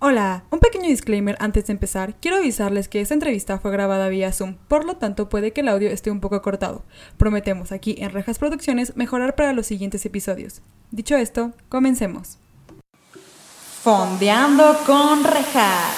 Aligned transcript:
Hola, 0.00 0.44
un 0.52 0.60
pequeño 0.60 0.88
disclaimer 0.88 1.36
antes 1.40 1.66
de 1.66 1.72
empezar. 1.72 2.14
Quiero 2.20 2.36
avisarles 2.36 2.86
que 2.86 3.00
esta 3.00 3.14
entrevista 3.14 3.58
fue 3.58 3.72
grabada 3.72 4.08
vía 4.08 4.32
Zoom, 4.32 4.54
por 4.68 4.84
lo 4.84 4.96
tanto 4.96 5.28
puede 5.28 5.52
que 5.52 5.62
el 5.62 5.66
audio 5.66 5.90
esté 5.90 6.12
un 6.12 6.20
poco 6.20 6.40
cortado. 6.40 6.84
Prometemos 7.16 7.72
aquí 7.72 7.96
en 7.98 8.12
Rejas 8.12 8.38
Producciones 8.38 8.96
mejorar 8.96 9.34
para 9.34 9.52
los 9.52 9.66
siguientes 9.66 10.06
episodios. 10.06 10.62
Dicho 10.92 11.16
esto, 11.16 11.52
comencemos. 11.68 12.38
Fondeando 13.82 14.78
con 14.86 15.24
Rejas. 15.24 15.96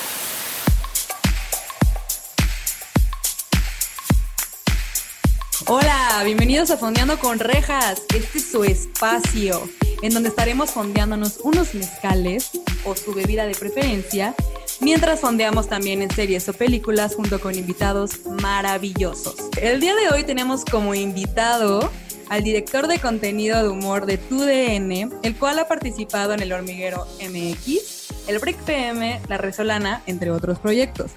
Hola, 5.67 6.23
bienvenidos 6.25 6.71
a 6.71 6.79
Fondeando 6.79 7.19
con 7.19 7.39
Rejas. 7.39 8.01
Este 8.15 8.39
es 8.39 8.51
su 8.51 8.65
espacio 8.65 9.69
en 10.03 10.15
donde 10.15 10.29
estaremos 10.29 10.71
fondeándonos 10.71 11.39
unos 11.43 11.75
mezcales 11.75 12.51
o 12.85 12.95
su 12.97 13.13
bebida 13.13 13.47
de 13.47 13.55
preferencia, 13.55 14.35
mientras 14.81 15.21
fondeamos 15.21 15.69
también 15.69 16.03
en 16.03 16.11
series 16.11 16.49
o 16.49 16.53
películas 16.53 17.15
junto 17.15 17.41
con 17.41 17.55
invitados 17.55 18.21
maravillosos. 18.27 19.37
El 19.61 19.81
día 19.81 19.95
de 19.95 20.09
hoy 20.09 20.25
tenemos 20.25 20.65
como 20.65 20.95
invitado 20.95 21.91
al 22.31 22.45
director 22.45 22.87
de 22.87 22.99
contenido 22.99 23.61
de 23.63 23.69
humor 23.69 24.07
de 24.07 24.17
TUDN, 24.17 25.13
el 25.23 25.37
cual 25.37 25.59
ha 25.59 25.69
participado 25.69 26.33
en 26.33 26.41
El 26.41 26.53
Hormiguero 26.53 27.07
MX, 27.21 28.29
El 28.29 28.39
Break 28.39 28.57
PM, 28.59 29.21
La 29.29 29.37
Resolana, 29.37 30.03
entre 30.07 30.31
otros 30.31 30.61
proyectos. 30.61 31.11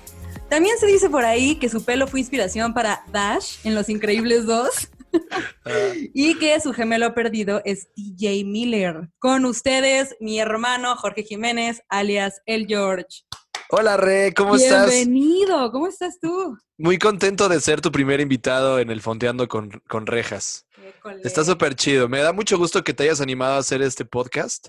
También 0.50 0.78
se 0.80 0.86
dice 0.88 1.10
por 1.10 1.26
ahí 1.26 1.56
que 1.56 1.70
su 1.70 1.84
pelo 1.84 2.08
fue 2.08 2.20
inspiración 2.20 2.74
para 2.74 3.04
Dash 3.12 3.58
en 3.64 3.74
Los 3.76 3.90
Increíbles 3.90 4.46
2. 4.46 4.70
y 6.14 6.38
que 6.40 6.60
su 6.60 6.74
gemelo 6.74 7.14
perdido 7.14 7.62
es 7.66 7.90
DJ 7.96 8.44
Miller. 8.46 9.10
Con 9.20 9.46
ustedes, 9.46 10.16
mi 10.20 10.40
hermano 10.40 10.96
Jorge 10.96 11.24
Jiménez, 11.24 11.82
alias 11.90 12.42
El 12.46 12.68
George. 12.68 13.24
Hola, 13.70 13.98
Re, 13.98 14.34
¿cómo 14.36 14.56
estás? 14.56 14.90
Bienvenido, 14.90 15.72
¿cómo 15.72 15.88
estás 15.88 16.20
tú? 16.20 16.58
Muy 16.78 17.00
contento 17.00 17.50
de 17.50 17.60
ser 17.60 17.82
tu 17.82 17.92
primer 17.92 18.20
invitado 18.22 18.80
en 18.80 18.92
el 18.92 19.02
Fonteando 19.02 19.48
con, 19.48 19.82
con 19.88 20.06
Rejas. 20.06 20.68
Está 21.24 21.44
súper 21.44 21.76
chido. 21.76 22.08
Me 22.08 22.20
da 22.20 22.34
mucho 22.34 22.58
gusto 22.58 22.84
que 22.84 22.94
te 22.94 23.04
hayas 23.04 23.22
animado 23.22 23.54
a 23.54 23.60
hacer 23.60 23.82
este 23.82 24.06
podcast 24.06 24.68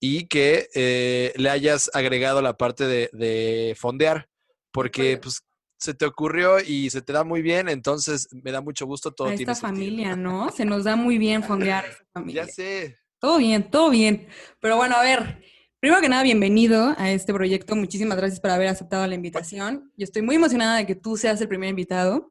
y 0.00 0.26
que 0.26 0.68
eh, 0.74 1.32
le 1.36 1.50
hayas 1.50 1.90
agregado 1.92 2.40
la 2.40 2.56
parte 2.56 2.86
de, 2.86 3.10
de 3.12 3.76
fondear, 3.78 4.28
porque 4.72 5.18
pues 5.18 5.42
se 5.78 5.94
te 5.94 6.04
ocurrió 6.06 6.58
y 6.60 6.90
se 6.90 7.02
te 7.02 7.12
da 7.12 7.22
muy 7.24 7.42
bien, 7.42 7.68
entonces 7.68 8.28
me 8.32 8.50
da 8.52 8.60
mucho 8.60 8.86
gusto 8.86 9.10
todo. 9.12 9.28
A 9.28 9.34
esta 9.34 9.54
familia, 9.54 10.16
¿no? 10.16 10.50
Se 10.50 10.64
nos 10.64 10.84
da 10.84 10.96
muy 10.96 11.18
bien 11.18 11.42
fondear 11.42 11.84
esta 11.84 12.04
familia. 12.14 12.44
Ya 12.46 12.52
sé. 12.52 12.96
Todo 13.18 13.38
bien, 13.38 13.70
todo 13.70 13.90
bien. 13.90 14.26
Pero 14.60 14.76
bueno, 14.76 14.96
a 14.96 15.02
ver, 15.02 15.42
primero 15.80 16.00
que 16.00 16.08
nada, 16.08 16.22
bienvenido 16.22 16.94
a 16.98 17.10
este 17.10 17.32
proyecto. 17.32 17.74
Muchísimas 17.76 18.16
gracias 18.16 18.40
por 18.40 18.50
haber 18.50 18.68
aceptado 18.68 19.06
la 19.06 19.14
invitación. 19.14 19.90
Yo 19.96 20.04
estoy 20.04 20.22
muy 20.22 20.36
emocionada 20.36 20.76
de 20.76 20.86
que 20.86 20.94
tú 20.94 21.16
seas 21.16 21.40
el 21.40 21.48
primer 21.48 21.68
invitado. 21.70 22.28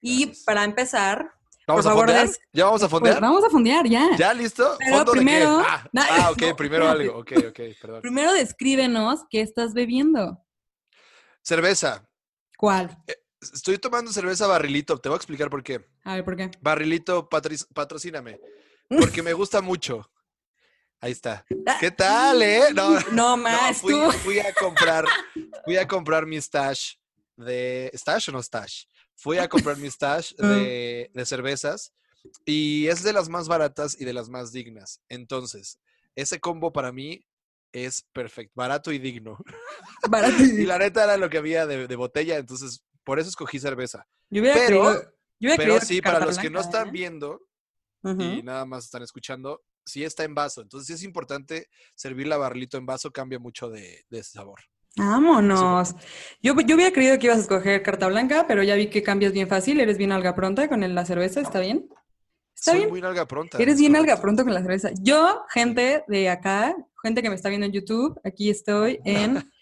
Y 0.00 0.32
para 0.44 0.62
empezar, 0.64 1.30
¿Vamos 1.66 1.82
por 1.84 1.90
a 1.92 1.94
favor, 1.94 2.08
fondear? 2.08 2.28
¿Ya 2.52 2.64
vamos 2.66 2.82
a 2.84 2.88
fondear? 2.88 3.14
Pues 3.14 3.20
vamos 3.22 3.44
a 3.44 3.50
fondear 3.50 3.88
ya. 3.88 4.08
¿Ya 4.16 4.32
listo? 4.32 4.76
Pero 4.78 4.96
¿Fondo 4.98 5.12
de 5.12 5.18
qué? 5.18 5.24
primero- 5.24 5.62
Ah, 5.66 5.88
No, 5.92 6.02
ah, 6.08 6.30
ok, 6.30 6.42
no, 6.42 6.56
primero 6.56 6.88
algo. 6.88 7.18
Ok, 7.18 7.32
ok, 7.48 7.60
perdón. 7.80 8.00
Primero 8.02 8.32
descríbenos 8.32 9.20
qué 9.30 9.40
estás 9.40 9.74
bebiendo. 9.74 10.38
Cerveza. 11.42 12.05
¿Cuál? 12.56 12.96
Estoy 13.40 13.78
tomando 13.78 14.12
cerveza 14.12 14.46
barrilito. 14.46 14.98
Te 14.98 15.08
voy 15.08 15.16
a 15.16 15.18
explicar 15.18 15.50
por 15.50 15.62
qué. 15.62 15.86
A 16.04 16.14
ver, 16.14 16.24
¿por 16.24 16.36
qué? 16.36 16.50
Barrilito, 16.60 17.28
patrocíname. 17.28 18.40
Porque 18.88 19.22
me 19.22 19.32
gusta 19.32 19.60
mucho. 19.60 20.10
Ahí 21.00 21.12
está. 21.12 21.44
¿Qué 21.80 21.90
tal, 21.90 22.42
eh? 22.42 22.62
No, 22.74 22.98
No 23.12 23.36
más, 23.36 23.78
fui, 23.80 23.92
tú. 23.92 24.10
fui 24.24 24.38
a 24.38 24.52
comprar, 24.54 25.04
fui 25.64 25.76
a 25.76 25.86
comprar 25.86 26.24
mi 26.26 26.40
stash 26.40 26.94
de. 27.36 27.90
¿Stash 27.94 28.30
o 28.30 28.32
no 28.32 28.42
stash? 28.42 28.84
Fui 29.14 29.38
a 29.38 29.48
comprar 29.48 29.76
mi 29.76 29.90
stash 29.90 30.32
Ah. 30.38 30.46
de, 30.48 31.10
de 31.12 31.26
cervezas 31.26 31.92
y 32.44 32.86
es 32.88 33.02
de 33.02 33.12
las 33.12 33.28
más 33.28 33.46
baratas 33.48 33.96
y 34.00 34.04
de 34.04 34.12
las 34.12 34.28
más 34.28 34.52
dignas. 34.52 35.00
Entonces, 35.08 35.78
ese 36.14 36.40
combo 36.40 36.72
para 36.72 36.92
mí 36.92 37.24
es 37.72 38.02
perfecto, 38.12 38.52
barato 38.54 38.92
y 38.92 38.98
digno. 38.98 39.38
Barato. 40.10 40.42
Y 40.42 40.64
la 40.64 40.78
neta 40.78 41.04
era 41.04 41.16
lo 41.16 41.28
que 41.28 41.38
había 41.38 41.66
de, 41.66 41.86
de 41.86 41.96
botella, 41.96 42.36
entonces 42.38 42.84
por 43.04 43.18
eso 43.18 43.28
escogí 43.28 43.58
cerveza. 43.58 44.06
Yo 44.30 44.40
hubiera 44.42 44.56
pero- 44.58 44.66
creído- 44.82 45.02
yo 45.38 45.48
hubiera 45.48 45.56
Pero 45.56 45.80
sí, 45.80 46.00
para 46.00 46.24
los 46.24 46.38
que 46.38 46.48
no 46.50 46.60
están 46.60 46.88
¿eh? 46.88 46.92
viendo 46.92 47.40
y 48.04 48.42
nada 48.42 48.64
más 48.64 48.84
están 48.84 49.02
escuchando, 49.02 49.62
sí 49.84 50.04
está 50.04 50.24
en 50.24 50.34
vaso. 50.34 50.62
Entonces 50.62 50.86
sí 50.86 50.92
es 50.94 51.02
importante 51.02 51.68
servir 51.94 52.26
la 52.28 52.36
barrilito 52.36 52.78
en 52.78 52.86
vaso, 52.86 53.10
cambia 53.10 53.38
mucho 53.38 53.68
de, 53.68 54.04
de 54.08 54.22
sabor. 54.22 54.60
Vámonos. 54.96 55.94
Yo, 56.40 56.54
yo 56.64 56.74
hubiera 56.76 56.92
creído 56.92 57.18
que 57.18 57.26
ibas 57.26 57.38
a 57.38 57.42
escoger 57.42 57.82
carta 57.82 58.06
blanca, 58.06 58.46
pero 58.48 58.62
ya 58.62 58.74
vi 58.76 58.88
que 58.88 59.02
cambias 59.02 59.32
bien 59.32 59.46
fácil. 59.48 59.78
Eres 59.80 59.98
bien 59.98 60.12
alga 60.12 60.34
pronta 60.34 60.68
con 60.68 60.82
el- 60.82 60.94
la 60.94 61.04
cerveza, 61.04 61.40
¿está 61.40 61.60
bien? 61.60 61.88
¿Está 62.56 62.70
Soy 62.70 62.78
bien? 62.78 62.90
muy 62.90 63.02
nalga 63.02 63.26
pronta. 63.26 63.58
Eres 63.58 63.74
es 63.74 63.80
bien 63.80 63.94
alga 63.96 64.14
correcto. 64.14 64.22
pronto 64.22 64.44
con 64.44 64.54
la 64.54 64.62
cerveza. 64.62 64.90
Yo, 65.00 65.44
gente 65.50 66.04
de 66.08 66.30
acá, 66.30 66.74
gente 67.02 67.22
que 67.22 67.28
me 67.28 67.34
está 67.34 67.50
viendo 67.50 67.66
en 67.66 67.72
YouTube, 67.72 68.18
aquí 68.24 68.48
estoy 68.48 68.98
en 69.04 69.52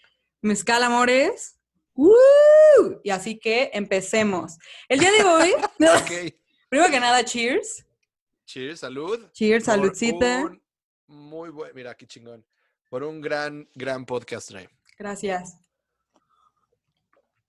Mezcal 0.41 0.81
Amores. 0.81 1.59
¡Woo! 1.93 3.01
Y 3.03 3.09
así 3.09 3.37
que 3.37 3.69
empecemos. 3.73 4.57
El 4.87 4.99
día 4.99 5.11
de 5.11 5.23
hoy, 5.23 5.51
primero 6.69 6.89
que 6.89 6.99
nada, 7.01 7.23
cheers. 7.25 7.85
Cheers, 8.45 8.79
salud. 8.79 9.19
Cheers, 9.33 9.65
por 9.65 9.73
saludcita. 9.73 10.45
un 10.45 10.61
muy 11.07 11.49
buen, 11.49 11.71
mira 11.75 11.95
qué 11.95 12.07
chingón. 12.07 12.45
Por 12.89 13.03
un 13.03 13.19
gran, 13.19 13.67
gran 13.75 14.05
podcast, 14.05 14.51
Ray. 14.51 14.69
Gracias. 14.97 15.57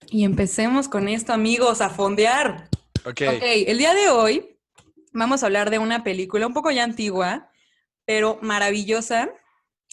Y 0.08 0.24
empecemos 0.24 0.88
con 0.88 1.08
esto, 1.08 1.32
amigos, 1.32 1.80
a 1.80 1.88
fondear. 1.90 2.68
Ok. 3.04 3.22
Ok, 3.28 3.42
el 3.42 3.78
día 3.78 3.94
de 3.94 4.08
hoy 4.08 4.55
vamos 5.18 5.42
a 5.42 5.46
hablar 5.46 5.70
de 5.70 5.78
una 5.78 6.04
película 6.04 6.46
un 6.46 6.54
poco 6.54 6.70
ya 6.70 6.84
antigua, 6.84 7.50
pero 8.04 8.38
maravillosa. 8.42 9.30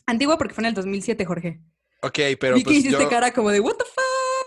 Antigua 0.06 0.38
porque 0.38 0.54
fue 0.54 0.64
en 0.64 0.70
el 0.70 0.74
2007, 0.74 1.26
Jorge. 1.26 1.62
Ok, 2.02 2.20
pero 2.40 2.56
que 2.56 2.64
pues 2.64 2.78
hiciste 2.78 3.02
yo, 3.02 3.10
cara 3.10 3.34
como 3.34 3.50
de, 3.50 3.60
¿What 3.60 3.76
the 3.78 3.86
fuck? 3.86 4.04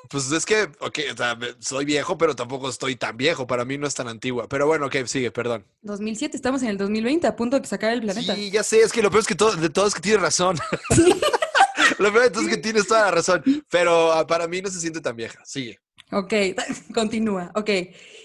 pues 0.09 0.31
es 0.31 0.47
que, 0.47 0.69
ok, 0.81 0.99
o 1.13 1.17
sea, 1.17 1.39
soy 1.59 1.85
viejo, 1.85 2.17
pero 2.17 2.37
tampoco 2.37 2.69
estoy 2.69 2.97
tan 2.97 3.17
viejo. 3.17 3.47
Para 3.47 3.65
mí 3.65 3.79
no 3.79 3.87
es 3.87 3.95
tan 3.95 4.09
antigua. 4.09 4.47
Pero 4.49 4.67
bueno, 4.67 4.87
ok, 4.87 5.05
sigue, 5.07 5.31
perdón. 5.31 5.65
2007, 5.83 6.37
estamos 6.37 6.63
en 6.63 6.69
el 6.69 6.79
2020, 6.79 7.27
a 7.27 7.35
punto 7.35 7.59
de 7.59 7.67
sacar 7.67 7.93
el 7.93 8.03
planeta. 8.03 8.35
Sí, 8.35 8.51
ya 8.51 8.63
sé, 8.63 8.81
es 8.81 8.93
que 8.93 9.03
lo 9.03 9.11
peor 9.11 9.23
es 9.23 9.27
que 9.27 9.35
todo, 9.35 9.57
de 9.57 9.71
todo 9.71 9.87
es 9.87 9.95
que 9.95 10.01
tienes 10.01 10.21
razón. 10.21 10.57
lo 11.99 12.13
peor 12.13 12.25
de 12.25 12.31
todo 12.31 12.43
es 12.43 12.49
que 12.49 12.59
tienes 12.59 12.87
toda 12.87 13.07
la 13.07 13.11
razón. 13.11 13.43
Pero 13.71 14.13
ah, 14.13 14.27
para 14.27 14.47
mí 14.47 14.61
no 14.61 14.71
se 14.71 14.81
siente 14.81 15.01
tan 15.01 15.17
vieja. 15.17 15.41
Sigue. 15.45 15.81
Ok, 16.13 16.33
continúa. 16.95 17.51
Ok. 17.55 17.71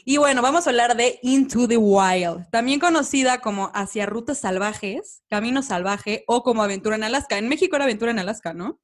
Y 0.05 0.17
bueno, 0.17 0.41
vamos 0.41 0.65
a 0.65 0.69
hablar 0.69 0.95
de 0.95 1.19
Into 1.23 1.67
the 1.67 1.77
Wild, 1.77 2.49
también 2.51 2.79
conocida 2.79 3.39
como 3.39 3.71
Hacia 3.73 4.05
Rutas 4.05 4.39
Salvajes, 4.39 5.23
Camino 5.29 5.61
Salvaje 5.63 6.23
o 6.27 6.43
como 6.43 6.63
Aventura 6.63 6.95
en 6.95 7.03
Alaska. 7.03 7.37
En 7.37 7.49
México 7.49 7.75
era 7.75 7.85
Aventura 7.85 8.11
en 8.11 8.19
Alaska, 8.19 8.53
¿no? 8.53 8.79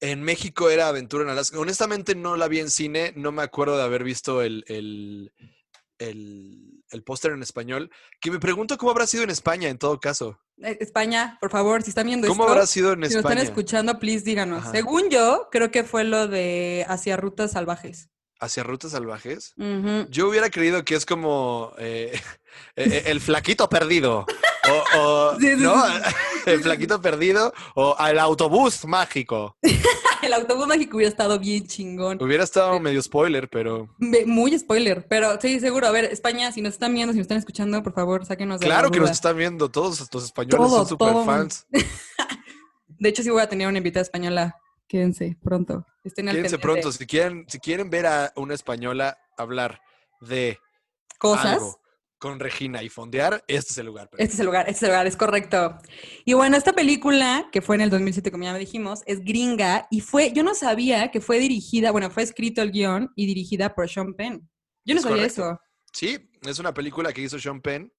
En 0.00 0.22
México 0.22 0.70
era 0.70 0.88
Aventura 0.88 1.24
en 1.24 1.30
Alaska. 1.30 1.58
Honestamente 1.58 2.14
no 2.14 2.36
la 2.36 2.48
vi 2.48 2.60
en 2.60 2.70
cine, 2.70 3.12
no 3.16 3.32
me 3.32 3.42
acuerdo 3.42 3.76
de 3.76 3.82
haber 3.82 4.04
visto 4.04 4.42
el, 4.42 4.64
el, 4.68 5.32
el, 5.98 6.82
el 6.90 7.02
póster 7.02 7.32
en 7.32 7.42
español, 7.42 7.90
que 8.20 8.30
me 8.30 8.38
pregunto 8.38 8.76
cómo 8.78 8.90
habrá 8.92 9.06
sido 9.06 9.24
en 9.24 9.30
España 9.30 9.68
en 9.68 9.78
todo 9.78 9.98
caso. 10.00 10.38
Eh, 10.62 10.76
España, 10.80 11.36
por 11.40 11.50
favor, 11.50 11.82
si 11.82 11.90
están 11.90 12.06
viendo 12.06 12.26
¿Cómo 12.28 12.44
esto, 12.44 12.52
habrá 12.52 12.66
sido 12.66 12.92
en 12.92 12.98
si 12.98 13.00
nos 13.00 13.10
están 13.16 13.32
España? 13.32 13.42
escuchando, 13.42 13.98
please 13.98 14.24
díganos. 14.24 14.62
Ajá. 14.62 14.72
Según 14.72 15.08
yo, 15.10 15.48
creo 15.52 15.70
que 15.70 15.84
fue 15.84 16.04
lo 16.04 16.26
de 16.28 16.84
Hacia 16.88 17.16
Rutas 17.16 17.52
Salvajes. 17.52 18.08
¿Hacia 18.40 18.62
Rutas 18.62 18.92
Salvajes? 18.92 19.52
Yo 20.10 20.28
hubiera 20.28 20.48
creído 20.50 20.84
que 20.84 20.94
es 20.94 21.04
como 21.04 21.72
eh, 21.78 22.12
eh, 22.76 23.02
el 23.06 23.20
flaquito 23.20 23.68
perdido. 23.68 24.26
O, 24.94 24.98
o- 24.98 25.36
Sí, 25.40 25.48
sí, 25.48 25.56
¿no? 25.62 25.74
sí. 25.86 25.92
El 26.46 26.62
flaquito 26.62 27.02
perdido 27.02 27.52
o 27.74 27.94
el 28.06 28.18
autobús 28.18 28.86
mágico. 28.86 29.58
El 30.28 30.34
autobús 30.34 30.66
mágico 30.66 30.98
hubiera 30.98 31.08
estado 31.08 31.38
bien 31.38 31.66
chingón. 31.66 32.22
Hubiera 32.22 32.44
estado 32.44 32.78
medio 32.80 33.00
spoiler, 33.00 33.48
pero 33.48 33.88
Muy 34.26 34.58
spoiler, 34.58 35.06
pero 35.08 35.40
sí, 35.40 35.58
seguro. 35.58 35.86
A 35.86 35.90
ver, 35.90 36.04
España, 36.04 36.52
si 36.52 36.60
nos 36.60 36.74
están 36.74 36.92
viendo, 36.92 37.14
si 37.14 37.18
nos 37.18 37.24
están 37.24 37.38
escuchando, 37.38 37.82
por 37.82 37.94
favor, 37.94 38.26
sáquenos 38.26 38.60
de 38.60 38.68
la 38.68 38.74
claro 38.74 38.90
que 38.90 39.00
nos 39.00 39.10
están 39.10 39.38
viendo. 39.38 39.70
Todos 39.70 40.02
estos 40.02 40.24
españoles 40.24 40.58
Todo, 40.58 40.76
son 40.80 40.86
super 40.86 41.12
todo. 41.12 41.24
fans. 41.24 41.66
De 42.98 43.08
hecho, 43.08 43.22
sí 43.22 43.30
voy 43.30 43.40
a 43.40 43.48
tener 43.48 43.68
una 43.68 43.78
invitada 43.78 44.02
española. 44.02 44.54
Quédense 44.86 45.34
pronto. 45.42 45.86
Estén 46.04 46.28
al 46.28 46.36
Quédense 46.36 46.58
pronto. 46.58 46.92
Si 46.92 47.06
quieren, 47.06 47.46
si 47.48 47.58
quieren 47.58 47.88
ver 47.88 48.06
a 48.06 48.30
una 48.36 48.52
española 48.52 49.16
hablar 49.38 49.80
de 50.20 50.58
Cosas. 51.18 51.54
algo 51.54 51.80
con 52.18 52.40
Regina 52.40 52.82
y 52.82 52.88
fondear, 52.88 53.44
este 53.46 53.72
es 53.72 53.78
el 53.78 53.86
lugar. 53.86 54.10
Este 54.18 54.34
es 54.34 54.40
el 54.40 54.46
lugar, 54.46 54.62
este 54.68 54.76
es 54.76 54.82
el 54.82 54.88
lugar, 54.88 55.06
es 55.06 55.16
correcto. 55.16 55.78
Y 56.24 56.32
bueno, 56.34 56.56
esta 56.56 56.72
película, 56.72 57.48
que 57.52 57.62
fue 57.62 57.76
en 57.76 57.82
el 57.82 57.90
2007, 57.90 58.30
como 58.30 58.44
ya 58.44 58.52
me 58.52 58.58
dijimos, 58.58 59.02
es 59.06 59.20
gringa 59.24 59.86
y 59.90 60.00
fue, 60.00 60.32
yo 60.32 60.42
no 60.42 60.54
sabía 60.54 61.10
que 61.10 61.20
fue 61.20 61.38
dirigida, 61.38 61.90
bueno, 61.92 62.10
fue 62.10 62.22
escrito 62.24 62.60
el 62.62 62.72
guion 62.72 63.10
y 63.14 63.26
dirigida 63.26 63.74
por 63.74 63.88
Sean 63.88 64.14
Penn. 64.14 64.48
Yo 64.84 64.94
no 64.94 64.98
Es 64.98 65.02
sabía 65.04 65.16
correcto. 65.18 65.42
eso. 65.42 65.60
Sí, 65.92 66.18
es 66.42 66.58
una 66.58 66.74
película 66.74 67.12
que 67.12 67.22
hizo 67.22 67.38
Sean 67.38 67.60
Penn 67.60 67.92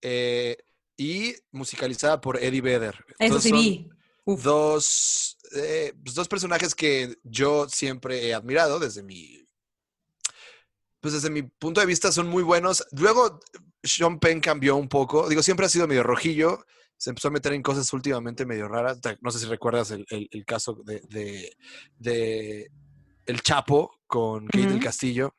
eh, 0.00 0.56
y 0.96 1.34
musicalizada 1.50 2.20
por 2.20 2.42
Eddie 2.42 2.60
Vedder. 2.60 3.04
Eso 3.18 3.40
sí 3.40 3.52
vi. 3.52 3.88
dos, 4.26 5.36
eh, 5.54 5.92
pues, 6.02 6.14
dos 6.14 6.28
personajes 6.28 6.74
que 6.74 7.16
yo 7.22 7.68
siempre 7.68 8.26
he 8.26 8.34
admirado 8.34 8.78
desde 8.78 9.02
mi, 9.02 9.41
pues 11.02 11.14
desde 11.14 11.30
mi 11.30 11.42
punto 11.42 11.80
de 11.80 11.86
vista 11.86 12.12
son 12.12 12.28
muy 12.28 12.44
buenos. 12.44 12.86
Luego 12.92 13.40
Sean 13.82 14.20
Penn 14.20 14.40
cambió 14.40 14.76
un 14.76 14.88
poco, 14.88 15.28
digo, 15.28 15.42
siempre 15.42 15.66
ha 15.66 15.68
sido 15.68 15.88
medio 15.88 16.04
rojillo, 16.04 16.64
se 16.96 17.10
empezó 17.10 17.26
a 17.28 17.32
meter 17.32 17.52
en 17.52 17.62
cosas 17.62 17.92
últimamente 17.92 18.46
medio 18.46 18.68
raras. 18.68 19.00
No 19.20 19.32
sé 19.32 19.40
si 19.40 19.46
recuerdas 19.46 19.90
el, 19.90 20.06
caso 20.46 20.80
de, 20.84 21.50
de, 21.98 22.70
El 23.26 23.42
Chapo 23.42 23.90
con 24.06 24.46
Kate 24.46 24.68
del 24.68 24.80
Castillo 24.80 25.34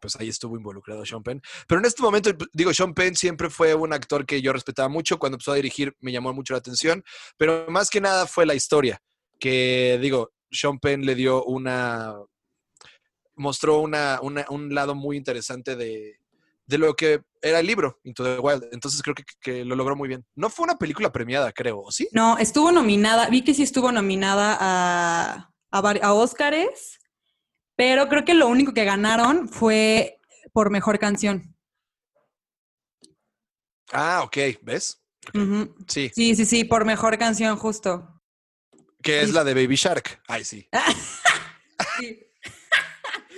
pues 0.00 0.14
ahí 0.16 0.28
estuvo 0.28 0.56
involucrado 0.56 1.04
Sean 1.04 1.22
Penn. 1.22 1.42
Pero 1.66 1.80
en 1.80 1.86
este 1.86 2.02
momento, 2.02 2.30
digo, 2.52 2.72
Sean 2.72 2.94
Penn 2.94 3.16
siempre 3.16 3.50
fue 3.50 3.74
un 3.74 3.92
actor 3.92 4.26
que 4.26 4.42
yo 4.42 4.52
respetaba 4.52 4.88
mucho. 4.88 5.18
Cuando 5.18 5.36
empezó 5.36 5.52
a 5.52 5.56
dirigir 5.56 5.96
me 6.00 6.12
llamó 6.12 6.32
mucho 6.32 6.54
la 6.54 6.58
atención, 6.58 7.02
pero 7.36 7.66
más 7.70 7.90
que 7.90 8.00
nada 8.00 8.26
fue 8.26 8.46
la 8.46 8.54
historia, 8.54 9.00
que 9.40 9.98
digo, 10.00 10.32
Sean 10.50 10.78
Penn 10.78 11.04
le 11.04 11.14
dio 11.14 11.42
una, 11.44 12.14
mostró 13.36 13.80
una, 13.80 14.20
un 14.20 14.74
lado 14.74 14.94
muy 14.94 15.16
interesante 15.16 15.76
de, 15.76 16.18
de, 16.66 16.78
lo 16.78 16.94
que 16.94 17.22
era 17.40 17.60
el 17.60 17.66
libro, 17.66 18.00
Into 18.04 18.24
the 18.24 18.38
Wild. 18.38 18.68
Entonces 18.72 19.02
creo 19.02 19.14
que, 19.40 19.64
lo 19.64 19.76
logró 19.76 19.94
muy 19.94 20.08
bien. 20.08 20.24
No 20.34 20.50
fue 20.50 20.64
una 20.64 20.78
película 20.78 21.12
premiada, 21.12 21.52
creo, 21.52 21.84
¿sí? 21.90 22.08
No, 22.12 22.38
estuvo 22.38 22.72
nominada, 22.72 23.28
vi 23.28 23.42
que 23.42 23.54
sí 23.54 23.62
estuvo 23.62 23.92
nominada 23.92 24.56
a, 24.58 25.52
a, 25.70 25.78
a 25.78 26.12
Oscars 26.14 26.98
pero 27.76 28.08
creo 28.08 28.24
que 28.24 28.34
lo 28.34 28.48
único 28.48 28.72
que 28.72 28.84
ganaron 28.84 29.48
fue 29.48 30.18
por 30.52 30.70
mejor 30.70 30.98
canción. 30.98 31.54
Ah, 33.92 34.22
ok, 34.24 34.36
¿ves? 34.62 35.02
Sí. 35.86 36.10
Sí, 36.14 36.34
sí, 36.34 36.46
sí, 36.46 36.64
por 36.64 36.84
mejor 36.84 37.18
canción, 37.18 37.56
justo. 37.56 38.22
Que 39.02 39.20
es 39.20 39.32
la 39.32 39.44
de 39.44 39.54
Baby 39.54 39.76
Shark. 39.76 40.22
Ay, 40.26 40.44
sí. 40.44 40.68
sí. 41.98 42.25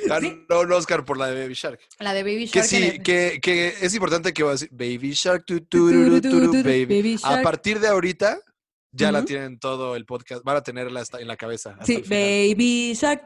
Ganó 0.09 0.61
un 0.63 0.73
Oscar 0.73 1.05
por 1.05 1.19
la 1.19 1.27
de 1.29 1.43
Baby 1.43 1.55
Shark. 1.55 1.81
La 1.99 2.13
de 2.13 2.23
Baby 2.23 2.47
Shark. 2.47 2.53
Que 2.53 2.63
sí, 2.63 2.99
que, 3.01 3.39
que, 3.41 3.75
es 3.81 3.95
importante 3.95 4.33
que 4.33 4.43
voy 4.43 4.51
a 4.51 4.53
decir 4.53 4.71
Baby 4.73 5.13
Shark, 5.13 5.45
tu, 5.45 5.61
tu, 5.61 5.87
baby. 5.87 7.19
A 7.23 7.43
partir 7.43 7.81
de 7.81 7.89
ahorita, 7.89 8.39
ya 8.91 9.13
la 9.13 9.25
tienen 9.25 9.59
todo 9.59 9.97
el 9.97 10.05
podcast, 10.05 10.43
van 10.45 10.57
a 10.57 10.63
tenerla 10.63 11.03
en 11.19 11.29
la 11.29 11.37
cabeza. 11.37 11.77
Sí, 11.85 12.03
Baby 12.09 12.95
Shark, 12.95 13.25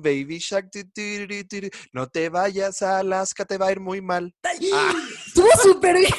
Baby 0.00 0.38
Shark, 0.38 0.70
no 1.92 2.06
te 2.06 2.28
vayas 2.28 2.82
a 2.82 2.98
Alaska, 3.00 3.44
te 3.44 3.58
va 3.58 3.68
a 3.68 3.72
ir 3.72 3.80
muy 3.80 4.00
mal. 4.00 4.34
Ah. 4.72 4.94
Estuvo 5.26 5.48
súper 5.62 5.96
bien. 5.98 6.12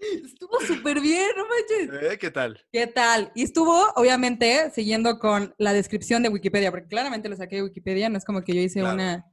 Estuvo 0.00 0.60
súper 0.60 1.00
bien, 1.00 1.28
no 1.36 1.44
manches. 1.46 2.12
¿Eh? 2.12 2.18
¿Qué 2.18 2.30
tal? 2.30 2.64
¿Qué 2.72 2.86
tal? 2.86 3.30
Y 3.34 3.42
estuvo, 3.42 3.92
obviamente, 3.96 4.70
siguiendo 4.74 5.18
con 5.18 5.54
la 5.58 5.72
descripción 5.72 6.22
de 6.22 6.30
Wikipedia, 6.30 6.70
porque 6.70 6.88
claramente 6.88 7.28
lo 7.28 7.36
saqué 7.36 7.56
de 7.56 7.64
Wikipedia, 7.64 8.08
no 8.08 8.16
es 8.16 8.24
como 8.24 8.42
que 8.42 8.54
yo 8.54 8.60
hice 8.60 8.82
una 8.82 9.26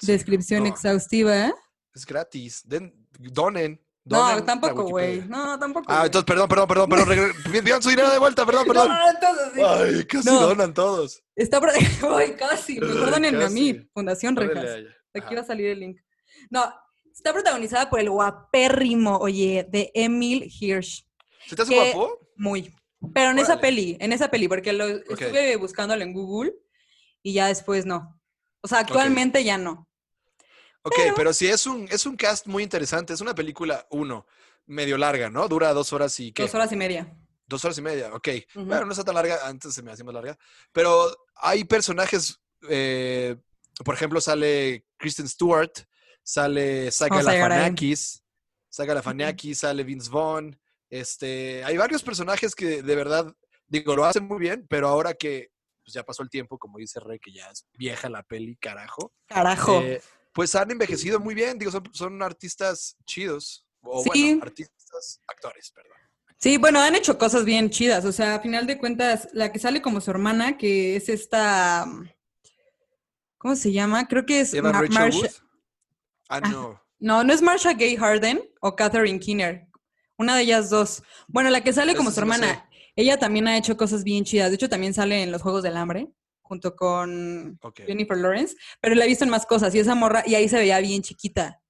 descripción 0.00 0.66
exhaustiva. 0.66 1.52
Es 1.94 2.04
gratis. 2.04 2.62
Den, 2.66 2.94
donen. 3.18 3.80
No, 4.04 4.42
tampoco, 4.44 4.84
güey. 4.84 5.22
No, 5.28 5.58
tampoco. 5.58 5.86
Ah, 5.88 6.02
entonces, 6.06 6.26
perdón, 6.26 6.48
perdón, 6.48 6.68
perdón, 6.68 6.88
perdón. 6.90 7.82
Su 7.82 7.88
dinero 7.90 8.10
de 8.10 8.18
vuelta, 8.18 8.44
perdón, 8.44 8.64
perdón. 8.66 8.88
No, 8.88 9.10
entonces 9.10 9.52
sí. 9.54 9.60
Ay, 9.62 10.04
casi 10.06 10.28
donan 10.28 10.74
todos. 10.74 11.22
Está 11.36 11.60
por 11.60 11.70
Ay, 11.70 12.34
casi. 12.38 12.80
Mejor 12.80 13.10
donenme 13.12 13.44
a 13.44 13.50
mí, 13.50 13.88
Fundación 13.94 14.36
Rejas. 14.36 14.80
Aquí 15.14 15.34
va 15.34 15.42
a 15.42 15.44
salir 15.44 15.66
el 15.68 15.80
link. 15.80 16.00
No, 16.50 16.72
está 17.14 17.32
protagonizada 17.32 17.90
por 17.90 18.00
el 18.00 18.10
guapérrimo, 18.10 19.18
oye, 19.18 19.66
de 19.70 19.90
Emil 19.94 20.50
Hirsch. 20.60 21.06
¿Se 21.46 21.56
te 21.56 21.62
hace 21.62 21.74
guapo? 21.74 22.18
Muy. 22.36 22.74
Pero 23.14 23.30
en 23.30 23.38
esa 23.38 23.60
peli, 23.60 23.96
en 24.00 24.12
esa 24.12 24.30
peli, 24.30 24.48
porque 24.48 24.72
lo 24.72 24.86
estuve 24.86 25.56
buscándolo 25.56 26.02
en 26.02 26.12
Google 26.12 26.54
y 27.22 27.32
ya 27.32 27.48
después 27.48 27.84
no. 27.84 28.20
O 28.60 28.68
sea, 28.68 28.78
actualmente 28.78 29.42
ya 29.42 29.58
no. 29.58 29.88
Ok, 30.82 30.94
pero, 31.14 31.32
sí 31.32 31.46
es 31.46 31.66
un, 31.66 31.86
es 31.90 32.06
un 32.06 32.16
cast 32.16 32.46
muy 32.46 32.62
interesante. 32.62 33.12
Es 33.12 33.20
una 33.20 33.34
película, 33.34 33.86
uno, 33.90 34.26
medio 34.66 34.98
larga, 34.98 35.30
¿no? 35.30 35.48
Dura 35.48 35.72
dos 35.72 35.92
horas 35.92 36.18
y 36.20 36.32
¿qué? 36.32 36.42
Dos 36.42 36.54
horas 36.54 36.72
y 36.72 36.76
media. 36.76 37.16
Dos 37.46 37.64
horas 37.64 37.78
y 37.78 37.82
media, 37.82 38.12
ok. 38.14 38.28
Bueno, 38.54 38.86
no 38.86 38.92
está 38.92 39.04
tan 39.04 39.14
larga, 39.14 39.46
antes 39.46 39.74
se 39.74 39.82
me 39.82 39.92
hacía 39.92 40.04
más 40.04 40.14
larga. 40.14 40.36
Pero 40.72 41.14
hay 41.36 41.64
personajes, 41.64 42.40
eh, 42.68 43.36
por 43.84 43.94
ejemplo, 43.94 44.20
sale 44.20 44.86
Kristen 44.96 45.28
Stewart, 45.28 45.72
sale 46.22 46.90
Saga 46.90 47.18
oh, 47.18 47.22
Lafaniakis, 47.22 48.22
Saga 48.68 48.94
Lafaniakis, 48.94 49.58
sale 49.58 49.84
Vince 49.84 50.10
Vaughn. 50.10 50.58
Este, 50.88 51.64
hay 51.64 51.76
varios 51.76 52.02
personajes 52.02 52.54
que 52.54 52.82
de 52.82 52.96
verdad, 52.96 53.34
digo, 53.66 53.96
lo 53.96 54.04
hacen 54.04 54.24
muy 54.26 54.38
bien, 54.38 54.66
pero 54.68 54.88
ahora 54.88 55.14
que 55.14 55.50
pues, 55.82 55.94
ya 55.94 56.02
pasó 56.02 56.22
el 56.22 56.30
tiempo, 56.30 56.58
como 56.58 56.78
dice 56.78 57.00
Rey, 57.00 57.18
que 57.18 57.32
ya 57.32 57.46
es 57.50 57.66
vieja 57.74 58.08
la 58.08 58.22
peli, 58.22 58.56
carajo. 58.56 59.12
Carajo. 59.26 59.80
Eh, 59.80 60.02
pues 60.32 60.54
han 60.54 60.70
envejecido 60.70 61.20
muy 61.20 61.34
bien, 61.34 61.58
digo, 61.58 61.70
son, 61.92 62.22
artistas 62.22 62.96
chidos, 63.04 63.66
o 63.82 64.02
bueno, 64.04 64.42
artistas, 64.42 65.20
actores, 65.26 65.70
perdón. 65.72 65.92
Sí, 66.38 66.56
bueno, 66.56 66.80
han 66.80 66.94
hecho 66.94 67.18
cosas 67.18 67.44
bien 67.44 67.70
chidas, 67.70 68.04
o 68.04 68.12
sea, 68.12 68.36
a 68.36 68.40
final 68.40 68.66
de 68.66 68.78
cuentas, 68.78 69.28
la 69.32 69.52
que 69.52 69.58
sale 69.58 69.82
como 69.82 70.00
su 70.00 70.10
hermana, 70.10 70.56
que 70.56 70.96
es 70.96 71.08
esta, 71.08 71.86
¿cómo 73.38 73.54
se 73.54 73.72
llama? 73.72 74.08
Creo 74.08 74.24
que 74.24 74.40
es 74.40 74.54
Marsha. 74.62 75.28
Ah, 76.32 76.40
no. 76.40 76.80
No, 76.98 77.24
no 77.24 77.32
es 77.32 77.42
Marsha 77.42 77.74
Gay 77.74 77.96
Harden 77.96 78.42
o 78.60 78.74
Catherine 78.74 79.20
Keener. 79.20 79.66
Una 80.16 80.36
de 80.36 80.42
ellas 80.42 80.70
dos. 80.70 81.02
Bueno, 81.28 81.50
la 81.50 81.62
que 81.62 81.72
sale 81.72 81.94
como 81.94 82.10
su 82.10 82.20
hermana, 82.20 82.68
ella 82.96 83.18
también 83.18 83.48
ha 83.48 83.58
hecho 83.58 83.76
cosas 83.76 84.04
bien 84.04 84.24
chidas. 84.24 84.50
De 84.50 84.54
hecho, 84.54 84.68
también 84.68 84.94
sale 84.94 85.22
en 85.22 85.32
los 85.32 85.42
Juegos 85.42 85.62
del 85.62 85.76
Hambre 85.76 86.08
junto 86.52 86.76
con 86.76 87.58
Jennifer 87.86 88.16
Lawrence, 88.16 88.56
pero 88.80 88.94
la 88.94 89.04
he 89.04 89.08
visto 89.08 89.24
en 89.24 89.30
más 89.30 89.46
cosas 89.46 89.74
y 89.74 89.78
esa 89.78 89.94
morra, 89.94 90.22
y 90.26 90.34
ahí 90.34 90.48
se 90.48 90.58
veía 90.58 90.80
bien 90.80 91.02
chiquita. 91.02 91.62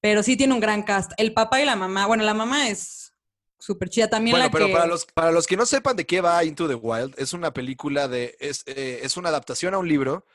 Pero 0.00 0.22
sí 0.22 0.36
tiene 0.36 0.52
un 0.54 0.60
gran 0.60 0.82
cast. 0.82 1.12
El 1.16 1.32
papá 1.32 1.62
y 1.62 1.64
la 1.64 1.76
mamá, 1.76 2.06
bueno, 2.06 2.24
la 2.24 2.34
mamá 2.34 2.68
es 2.68 3.12
súper 3.58 3.88
chida 3.88 4.08
también. 4.10 4.36
Bueno, 4.36 4.50
pero 4.50 4.70
para, 4.70 4.86
los, 4.86 5.06
para 5.06 5.30
los 5.30 5.46
que 5.46 5.56
no 5.56 5.64
sepan 5.64 5.96
de 5.96 6.04
qué 6.04 6.20
va 6.20 6.44
Into 6.44 6.68
the 6.68 6.74
Wild, 6.74 7.14
es 7.16 7.32
una 7.32 7.52
película 7.54 8.08
de, 8.08 8.36
es, 8.38 8.64
eh, 8.66 9.00
es 9.02 9.16
una 9.16 9.30
adaptación 9.30 9.72
a 9.72 9.78
un 9.78 9.88
libro 9.88 10.26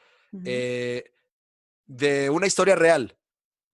eh, 0.46 1.12
de 1.86 2.30
una 2.30 2.48
historia 2.48 2.75
real, 2.75 3.18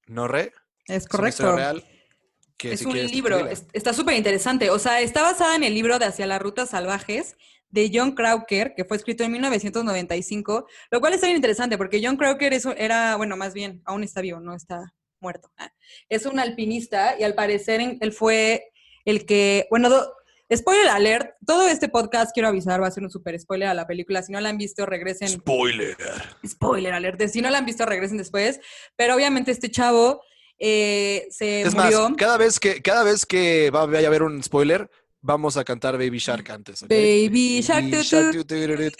¿no, 0.07 0.27
Re? 0.27 0.51
Es 0.87 1.07
correcto. 1.07 1.49
Es 1.49 1.55
real. 1.55 1.83
Que, 2.57 2.71
es 2.71 2.85
un 2.85 2.93
libro, 2.93 3.49
está 3.73 3.93
súper 3.93 4.15
interesante. 4.15 4.69
O 4.69 4.79
sea, 4.79 5.01
está 5.01 5.21
basada 5.21 5.55
en 5.55 5.63
el 5.63 5.73
libro 5.73 5.99
de 5.99 6.05
Hacia 6.05 6.25
las 6.25 6.41
Rutas 6.41 6.69
Salvajes 6.69 7.35
de 7.69 7.91
John 7.93 8.13
Crowker, 8.13 8.73
que 8.75 8.85
fue 8.85 8.95
escrito 8.95 9.25
en 9.25 9.33
1995, 9.33 10.65
lo 10.91 10.99
cual 11.01 11.13
está 11.13 11.27
bien 11.27 11.35
interesante 11.35 11.77
porque 11.77 12.01
John 12.01 12.15
Crowker 12.15 12.53
era, 12.77 13.17
bueno, 13.17 13.35
más 13.35 13.53
bien, 13.53 13.81
aún 13.85 14.03
está 14.03 14.21
vivo, 14.21 14.39
no 14.39 14.55
está 14.55 14.93
muerto. 15.19 15.51
Ah, 15.57 15.73
es 16.07 16.25
un 16.25 16.39
alpinista 16.39 17.19
y 17.19 17.23
al 17.23 17.35
parecer 17.35 17.81
él 17.99 18.13
fue 18.13 18.71
el 19.03 19.25
que, 19.25 19.67
bueno, 19.69 19.89
spoiler 20.53 20.89
alert, 20.89 21.35
todo 21.45 21.67
este 21.67 21.89
podcast, 21.89 22.31
quiero 22.33 22.49
avisar, 22.49 22.81
va 22.81 22.87
a 22.87 22.91
ser 22.91 23.03
un 23.03 23.09
super 23.09 23.39
spoiler 23.39 23.67
a 23.69 23.73
la 23.73 23.87
película. 23.87 24.21
Si 24.21 24.31
no 24.31 24.39
la 24.39 24.49
han 24.49 24.57
visto, 24.57 24.85
regresen. 24.85 25.29
Spoiler. 25.29 25.97
Spoiler 26.45 26.93
alert. 26.93 27.21
Si 27.27 27.41
no 27.41 27.49
la 27.49 27.59
han 27.59 27.65
visto, 27.65 27.85
regresen 27.85 28.17
después. 28.17 28.59
Pero 28.95 29.15
obviamente 29.15 29.51
este 29.51 29.71
chavo 29.71 30.21
eh, 30.59 31.27
se 31.29 31.61
es 31.61 31.75
murió. 31.75 32.09
Más, 32.09 32.17
cada 32.17 32.37
vez 32.37 32.59
que, 32.59 32.81
cada 32.81 33.03
vez 33.03 33.25
que 33.25 33.71
va 33.71 33.81
a 33.81 33.83
haber 33.83 34.23
un 34.23 34.41
spoiler, 34.43 34.89
vamos 35.21 35.57
a 35.57 35.63
cantar 35.63 35.97
Baby 35.97 36.19
Shark 36.19 36.49
antes. 36.51 36.81
Baby 36.87 37.61
Shark. 37.61 37.85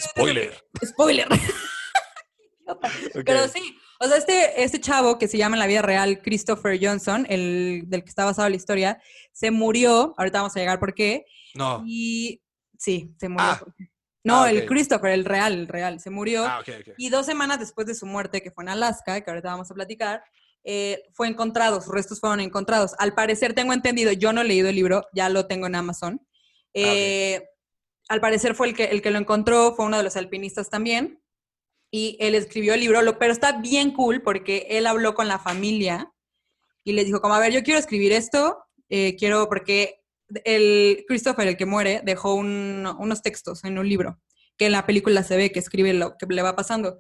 Spoiler. 0.02 0.54
Spoiler. 0.84 1.28
Pero 3.26 3.48
sí, 3.48 3.78
o 4.00 4.08
sea, 4.08 4.18
este, 4.18 4.64
este 4.64 4.82
chavo 4.82 5.18
que 5.18 5.28
se 5.28 5.38
llama 5.38 5.56
en 5.56 5.60
la 5.60 5.68
vida 5.68 5.82
real 5.82 6.22
Christopher 6.22 6.80
Johnson, 6.82 7.26
el 7.30 7.84
del 7.86 8.04
que 8.04 8.10
está 8.10 8.26
basado 8.26 8.50
la 8.50 8.56
historia, 8.56 9.00
se 9.32 9.52
murió. 9.52 10.14
Ahorita 10.18 10.40
vamos 10.40 10.56
a 10.56 10.60
llegar 10.60 10.80
por 10.80 10.94
qué. 10.94 11.26
No. 11.56 11.84
Y 11.86 12.42
sí, 12.78 13.16
se 13.20 13.30
murió. 13.30 13.48
Ah. 13.48 13.64
No, 14.24 14.42
ah, 14.42 14.52
el 14.52 14.66
Christopher, 14.66 15.12
el 15.12 15.24
real, 15.24 15.54
el 15.54 15.68
real, 15.68 16.00
se 16.00 16.10
murió. 16.10 16.46
Ah, 16.46 16.64
y 16.98 17.10
dos 17.10 17.28
semanas 17.28 17.60
después 17.60 17.86
de 17.86 17.94
su 17.94 18.08
muerte, 18.08 18.42
que 18.42 18.50
fue 18.50 18.64
en 18.64 18.70
Alaska, 18.70 19.22
que 19.22 19.30
ahorita 19.30 19.50
vamos 19.50 19.70
a 19.70 19.76
platicar, 19.76 20.24
eh, 20.64 21.04
fue 21.14 21.28
encontrado, 21.28 21.80
sus 21.80 21.94
restos 21.94 22.20
fueron 22.20 22.40
encontrados. 22.40 22.96
Al 22.98 23.14
parecer, 23.14 23.54
tengo 23.54 23.72
entendido, 23.72 24.12
yo 24.12 24.34
no 24.34 24.42
he 24.42 24.46
leído 24.46 24.68
el 24.68 24.76
libro, 24.76 25.06
ya 25.14 25.30
lo 25.30 25.46
tengo 25.46 25.68
en 25.68 25.76
Amazon. 25.76 26.20
Ah, 26.24 26.28
eh, 26.74 27.48
al 28.10 28.20
parecer 28.20 28.56
fue 28.56 28.70
el 28.70 28.76
que, 28.76 28.86
el 28.86 29.04
que 29.04 29.12
lo 29.12 29.20
encontró, 29.20 29.76
fue 29.76 29.86
uno 29.86 29.98
de 29.98 30.04
los 30.04 30.16
alpinistas 30.16 30.72
también. 30.72 31.22
Y 31.92 32.18
él 32.20 32.34
escribió 32.34 32.74
el 32.74 32.80
libro, 32.80 33.00
pero 33.20 33.32
está 33.32 33.60
bien 33.60 33.92
cool 33.92 34.24
porque 34.24 34.66
él 34.72 34.88
habló 34.88 35.14
con 35.14 35.28
la 35.28 35.38
familia 35.38 36.12
y 36.84 36.94
les 36.94 37.06
dijo, 37.06 37.22
como, 37.22 37.36
a 37.36 37.40
ver, 37.40 37.54
yo 37.54 37.64
quiero 37.64 37.80
escribir 37.80 38.12
esto, 38.12 38.58
eh, 38.90 39.16
quiero, 39.16 39.48
porque 39.48 40.04
el 40.44 41.06
Christopher, 41.08 41.48
el 41.48 41.58
que 41.58 41.66
muere, 41.66 42.02
dejó 42.04 42.36
unos 42.36 43.22
textos 43.22 43.64
en 43.64 43.78
un 43.78 43.88
libro, 43.88 44.20
que 44.58 44.68
en 44.68 44.72
la 44.72 44.86
película 44.86 45.24
se 45.24 45.38
ve 45.38 45.52
que 45.52 45.60
escribe 45.60 45.94
lo 45.94 46.16
que 46.18 46.26
le 46.28 46.42
va 46.42 46.56
pasando. 46.56 46.98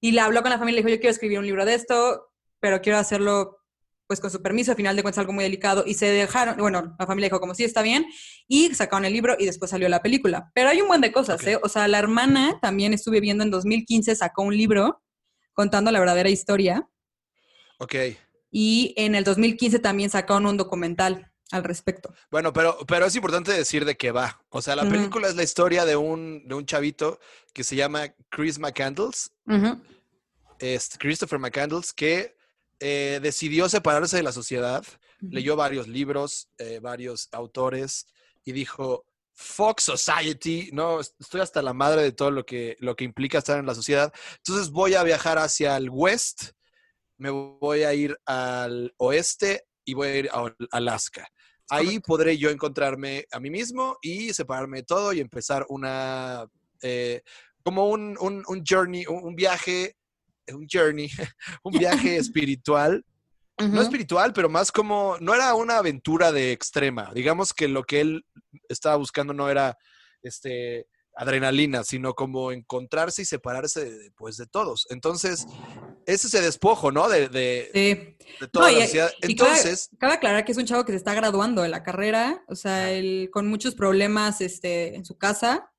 Y 0.00 0.12
le 0.12 0.20
habló 0.20 0.42
con 0.42 0.50
la 0.50 0.58
familia 0.58 0.80
y 0.80 0.82
le 0.82 0.86
dijo, 0.86 0.96
yo 0.96 1.00
quiero 1.00 1.12
escribir 1.12 1.38
un 1.38 1.46
libro 1.46 1.64
de 1.64 1.74
esto, 1.74 2.30
pero 2.60 2.80
quiero 2.80 2.98
hacerlo 2.98 3.58
pues 4.06 4.20
con 4.20 4.30
su 4.30 4.40
permiso, 4.40 4.70
al 4.70 4.76
final 4.78 4.96
de 4.96 5.02
cuentas 5.02 5.18
algo 5.18 5.34
muy 5.34 5.44
delicado, 5.44 5.84
y 5.86 5.92
se 5.92 6.06
dejaron, 6.06 6.56
bueno, 6.56 6.96
la 6.98 7.06
familia 7.06 7.28
dijo 7.28 7.40
como 7.40 7.54
sí, 7.54 7.64
está 7.64 7.82
bien, 7.82 8.06
y 8.48 8.74
sacaron 8.74 9.04
el 9.04 9.12
libro 9.12 9.36
y 9.38 9.44
después 9.44 9.70
salió 9.70 9.86
la 9.90 10.00
película. 10.00 10.50
Pero 10.54 10.70
hay 10.70 10.80
un 10.80 10.88
buen 10.88 11.02
de 11.02 11.12
cosas, 11.12 11.46
¿eh? 11.46 11.58
O 11.62 11.68
sea, 11.68 11.86
la 11.88 11.98
hermana 11.98 12.58
también 12.62 12.94
estuve 12.94 13.20
viendo 13.20 13.44
en 13.44 13.50
2015, 13.50 14.16
sacó 14.16 14.42
un 14.42 14.56
libro 14.56 15.02
contando 15.52 15.90
la 15.90 16.00
verdadera 16.00 16.30
historia. 16.30 16.88
Ok. 17.78 17.94
Y 18.50 18.94
en 18.96 19.14
el 19.14 19.24
2015 19.24 19.78
también 19.78 20.08
sacaron 20.08 20.46
un 20.46 20.56
documental 20.56 21.27
al 21.50 21.64
respecto. 21.64 22.12
Bueno, 22.30 22.52
pero, 22.52 22.78
pero 22.86 23.06
es 23.06 23.14
importante 23.14 23.52
decir 23.52 23.84
de 23.84 23.96
qué 23.96 24.12
va. 24.12 24.42
O 24.50 24.60
sea, 24.60 24.76
la 24.76 24.88
película 24.88 25.28
es 25.28 25.36
la 25.36 25.42
historia 25.42 25.84
de 25.84 25.96
un, 25.96 26.46
de 26.46 26.54
un 26.54 26.66
chavito 26.66 27.18
que 27.54 27.64
se 27.64 27.76
llama 27.76 28.14
Chris 28.30 28.58
McCandles, 28.58 29.32
es 30.58 30.90
Christopher 30.98 31.38
McCandles, 31.38 31.92
que 31.92 32.36
eh, 32.80 33.20
decidió 33.22 33.68
separarse 33.68 34.16
de 34.16 34.22
la 34.22 34.32
sociedad, 34.32 34.84
leyó 35.20 35.56
varios 35.56 35.88
libros, 35.88 36.48
eh, 36.58 36.80
varios 36.80 37.28
autores 37.32 38.06
y 38.44 38.52
dijo, 38.52 39.04
Fox 39.34 39.84
Society, 39.84 40.70
no, 40.72 41.00
estoy 41.00 41.40
hasta 41.40 41.62
la 41.62 41.72
madre 41.72 42.02
de 42.02 42.12
todo 42.12 42.30
lo 42.30 42.44
que, 42.44 42.76
lo 42.80 42.96
que 42.96 43.04
implica 43.04 43.38
estar 43.38 43.58
en 43.58 43.66
la 43.66 43.74
sociedad. 43.74 44.12
Entonces 44.38 44.70
voy 44.70 44.94
a 44.94 45.02
viajar 45.02 45.38
hacia 45.38 45.76
el 45.76 45.90
west, 45.90 46.50
me 47.16 47.30
voy 47.30 47.84
a 47.84 47.94
ir 47.94 48.18
al 48.26 48.92
oeste 48.98 49.64
y 49.84 49.94
voy 49.94 50.08
a 50.08 50.16
ir 50.16 50.30
a 50.32 50.52
Alaska. 50.72 51.28
Ahí 51.70 52.00
podré 52.00 52.38
yo 52.38 52.50
encontrarme 52.50 53.26
a 53.30 53.40
mí 53.40 53.50
mismo 53.50 53.98
y 54.00 54.32
separarme 54.32 54.78
de 54.78 54.82
todo 54.84 55.12
y 55.12 55.20
empezar 55.20 55.66
una, 55.68 56.46
eh, 56.82 57.22
como 57.62 57.88
un, 57.88 58.16
un, 58.18 58.64
journey, 58.66 59.04
un, 59.06 59.34
viaje, 59.34 59.96
un 60.48 60.66
journey, 60.70 61.10
un 61.62 61.72
viaje 61.72 62.16
espiritual. 62.16 63.04
No 63.58 63.82
espiritual, 63.82 64.32
pero 64.32 64.48
más 64.48 64.70
como, 64.70 65.16
no 65.20 65.34
era 65.34 65.52
una 65.54 65.78
aventura 65.78 66.30
de 66.30 66.52
extrema. 66.52 67.10
Digamos 67.12 67.52
que 67.52 67.66
lo 67.66 67.82
que 67.82 68.00
él 68.00 68.24
estaba 68.68 68.94
buscando 68.94 69.34
no 69.34 69.50
era, 69.50 69.76
este, 70.22 70.86
adrenalina, 71.18 71.82
sino 71.82 72.14
como 72.14 72.52
encontrarse 72.52 73.22
y 73.22 73.24
separarse 73.24 73.84
de, 73.84 74.10
pues, 74.12 74.36
de 74.36 74.46
todos. 74.46 74.86
Entonces, 74.88 75.46
ese 76.06 76.28
es 76.28 76.32
despojo, 76.44 76.92
¿no? 76.92 77.08
De, 77.08 77.28
de, 77.28 78.16
toda 78.52 78.70
la 78.70 78.82
sociedad. 78.82 79.10
Entonces. 79.20 79.90
cabe, 79.98 80.14
aclarar 80.14 80.44
que 80.44 80.52
es 80.52 80.58
un 80.58 80.64
chavo 80.64 80.84
que 80.84 80.92
se 80.92 80.98
está 80.98 81.14
graduando 81.14 81.62
de 81.62 81.70
la 81.70 81.82
carrera, 81.82 82.44
o 82.46 82.54
sea, 82.54 82.92
él, 82.92 83.30
con 83.32 83.48
muchos 83.48 83.74
problemas 83.74 84.40
este, 84.40 84.94
en 84.94 85.04
su 85.04 85.18
casa, 85.18 85.72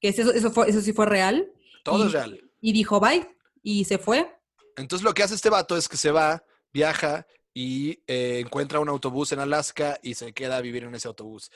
que 0.00 0.10
eso, 0.10 0.32
eso, 0.32 0.52
fue, 0.52 0.70
eso 0.70 0.80
sí 0.80 0.92
fue 0.92 1.06
real. 1.06 1.50
Todo 1.82 2.06
es 2.06 2.12
real. 2.12 2.40
Y 2.60 2.72
dijo, 2.72 3.00
bye, 3.00 3.26
y 3.64 3.84
se 3.84 3.98
fue. 3.98 4.32
Entonces, 4.76 5.04
lo 5.04 5.12
que 5.12 5.24
hace 5.24 5.34
este 5.34 5.50
vato 5.50 5.76
es 5.76 5.88
que 5.88 5.96
se 5.96 6.12
va, 6.12 6.44
viaja 6.72 7.26
y 7.52 8.00
eh, 8.06 8.38
encuentra 8.38 8.78
un 8.78 8.88
autobús 8.88 9.32
en 9.32 9.40
Alaska 9.40 9.98
y 10.04 10.14
se 10.14 10.32
queda 10.32 10.58
a 10.58 10.60
vivir 10.60 10.84
en 10.84 10.94
ese 10.94 11.08
autobús 11.08 11.50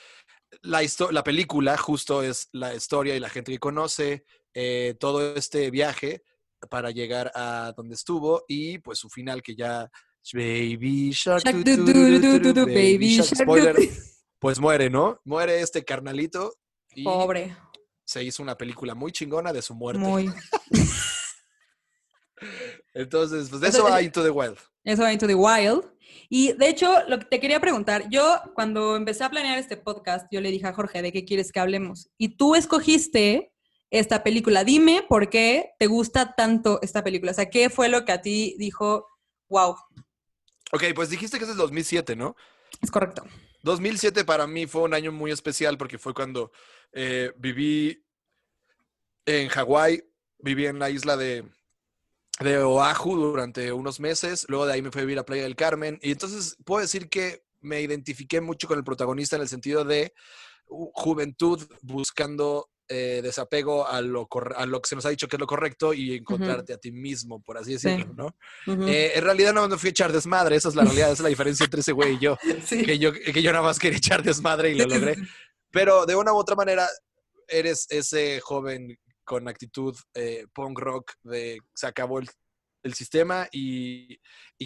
la, 0.61 0.83
la 1.11 1.25
película 1.25 1.77
justo 1.77 2.23
es 2.23 2.49
la 2.53 2.75
historia 2.75 3.17
y 3.17 3.21
la 3.21 3.31
gente 3.31 3.53
que 3.53 3.59
conoce 3.59 4.25
eh, 4.55 4.95
todo 5.01 5.35
este 5.35 5.71
viaje 5.71 6.23
para 6.69 6.91
llegar 6.91 7.33
a 7.35 7.73
donde 7.77 7.95
estuvo 7.95 8.45
y 8.47 8.79
pues 8.79 8.99
su 8.99 9.09
final 9.09 9.43
que 9.43 9.57
ya 9.57 9.91
Baby 10.33 11.11
Shark, 11.13 11.45
Baby 11.45 13.23
spoiler, 13.23 13.77
pues 14.39 14.61
muere, 14.61 14.89
¿no? 14.89 15.21
Muere 15.25 15.61
este 15.61 15.85
carnalito 15.85 16.55
y 16.95 17.05
Pobre. 17.05 17.57
Se 18.05 18.23
hizo 18.23 18.43
una 18.43 18.57
película 18.57 18.95
muy 18.95 19.11
chingona 19.11 19.53
de 19.53 19.63
su 19.63 19.75
muerte. 19.75 20.01
Muy. 20.01 20.33
Entonces, 22.95 23.49
pues 23.49 23.61
de 23.61 23.69
eso 23.69 23.85
va 23.85 24.03
Into 24.03 24.23
the 24.23 24.31
Wild. 24.31 24.59
Eso 24.85 25.03
va 25.03 25.13
Into 25.13 25.27
the 25.27 25.35
Wild. 25.35 25.85
Y 26.29 26.53
de 26.55 26.69
hecho, 26.69 26.91
lo 27.09 27.19
que 27.19 27.27
te 27.27 27.41
quería 27.41 27.61
preguntar, 27.61 28.09
yo 28.09 28.41
cuando 28.55 28.97
empecé 28.97 29.25
a 29.25 29.31
planear 29.31 29.59
este 29.59 29.77
podcast, 29.77 30.27
yo 30.31 30.41
le 30.41 30.51
dije 30.51 30.67
a 30.67 30.73
Jorge, 30.73 31.03
¿de 31.03 31.13
qué 31.13 31.25
quieres 31.25 31.53
que 31.53 31.61
hablemos? 31.61 32.09
Y 32.19 32.37
tú 32.37 32.55
escogiste 32.55 33.53
esta 33.91 34.23
película. 34.23 34.65
Dime 34.65 35.05
por 35.09 35.29
qué 35.29 35.73
te 35.79 35.87
gusta 35.87 36.35
tanto 36.35 36.81
esta 36.83 37.05
película. 37.05 37.33
O 37.33 37.35
sea, 37.35 37.51
¿qué 37.51 37.71
fue 37.71 37.89
lo 37.89 38.05
que 38.05 38.13
a 38.13 38.23
ti 38.23 38.57
dijo, 38.59 39.07
wow? 39.49 39.77
Ok, 40.73 40.85
pues 40.95 41.11
dijiste 41.11 41.39
que 41.39 41.45
es 41.45 41.51
el 41.51 41.57
2007, 41.59 42.17
¿no? 42.17 42.35
Es 42.81 42.91
correcto. 42.91 43.25
2007 43.63 44.25
para 44.25 44.47
mí 44.47 44.67
fue 44.67 44.83
un 44.83 44.95
año 44.95 45.13
muy 45.13 45.31
especial 45.31 45.79
porque 45.79 45.99
fue 45.99 46.15
cuando 46.15 46.51
eh, 46.93 47.33
viví 47.37 48.05
en 49.27 49.49
Hawái, 49.49 50.03
viví 50.39 50.67
en 50.67 50.79
la 50.79 50.91
isla 50.91 51.17
de, 51.17 51.45
de 52.41 52.59
Oahu 52.59 53.17
durante 53.17 53.73
unos 53.73 54.01
meses, 54.01 54.47
luego 54.49 54.67
de 54.67 54.73
ahí 54.73 54.83
me 54.83 54.91
fui 54.91 55.01
a 55.03 55.05
vivir 55.05 55.19
a 55.19 55.25
Playa 55.25 55.43
del 55.43 55.57
Carmen 55.57 55.99
y 56.03 56.13
entonces 56.13 56.57
puedo 56.65 56.81
decir 56.81 57.09
que 57.09 57.45
me 57.61 57.81
identifiqué 57.81 58.41
mucho 58.41 58.67
con 58.67 58.79
el 58.79 58.85
protagonista 58.85 59.37
en 59.37 59.43
el 59.43 59.49
sentido 59.49 59.85
de 59.85 60.13
juventud 60.67 61.63
buscando 61.83 62.71
eh, 62.89 63.21
desapego 63.23 63.87
a 63.87 64.01
lo, 64.01 64.29
a 64.57 64.67
lo 64.67 64.83
que 64.83 64.89
se 64.89 64.95
nos 64.95 65.07
ha 65.07 65.11
dicho 65.11 65.29
que 65.29 65.37
es 65.37 65.41
lo 65.41 65.47
correcto 65.47 65.95
y 65.95 66.17
encontrarte 66.17 66.75
a 66.75 66.79
ti 66.79 66.93
mismo, 66.93 67.41
por 67.43 67.57
así 67.57 67.73
decirlo, 67.73 68.13
¿no? 68.15 68.37
Eh, 68.87 69.13
en 69.15 69.25
realidad 69.25 69.55
no 69.55 69.67
me 69.69 69.79
fui 69.79 69.89
a 69.89 69.91
echar 69.91 70.13
desmadre, 70.13 70.57
esa 70.57 70.69
es 70.69 70.75
la 70.75 70.83
realidad, 70.83 71.07
esa 71.07 71.15
es 71.15 71.21
la 71.21 71.29
diferencia 71.29 71.65
entre 71.65 71.81
ese 71.81 71.93
güey 71.93 72.17
y 72.17 72.19
yo, 72.19 72.37
que 72.69 72.99
yo, 72.99 73.13
que 73.13 73.43
yo 73.43 73.53
nada 73.53 73.65
más 73.65 73.79
quería 73.79 73.99
echar 73.99 74.23
desmadre 74.23 74.71
y 74.71 74.75
lo 74.75 74.85
logré. 74.89 75.17
Pero 75.71 76.05
de 76.05 76.17
una 76.17 76.33
u 76.33 76.37
otra 76.37 76.55
manera, 76.55 76.87
eres 77.49 77.87
ese 77.89 78.41
joven 78.41 78.99
con 79.33 79.49
actitud 79.49 79.97
eh, 80.13 80.45
punk 80.53 80.79
rock 80.79 81.13
de 81.23 81.59
se 81.75 81.87
acabó 81.87 82.19
el, 82.19 82.29
sistema 82.93 83.49
y, 83.51 84.19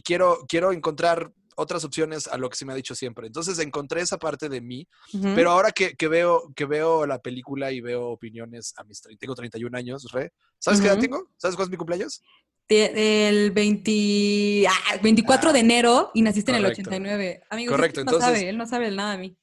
quiero, 0.02 0.38
quiero 0.48 0.72
encontrar 0.72 1.30
otras 1.54 1.84
opciones 1.84 2.26
a 2.26 2.36
lo 2.36 2.50
que 2.50 2.56
se 2.56 2.64
me 2.64 2.72
ha 2.72 2.76
dicho 2.76 2.96
siempre. 2.96 3.28
Entonces 3.28 3.60
encontré 3.60 4.00
esa 4.00 4.18
parte 4.18 4.48
de 4.48 4.60
mí, 4.60 4.88
pero 5.36 5.52
ahora 5.52 5.70
que, 5.70 5.94
veo, 6.08 6.52
que 6.56 6.64
veo 6.64 7.06
la 7.06 7.20
película 7.20 7.70
y 7.70 7.80
veo 7.80 8.08
opiniones 8.08 8.74
a 8.76 8.82
mis 8.82 9.02
tengo 9.20 9.36
31 9.36 9.78
años, 9.78 10.10
Re. 10.10 10.32
¿Sabes 10.58 10.80
qué 10.80 10.88
edad 10.88 10.98
tengo? 10.98 11.30
¿Sabes 11.36 11.54
cuál 11.54 11.66
es 11.66 11.70
mi 11.70 11.76
cumpleaños? 11.76 12.22
El 12.68 13.52
20, 13.52 14.66
24 15.00 15.50
ah, 15.50 15.52
de 15.52 15.60
enero 15.60 16.10
y 16.12 16.22
naciste 16.22 16.50
en 16.50 16.56
el 16.56 16.66
89. 16.66 17.42
Amigo, 17.50 17.70
Correcto, 17.70 18.00
él 18.00 18.06
no 18.06 18.18
sabe, 18.18 18.48
él 18.48 18.56
no 18.58 18.66
sabe 18.66 18.90
nada 18.90 19.12
de 19.12 19.18
mí. 19.18 19.36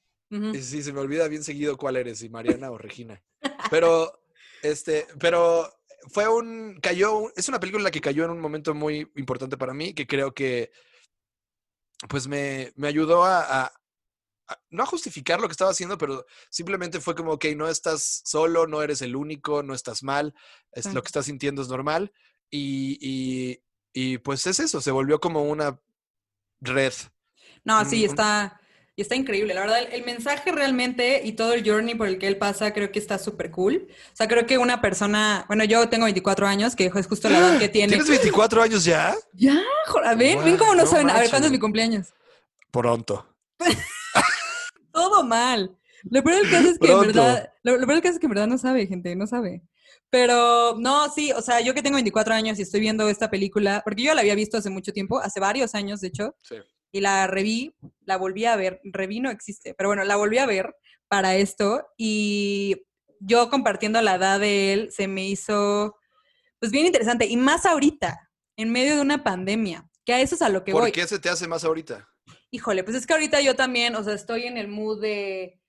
Sí, 0.60 0.82
se 0.82 0.92
me 0.92 1.00
olvida 1.00 1.28
bien 1.28 1.44
seguido 1.44 1.78
cuál 1.78 1.96
eres, 1.96 2.18
si 2.18 2.28
Mariana 2.28 2.70
o 2.70 2.76
Regina. 2.76 3.22
Pero 3.70 4.23
este, 4.64 5.06
pero 5.18 5.72
fue 6.10 6.28
un, 6.28 6.78
cayó, 6.82 7.32
es 7.36 7.48
una 7.48 7.60
película 7.60 7.90
que 7.90 8.00
cayó 8.00 8.24
en 8.24 8.30
un 8.30 8.40
momento 8.40 8.74
muy 8.74 9.10
importante 9.16 9.56
para 9.56 9.74
mí, 9.74 9.94
que 9.94 10.06
creo 10.06 10.34
que, 10.34 10.70
pues 12.08 12.26
me, 12.26 12.72
me 12.76 12.88
ayudó 12.88 13.24
a, 13.24 13.72
no 14.70 14.82
a 14.82 14.86
justificar 14.86 15.40
lo 15.40 15.48
que 15.48 15.52
estaba 15.52 15.70
haciendo, 15.70 15.96
pero 15.96 16.26
simplemente 16.50 17.00
fue 17.00 17.14
como, 17.14 17.32
ok, 17.32 17.46
no 17.56 17.68
estás 17.68 18.22
solo, 18.24 18.66
no 18.66 18.82
eres 18.82 19.02
el 19.02 19.16
único, 19.16 19.62
no 19.62 19.74
estás 19.74 20.02
mal, 20.02 20.34
es, 20.72 20.92
lo 20.92 21.02
que 21.02 21.08
estás 21.08 21.26
sintiendo 21.26 21.62
es 21.62 21.68
normal. 21.68 22.12
Y, 22.50 22.98
y, 23.00 23.62
y, 23.92 24.18
pues 24.18 24.46
es 24.46 24.60
eso, 24.60 24.80
se 24.80 24.90
volvió 24.90 25.20
como 25.20 25.44
una 25.44 25.80
red. 26.60 26.92
No, 27.64 27.84
sí, 27.84 28.04
está, 28.04 28.60
y 28.96 29.02
está 29.02 29.16
increíble, 29.16 29.54
la 29.54 29.62
verdad, 29.62 29.78
el, 29.90 30.04
mensaje 30.04 30.52
realmente 30.52 31.22
y 31.24 31.32
todo 31.32 31.52
el 31.52 31.68
journey 31.68 31.96
por 31.96 32.06
el 32.06 32.18
que 32.18 32.28
él 32.28 32.36
pasa 32.36 32.72
creo 32.72 32.92
que 32.92 33.00
está 33.00 33.18
súper 33.18 33.50
cool. 33.50 33.88
O 33.90 34.16
sea, 34.16 34.28
creo 34.28 34.46
que 34.46 34.56
una 34.56 34.80
persona, 34.80 35.44
bueno, 35.48 35.64
yo 35.64 35.88
tengo 35.88 36.04
24 36.04 36.46
años, 36.46 36.76
que 36.76 36.86
es 36.86 37.06
justo 37.06 37.28
la 37.28 37.38
edad 37.38 37.58
que 37.58 37.68
tiene. 37.68 37.88
¿Tienes 37.88 38.08
24 38.08 38.62
años 38.62 38.84
ya? 38.84 39.16
Ya, 39.32 39.60
joder, 39.86 40.16
ven, 40.16 40.44
ven 40.44 40.56
cómo 40.56 40.76
no, 40.76 40.86
saben. 40.86 41.10
A 41.10 41.18
ver, 41.18 41.28
¿cuándo 41.28 41.46
es 41.46 41.52
mi 41.52 41.58
cumpleaños? 41.58 42.14
Pronto. 42.70 43.26
todo 44.92 45.24
mal. 45.24 45.76
Lo 46.04 46.22
peor 46.22 46.42
del 46.42 46.50
caso 46.50 46.68
es 46.68 46.78
que 46.78 46.92
en 46.92 47.00
verdad, 47.00 47.52
lo, 47.64 47.72
lo 47.72 47.86
peor 47.86 47.94
del 47.94 48.02
caso 48.02 48.14
es 48.14 48.20
que 48.20 48.26
en 48.26 48.30
verdad 48.30 48.46
no 48.46 48.58
sabe, 48.58 48.86
gente, 48.86 49.16
no 49.16 49.26
sabe. 49.26 49.62
Pero 50.08 50.76
no, 50.78 51.10
sí, 51.10 51.32
o 51.32 51.42
sea, 51.42 51.60
yo 51.60 51.74
que 51.74 51.82
tengo 51.82 51.96
24 51.96 52.32
años 52.32 52.60
y 52.60 52.62
estoy 52.62 52.78
viendo 52.78 53.08
esta 53.08 53.28
película, 53.28 53.82
porque 53.84 54.04
yo 54.04 54.14
la 54.14 54.20
había 54.20 54.36
visto 54.36 54.56
hace 54.56 54.70
mucho 54.70 54.92
tiempo, 54.92 55.18
hace 55.18 55.40
varios 55.40 55.74
años, 55.74 56.00
de 56.00 56.08
hecho. 56.08 56.36
Sí 56.42 56.56
y 56.94 57.00
la 57.00 57.26
reví, 57.26 57.74
la 58.04 58.16
volví 58.16 58.44
a 58.44 58.54
ver, 58.54 58.80
reví 58.84 59.18
no 59.18 59.28
existe, 59.28 59.74
pero 59.74 59.88
bueno, 59.88 60.04
la 60.04 60.14
volví 60.14 60.38
a 60.38 60.46
ver 60.46 60.76
para 61.08 61.34
esto 61.34 61.84
y 61.96 62.86
yo 63.18 63.50
compartiendo 63.50 64.00
la 64.00 64.14
edad 64.14 64.38
de 64.38 64.72
él 64.72 64.92
se 64.92 65.08
me 65.08 65.26
hizo 65.26 65.96
pues 66.60 66.70
bien 66.70 66.86
interesante 66.86 67.26
y 67.26 67.36
más 67.36 67.66
ahorita, 67.66 68.30
en 68.56 68.70
medio 68.70 68.94
de 68.94 69.02
una 69.02 69.24
pandemia, 69.24 69.90
que 70.04 70.14
a 70.14 70.20
eso 70.20 70.36
es 70.36 70.42
a 70.42 70.48
lo 70.48 70.62
que 70.62 70.72
voy. 70.72 70.82
¿Por 70.82 70.92
qué 70.92 71.08
se 71.08 71.18
te 71.18 71.28
hace 71.28 71.48
más 71.48 71.64
ahorita? 71.64 72.08
Híjole, 72.52 72.84
pues 72.84 72.96
es 72.96 73.06
que 73.06 73.12
ahorita 73.12 73.40
yo 73.40 73.56
también, 73.56 73.96
o 73.96 74.04
sea, 74.04 74.14
estoy 74.14 74.44
en 74.44 74.56
el 74.56 74.68
mood 74.68 75.00
de 75.00 75.60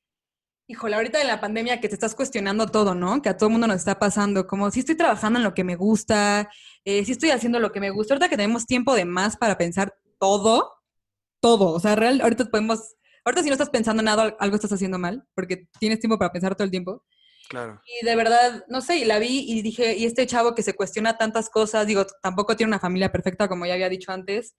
Híjole, 0.68 0.96
ahorita 0.96 1.22
en 1.22 1.28
la 1.28 1.40
pandemia 1.40 1.80
que 1.80 1.90
te 1.90 1.94
estás 1.96 2.16
cuestionando 2.16 2.68
todo, 2.68 2.96
¿no? 2.96 3.22
Que 3.22 3.30
a 3.30 3.38
todo 3.38 3.50
el 3.50 3.52
mundo 3.52 3.68
nos 3.68 3.78
está 3.78 4.00
pasando, 4.00 4.48
como 4.48 4.70
si 4.72 4.80
estoy 4.80 4.96
trabajando 4.96 5.38
en 5.38 5.44
lo 5.44 5.54
que 5.54 5.64
me 5.64 5.76
gusta, 5.76 6.50
eh, 6.84 7.06
si 7.06 7.12
estoy 7.12 7.30
haciendo 7.30 7.60
lo 7.60 7.72
que 7.72 7.80
me 7.80 7.92
gusta, 7.92 8.14
ahorita 8.14 8.30
que 8.30 8.38
tenemos 8.38 8.66
tiempo 8.66 8.96
de 8.96 9.06
más 9.06 9.38
para 9.38 9.58
pensar 9.58 9.96
todo, 10.20 10.76
todo. 11.46 11.74
O 11.74 11.80
sea, 11.80 11.96
real, 11.96 12.22
ahorita 12.22 12.46
podemos, 12.46 12.96
ahorita 13.24 13.44
si 13.44 13.50
no 13.50 13.54
estás 13.54 13.70
pensando 13.70 14.02
en 14.02 14.06
nada, 14.06 14.36
algo 14.40 14.56
estás 14.56 14.74
haciendo 14.74 14.98
mal, 14.98 15.28
porque 15.36 15.68
tienes 15.80 16.00
tiempo 16.00 16.18
para 16.18 16.32
pensar 16.32 16.56
todo 16.56 16.66
el 16.66 16.72
tiempo. 16.72 17.04
Claro. 17.50 17.80
Y 17.86 18.04
de 18.04 18.16
verdad, 18.16 18.66
no 18.68 18.82
sé, 18.82 18.98
y 18.98 19.06
la 19.06 19.20
vi 19.20 19.46
y 19.48 19.62
dije, 19.62 19.96
y 19.96 20.06
este 20.06 20.26
chavo 20.26 20.56
que 20.56 20.64
se 20.64 20.74
cuestiona 20.74 21.20
tantas 21.20 21.52
cosas, 21.52 21.86
digo, 21.86 22.08
tampoco 22.24 22.56
tiene 22.56 22.72
una 22.72 22.80
familia 22.80 23.12
perfecta, 23.12 23.48
como 23.48 23.68
ya 23.68 23.76
había 23.76 23.90
dicho 23.90 24.12
antes. 24.12 24.56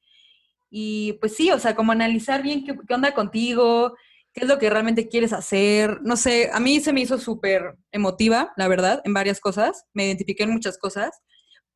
Y 0.70 1.14
pues 1.14 1.34
sí, 1.34 1.50
o 1.50 1.58
sea, 1.58 1.74
como 1.74 1.90
analizar 1.90 2.44
bien 2.44 2.64
qué, 2.64 2.76
qué 2.86 2.94
onda 2.94 3.14
contigo, 3.14 3.96
qué 4.32 4.42
es 4.42 4.48
lo 4.48 4.60
que 4.60 4.70
realmente 4.70 5.08
quieres 5.08 5.32
hacer. 5.32 6.00
No 6.02 6.16
sé, 6.16 6.50
a 6.52 6.60
mí 6.60 6.78
se 6.78 6.92
me 6.92 7.00
hizo 7.00 7.18
súper 7.18 7.74
emotiva, 7.90 8.52
la 8.56 8.68
verdad, 8.68 9.02
en 9.04 9.12
varias 9.12 9.40
cosas. 9.40 9.86
Me 9.92 10.06
identifiqué 10.06 10.44
en 10.44 10.52
muchas 10.52 10.78
cosas. 10.78 11.18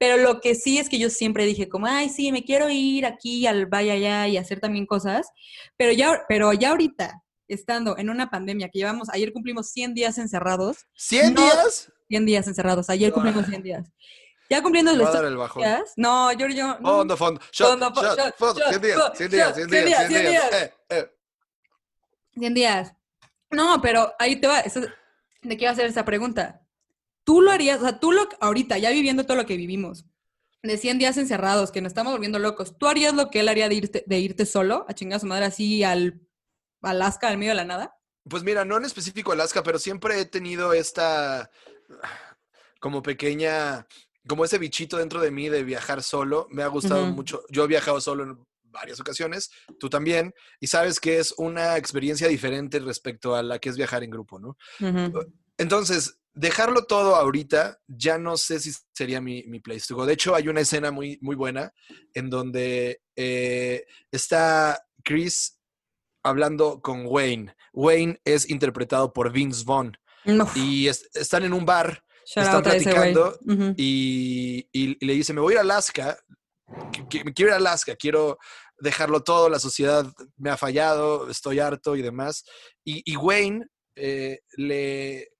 Pero 0.00 0.16
lo 0.16 0.40
que 0.40 0.54
sí 0.54 0.78
es 0.78 0.88
que 0.88 0.99
yo 0.99 1.11
siempre 1.11 1.45
dije 1.45 1.69
como, 1.69 1.87
ay, 1.87 2.09
sí, 2.09 2.33
me 2.33 2.42
quiero 2.42 2.71
ir 2.71 3.04
aquí 3.04 3.47
al 3.47 3.66
vaya 3.66 3.92
allá 3.92 4.28
y 4.28 4.38
hacer 4.38 4.59
también 4.59 4.87
cosas. 4.87 5.28
Pero 5.76 5.92
ya, 5.92 6.23
pero 6.26 6.54
ya 6.54 6.71
ahorita, 6.71 7.23
estando 7.49 7.99
en 7.99 8.09
una 8.09 8.30
pandemia 8.30 8.71
que 8.71 8.78
llevamos, 8.78 9.11
ayer 9.11 9.30
cumplimos 9.30 9.69
100 9.73 9.92
días 9.92 10.16
encerrados. 10.16 10.87
¿100 10.97 11.35
días? 11.35 11.92
100 12.09 12.25
días 12.25 12.49
encerrados, 12.49 12.88
ayer 12.88 13.12
cumplimos 13.12 13.45
100 13.45 13.62
días. 13.62 13.92
Ya 14.49 14.62
cumpliendo 14.62 14.90
los 14.95 15.12
días. 15.54 15.92
No, 15.97 16.33
yo, 16.33 16.47
yo. 16.49 16.78
No. 16.80 16.97
Fondo, 16.97 17.16
fondo. 17.19 17.40
Shot, 17.52 17.69
fondo, 17.69 17.92
shot, 18.00 18.19
shot, 18.19 18.37
fondo. 18.38 18.61
100 18.71 18.80
días, 18.80 19.12
100 19.16 19.30
días, 19.30 19.54
100 19.54 19.69
días, 19.69 20.07
100 20.09 20.30
días. 20.30 20.50
100 22.33 22.52
eh, 22.52 22.54
días. 22.54 22.95
No, 23.50 23.83
pero 23.83 24.14
ahí 24.19 24.40
te 24.40 24.47
va. 24.47 24.61
Eso, 24.61 24.80
te 25.42 25.57
quiero 25.59 25.75
hacer 25.75 25.85
esa 25.85 26.07
pregunta. 26.07 26.60
Tú 27.31 27.43
lo 27.43 27.53
harías, 27.53 27.79
o 27.79 27.83
sea, 27.83 28.01
tú 28.01 28.11
lo, 28.11 28.29
ahorita, 28.41 28.77
ya 28.79 28.91
viviendo 28.91 29.25
todo 29.25 29.37
lo 29.37 29.47
que 29.47 29.57
vivimos, 29.57 30.05
de 30.65 30.77
100 30.77 30.99
días 30.99 31.17
encerrados, 31.17 31.71
que 31.71 31.81
nos 31.81 31.91
estamos 31.91 32.13
volviendo 32.13 32.41
locos, 32.41 32.77
¿tú 32.77 32.89
harías 32.89 33.15
lo 33.15 33.31
que 33.31 33.39
él 33.39 33.49
haría 33.49 33.69
de 33.69 33.77
irte, 33.77 34.05
de 34.05 34.19
irte 34.19 34.45
solo 34.45 34.85
a 34.89 34.95
chingar 34.95 35.19
a 35.19 35.21
su 35.21 35.27
madre 35.27 35.45
así 35.45 35.85
al 35.85 36.27
Alaska, 36.83 37.29
al 37.29 37.39
medio 37.39 37.53
de 37.53 37.55
la 37.59 37.65
nada? 37.65 37.97
Pues 38.29 38.43
mira, 38.43 38.65
no 38.65 38.79
en 38.79 38.85
específico 38.85 39.31
Alaska, 39.31 39.63
pero 39.63 39.79
siempre 39.79 40.19
he 40.19 40.25
tenido 40.25 40.73
esta 40.73 41.53
como 42.81 43.01
pequeña, 43.01 43.87
como 44.27 44.45
ese 44.45 44.59
bichito 44.59 44.97
dentro 44.97 45.21
de 45.21 45.31
mí 45.31 45.49
de 45.49 45.63
viajar 45.63 46.03
solo. 46.03 46.49
Me 46.51 46.65
ha 46.65 46.67
gustado 46.67 47.07
mucho. 47.07 47.45
Yo 47.49 47.63
he 47.63 47.69
viajado 47.69 48.01
solo 48.01 48.25
en 48.25 48.45
varias 48.65 48.99
ocasiones, 48.99 49.53
tú 49.79 49.89
también, 49.89 50.35
y 50.59 50.67
sabes 50.67 50.99
que 50.99 51.21
es 51.21 51.33
una 51.37 51.77
experiencia 51.77 52.27
diferente 52.27 52.81
respecto 52.81 53.37
a 53.37 53.45
la 53.45 53.61
que 53.61 53.69
es 53.69 53.77
viajar 53.77 54.03
en 54.03 54.11
grupo, 54.11 54.41
¿no? 54.41 54.57
Entonces, 55.57 56.20
dejarlo 56.35 56.85
todo 56.85 57.17
ahorita, 57.17 57.81
ya 57.87 58.19
no 58.19 58.37
sé 58.37 58.61
si 58.61 58.73
sería 58.93 59.21
mi, 59.21 59.43
place 59.61 59.87
to 59.89 59.97
go. 59.97 60.07
De 60.07 60.13
hecho, 60.13 60.35
hay 60.35 60.49
una 60.49 60.61
escena 60.61 60.91
muy, 60.91 61.19
muy 61.21 61.37
buena 61.37 61.73
en 62.15 62.31
donde 62.31 63.03
eh, 63.17 63.85
está 64.11 64.83
Chris 65.05 65.59
hablando 66.23 66.81
con 66.81 67.05
Wayne. 67.07 67.55
Wayne 67.73 68.21
es 68.25 68.49
interpretado 68.51 69.13
por 69.13 69.33
Vince 69.33 69.65
Vaughn. 69.65 69.97
Y 70.55 70.87
están 70.87 71.45
en 71.45 71.53
un 71.53 71.65
bar, 71.65 72.05
están 72.25 72.63
platicando 72.63 73.39
y, 73.77 74.67
le 75.01 75.13
dice, 75.15 75.33
me 75.33 75.41
voy 75.41 75.55
a 75.55 75.61
Alaska, 75.61 76.19
me 77.25 77.33
quiero 77.33 77.51
ir 77.51 77.55
a 77.55 77.57
Alaska, 77.57 77.97
quiero 77.97 78.39
dejarlo 78.79 79.23
todo, 79.23 79.49
la 79.49 79.59
sociedad 79.59 80.07
me 80.37 80.51
ha 80.51 80.57
fallado, 80.57 81.31
estoy 81.31 81.59
harto 81.59 81.97
y 81.97 82.03
demás. 82.03 82.45
Y, 82.85 83.17
Wayne 83.17 83.67
eh, 83.97 84.41
le 84.57 85.31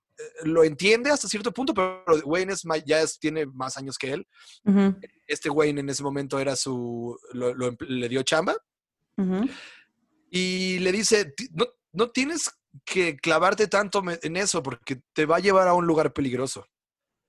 lo 0.45 0.65
entiende 0.65 1.11
hasta 1.11 1.29
cierto 1.29 1.53
punto, 1.53 1.75
pero 1.75 2.05
Wayne 2.25 2.53
es 2.53 2.63
ya 2.85 3.05
tiene 3.19 3.47
más 3.47 3.77
años 3.77 3.99
que 3.99 4.13
él. 4.13 4.27
Este 5.27 5.51
Wayne 5.51 5.81
en 5.81 5.89
ese 5.91 6.03
momento 6.03 6.39
era 6.39 6.57
su, 6.57 7.19
le 7.33 8.09
dio 8.09 8.23
chamba. 8.23 8.57
Y 10.31 10.79
le 10.79 10.93
dice, 10.93 11.35
no, 11.53 11.67
no 11.93 12.11
tienes 12.11 12.51
que 12.85 13.17
clavarte 13.17 13.67
tanto 13.67 14.03
en 14.23 14.37
eso 14.37 14.63
porque 14.63 15.03
te 15.13 15.27
va 15.27 15.37
a 15.37 15.41
llevar 15.41 15.69
a 15.69 15.75
un 15.75 15.87
lugar 15.87 16.13
peligroso. 16.13 16.67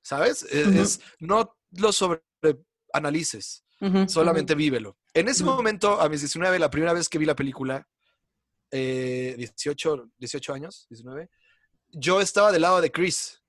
¿Sabes? 0.03 0.43
E, 0.51 0.81
es, 0.81 1.01
no 1.19 1.57
lo 1.71 1.91
sobreanalices, 1.91 3.63
solamente 4.07 4.55
vívelo. 4.55 4.97
En 5.13 5.27
ese 5.27 5.43
momento, 5.43 5.99
a 5.99 6.09
mis 6.09 6.21
19, 6.21 6.59
la 6.59 6.69
primera 6.69 6.93
vez 6.93 7.09
que 7.09 7.17
vi 7.17 7.25
la 7.25 7.35
película, 7.35 7.87
18, 8.71 9.95
eh, 9.95 10.07
18 10.17 10.53
años, 10.53 10.87
19, 10.89 11.29
yo 11.91 12.21
estaba 12.21 12.51
del 12.51 12.61
lado 12.63 12.81
de 12.81 12.91
Chris. 12.91 13.41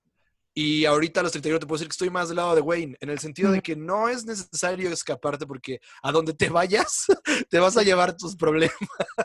Y 0.54 0.84
ahorita 0.84 1.20
a 1.20 1.22
los 1.22 1.32
31 1.32 1.60
te 1.60 1.66
puedo 1.66 1.78
decir 1.78 1.88
que 1.88 1.92
estoy 1.92 2.10
más 2.10 2.28
del 2.28 2.36
lado 2.36 2.54
de 2.54 2.60
Wayne, 2.60 2.96
en 3.00 3.08
el 3.08 3.18
sentido 3.18 3.50
de 3.50 3.62
que 3.62 3.74
no 3.74 4.08
es 4.08 4.26
necesario 4.26 4.90
escaparte 4.90 5.46
porque 5.46 5.80
a 6.02 6.12
donde 6.12 6.34
te 6.34 6.50
vayas 6.50 7.06
te 7.48 7.58
vas 7.58 7.76
a 7.78 7.82
llevar 7.82 8.16
tus 8.16 8.36
problemas. 8.36 8.76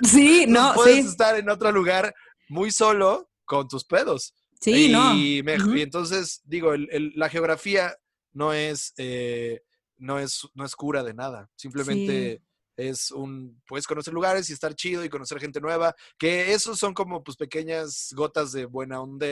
Sí, 0.04 0.46
no. 0.48 0.74
Puedes 0.74 1.06
estar 1.06 1.38
en 1.38 1.50
otro 1.50 1.72
lugar 1.74 2.16
muy 2.48 2.72
solo 2.72 3.30
con 3.44 3.68
tus 3.68 3.84
pedos. 3.84 4.34
Sí, 4.62 4.86
y 4.86 4.92
no. 4.92 5.14
y 5.16 5.82
entonces, 5.82 6.42
digo, 6.46 6.74
la 6.76 7.30
geografía 7.30 7.96
no 8.32 8.54
es, 8.54 8.94
eh, 8.98 9.62
no, 9.98 10.20
es, 10.20 10.48
no 10.54 10.66
es 10.66 10.76
cura 10.76 11.04
de 11.04 11.14
nada. 11.14 11.50
Simplemente 11.56 12.42
es 12.78 13.12
un, 13.12 13.62
puedes 13.68 13.88
conocer 13.88 14.14
lugares 14.14 14.50
y 14.50 14.54
estar 14.54 14.74
chido 14.76 15.04
y 15.04 15.10
conocer 15.10 15.40
gente 15.40 15.60
nueva, 15.60 15.96
que 16.18 16.54
esos 16.54 16.78
son 16.78 16.94
como 16.94 17.24
pues 17.24 17.36
pequeñas 17.36 18.14
gotas 18.16 18.52
de 18.52 18.66
buena 18.66 19.02
onda 19.02 19.28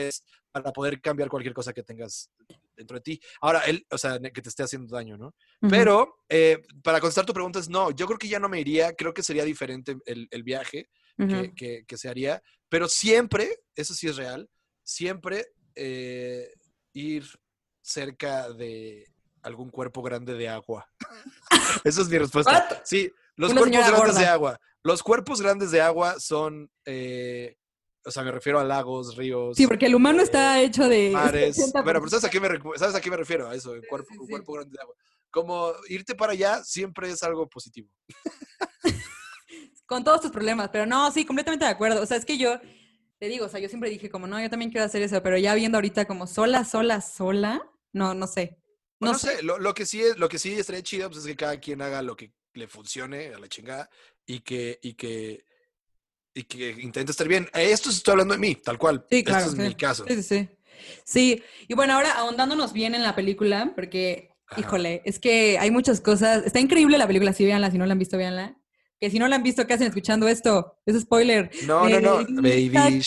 para 0.50 0.72
poder 0.72 1.00
cambiar 1.00 1.28
cualquier 1.28 1.54
cosa 1.54 1.72
que 1.72 1.82
tengas 1.82 2.30
dentro 2.76 2.96
de 2.96 3.00
ti. 3.00 3.20
Ahora, 3.40 3.60
él, 3.60 3.86
o 3.90 3.96
sea, 3.96 4.18
que 4.18 4.42
te 4.42 4.48
esté 4.48 4.64
haciendo 4.64 4.94
daño, 4.94 5.16
¿no? 5.16 5.34
Pero 5.60 6.18
eh, 6.28 6.60
para 6.82 7.00
contestar 7.00 7.24
tu 7.24 7.32
pregunta 7.32 7.58
es 7.58 7.68
no, 7.68 7.90
yo 7.92 8.06
creo 8.06 8.18
que 8.18 8.28
ya 8.28 8.40
no 8.40 8.48
me 8.48 8.60
iría, 8.60 8.94
creo 8.94 9.14
que 9.14 9.22
sería 9.22 9.44
diferente 9.44 9.96
el, 10.04 10.42
viaje 10.42 10.88
que, 11.56 11.84
que, 11.86 11.96
se 11.96 12.08
haría, 12.08 12.42
pero 12.68 12.88
siempre, 12.88 13.60
eso 13.74 13.94
sí 13.94 14.08
es 14.08 14.16
real, 14.16 14.48
siempre 14.82 15.46
eh, 15.74 16.52
ir 16.92 17.24
cerca 17.82 18.52
de 18.52 19.06
algún 19.46 19.70
cuerpo 19.70 20.02
grande 20.02 20.34
de 20.34 20.48
agua. 20.48 20.88
Esa 21.84 22.02
es 22.02 22.08
mi 22.08 22.18
respuesta. 22.18 22.82
Sí, 22.84 23.10
los 23.36 23.52
cuerpos 23.52 23.88
grandes 23.88 24.18
de 24.18 24.26
agua. 24.26 24.60
Los 24.82 25.02
cuerpos 25.02 25.40
grandes 25.40 25.70
de 25.70 25.80
agua 25.80 26.18
son, 26.18 26.68
eh, 26.84 27.56
o 28.04 28.10
sea, 28.10 28.24
me 28.24 28.32
refiero 28.32 28.58
a 28.58 28.64
lagos, 28.64 29.16
ríos. 29.16 29.56
Sí, 29.56 29.68
porque 29.68 29.86
el 29.86 29.94
humano 29.94 30.20
está 30.20 30.60
eh, 30.60 30.64
hecho 30.64 30.88
de... 30.88 31.10
Mares. 31.12 31.72
Bueno, 31.72 32.00
pero 32.00 32.08
¿sabes 32.08 32.24
a, 32.24 32.30
qué 32.30 32.40
me, 32.40 32.48
¿sabes 32.76 32.96
a 32.96 33.00
qué 33.00 33.08
me 33.08 33.16
refiero? 33.16 33.48
A 33.48 33.54
eso, 33.54 33.74
el 33.74 33.86
cuerpo, 33.86 34.12
cuerpo 34.28 34.52
grande 34.54 34.76
de 34.76 34.82
agua. 34.82 34.94
Como 35.30 35.72
irte 35.88 36.16
para 36.16 36.32
allá 36.32 36.64
siempre 36.64 37.08
es 37.08 37.22
algo 37.22 37.48
positivo. 37.48 37.88
Con 39.86 40.02
todos 40.02 40.22
tus 40.22 40.32
problemas, 40.32 40.70
pero 40.72 40.86
no, 40.86 41.12
sí, 41.12 41.24
completamente 41.24 41.64
de 41.64 41.70
acuerdo. 41.70 42.02
O 42.02 42.06
sea, 42.06 42.16
es 42.16 42.24
que 42.24 42.36
yo 42.36 42.58
te 43.20 43.28
digo, 43.28 43.46
o 43.46 43.48
sea, 43.48 43.60
yo 43.60 43.68
siempre 43.68 43.90
dije 43.90 44.10
como, 44.10 44.26
no, 44.26 44.40
yo 44.40 44.50
también 44.50 44.72
quiero 44.72 44.86
hacer 44.86 45.02
eso, 45.02 45.22
pero 45.22 45.38
ya 45.38 45.54
viendo 45.54 45.78
ahorita 45.78 46.06
como 46.06 46.26
sola, 46.26 46.64
sola, 46.64 47.00
sola, 47.00 47.62
no, 47.92 48.12
no 48.14 48.26
sé. 48.26 48.58
No, 49.00 49.14
sé, 49.14 49.42
Lo, 49.42 49.74
que 49.74 49.84
sí 49.84 50.02
es, 50.02 50.16
lo 50.18 50.28
que 50.28 50.38
sí 50.38 50.54
estaría 50.54 50.82
chido 50.82 51.10
pues, 51.10 51.20
es 51.20 51.26
que 51.26 51.36
cada 51.36 51.60
quien 51.60 51.82
haga 51.82 52.02
lo 52.02 52.16
que 52.16 52.32
le 52.54 52.66
funcione 52.66 53.34
a 53.34 53.38
la 53.38 53.48
chingada 53.48 53.90
y 54.24 54.40
que, 54.40 54.78
y 54.82 54.94
que, 54.94 55.44
y 56.34 56.44
que 56.44 56.70
intente 56.70 57.12
estar 57.12 57.28
bien. 57.28 57.48
Esto 57.52 57.90
estoy 57.90 58.12
hablando 58.12 58.34
de 58.34 58.40
mí, 58.40 58.54
tal 58.56 58.78
cual. 58.78 59.06
Sí, 59.10 59.22
claro. 59.22 59.46
Esto 59.46 59.62
es 59.62 59.68
mi 59.68 59.74
caso. 59.74 60.04
Sí, 60.08 60.14
sí, 60.16 60.22
sí. 60.22 60.48
Sí, 61.04 61.42
y 61.68 61.74
bueno, 61.74 61.94
ahora 61.94 62.12
ahondándonos 62.12 62.72
bien 62.72 62.94
en 62.94 63.02
la 63.02 63.14
película, 63.14 63.72
porque, 63.74 64.30
híjole, 64.56 65.02
es 65.04 65.18
que 65.18 65.58
hay 65.58 65.70
muchas 65.70 66.00
cosas. 66.00 66.44
Está 66.44 66.60
increíble 66.60 66.98
la 66.98 67.06
película, 67.06 67.32
sí, 67.32 67.44
véanla, 67.44 67.70
si 67.70 67.78
no 67.78 67.86
la 67.86 67.92
han 67.92 67.98
visto, 67.98 68.16
véanla. 68.16 68.58
Que 68.98 69.10
si 69.10 69.18
no 69.18 69.28
la 69.28 69.36
han 69.36 69.42
visto, 69.42 69.66
¿qué 69.66 69.74
hacen 69.74 69.88
escuchando 69.88 70.26
esto? 70.26 70.78
Es 70.86 70.98
spoiler. 71.00 71.50
No, 71.66 71.88
no, 71.88 72.00
no. 72.00 72.42
Baby 72.42 73.02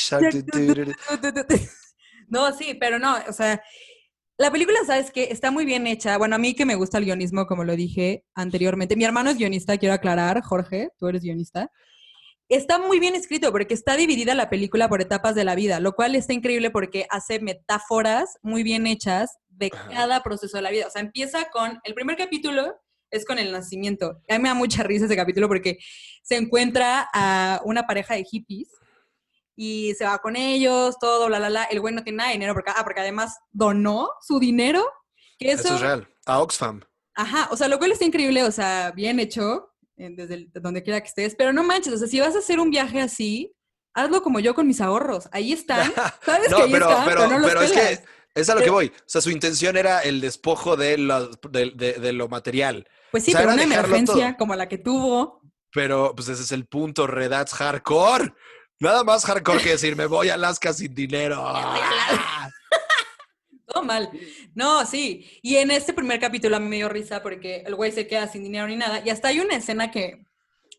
No, 2.27 2.55
sí, 2.55 2.75
pero 2.79 2.99
no, 2.99 3.17
o 3.27 3.33
sea, 3.33 3.61
la 4.39 4.51
película, 4.51 4.79
¿sabes 4.87 5.11
qué? 5.11 5.27
Está 5.31 5.51
muy 5.51 5.65
bien 5.65 5.85
hecha. 5.85 6.17
Bueno, 6.17 6.37
a 6.37 6.39
mí 6.39 6.53
que 6.53 6.65
me 6.65 6.75
gusta 6.75 6.97
el 6.97 7.03
guionismo, 7.03 7.45
como 7.45 7.65
lo 7.65 7.75
dije 7.75 8.23
anteriormente. 8.33 8.95
Mi 8.95 9.03
hermano 9.03 9.29
es 9.29 9.37
guionista, 9.37 9.77
quiero 9.77 9.93
aclarar, 9.93 10.41
Jorge, 10.41 10.91
tú 10.97 11.09
eres 11.09 11.23
guionista. 11.23 11.69
Está 12.47 12.79
muy 12.79 12.99
bien 12.99 13.15
escrito 13.15 13.51
porque 13.51 13.73
está 13.73 13.97
dividida 13.97 14.33
la 14.35 14.49
película 14.49 14.87
por 14.87 15.01
etapas 15.01 15.35
de 15.35 15.43
la 15.43 15.55
vida, 15.55 15.81
lo 15.81 15.91
cual 15.91 16.15
está 16.15 16.31
increíble 16.31 16.71
porque 16.71 17.05
hace 17.09 17.41
metáforas 17.41 18.37
muy 18.41 18.63
bien 18.63 18.87
hechas 18.87 19.39
de 19.49 19.71
cada 19.71 20.23
proceso 20.23 20.55
de 20.55 20.63
la 20.63 20.71
vida. 20.71 20.87
O 20.87 20.89
sea, 20.89 21.01
empieza 21.01 21.49
con 21.49 21.77
el 21.83 21.93
primer 21.93 22.15
capítulo 22.15 22.79
es 23.11 23.25
con 23.25 23.39
el 23.39 23.51
nacimiento. 23.51 24.21
A 24.29 24.35
mí 24.35 24.43
me 24.43 24.49
da 24.49 24.55
mucha 24.55 24.83
risa 24.83 25.05
ese 25.05 25.15
capítulo 25.15 25.47
porque 25.47 25.79
se 26.23 26.37
encuentra 26.37 27.09
a 27.13 27.59
una 27.65 27.85
pareja 27.87 28.13
de 28.13 28.23
hippies 28.23 28.69
y 29.61 29.93
se 29.95 30.05
va 30.05 30.19
con 30.19 30.37
ellos, 30.37 30.97
todo, 31.01 31.27
bla, 31.27 31.37
bla, 31.37 31.49
bla. 31.49 31.63
El 31.65 31.81
güey 31.81 31.93
no 31.93 32.01
tiene 32.01 32.15
nada 32.19 32.29
de 32.29 32.35
dinero 32.35 32.53
porque, 32.53 32.71
ah, 32.73 32.81
porque 32.81 33.01
además 33.01 33.39
donó 33.51 34.09
su 34.21 34.39
dinero. 34.39 34.85
Que 35.37 35.51
eso, 35.51 35.75
es 35.75 35.81
real, 35.81 36.07
a 36.25 36.39
Oxfam. 36.39 36.79
Ajá, 37.13 37.49
o 37.51 37.57
sea, 37.57 37.67
lo 37.67 37.77
cual 37.77 37.91
está 37.91 38.05
increíble, 38.05 38.41
o 38.43 38.51
sea, 38.51 38.91
bien 38.91 39.19
hecho, 39.19 39.73
desde 39.97 40.47
donde 40.53 40.81
quiera 40.81 41.01
que 41.01 41.09
estés, 41.09 41.35
pero 41.35 41.51
no 41.51 41.63
manches, 41.63 41.91
o 41.91 41.97
sea, 41.97 42.07
si 42.07 42.21
vas 42.21 42.37
a 42.37 42.39
hacer 42.39 42.57
un 42.57 42.69
viaje 42.69 43.01
así, 43.01 43.53
hazlo 43.93 44.23
como 44.23 44.39
yo 44.39 44.55
con 44.55 44.65
mis 44.65 44.79
ahorros. 44.79 45.27
Ahí 45.33 45.51
están, 45.51 45.91
sabes 46.25 46.47
que 46.47 46.61
ahí 46.61 46.71
están, 46.71 47.05
pero, 47.05 47.27
no 47.27 47.39
los 47.39 47.49
pero 47.49 47.61
es 47.61 47.71
que 47.73 47.99
es 48.35 48.49
a 48.49 48.55
lo 48.55 48.61
que 48.61 48.69
voy. 48.69 48.87
O 48.87 49.03
sea, 49.07 49.19
su 49.19 49.29
intención 49.29 49.75
era 49.75 49.99
el 49.99 50.21
despojo 50.21 50.77
de 50.77 50.97
lo, 50.99 51.27
de, 51.27 52.13
lo 52.13 52.29
material. 52.29 52.87
Pues 53.11 53.25
sí, 53.25 53.33
pero 53.35 53.51
una 53.51 53.63
emergencia 53.63 54.37
como 54.37 54.55
la 54.55 54.69
que 54.69 54.77
tuvo. 54.77 55.41
Pero, 55.73 56.13
pues 56.15 56.29
ese 56.29 56.43
es 56.43 56.53
el 56.53 56.65
punto, 56.65 57.07
Redats 57.07 57.53
hardcore. 57.53 58.33
Nada 58.79 59.03
más 59.03 59.25
hardcore 59.25 59.61
que 59.61 59.71
decir, 59.71 59.95
me 59.95 60.05
voy 60.05 60.29
a 60.29 60.35
Alaska 60.35 60.73
sin 60.73 60.95
dinero. 60.95 61.43
Todo 63.65 63.83
mal. 63.83 64.09
No, 64.55 64.85
sí. 64.85 65.27
Y 65.41 65.57
en 65.57 65.71
este 65.71 65.93
primer 65.93 66.19
capítulo 66.19 66.55
a 66.55 66.59
mí 66.59 66.67
me 66.67 66.77
dio 66.77 66.89
risa 66.89 67.21
porque 67.21 67.63
el 67.65 67.75
güey 67.75 67.91
se 67.91 68.07
queda 68.07 68.27
sin 68.27 68.43
dinero 68.43 68.67
ni 68.67 68.77
nada. 68.77 69.01
Y 69.05 69.09
hasta 69.09 69.27
hay 69.27 69.41
una 69.41 69.55
escena 69.55 69.91
que 69.91 70.23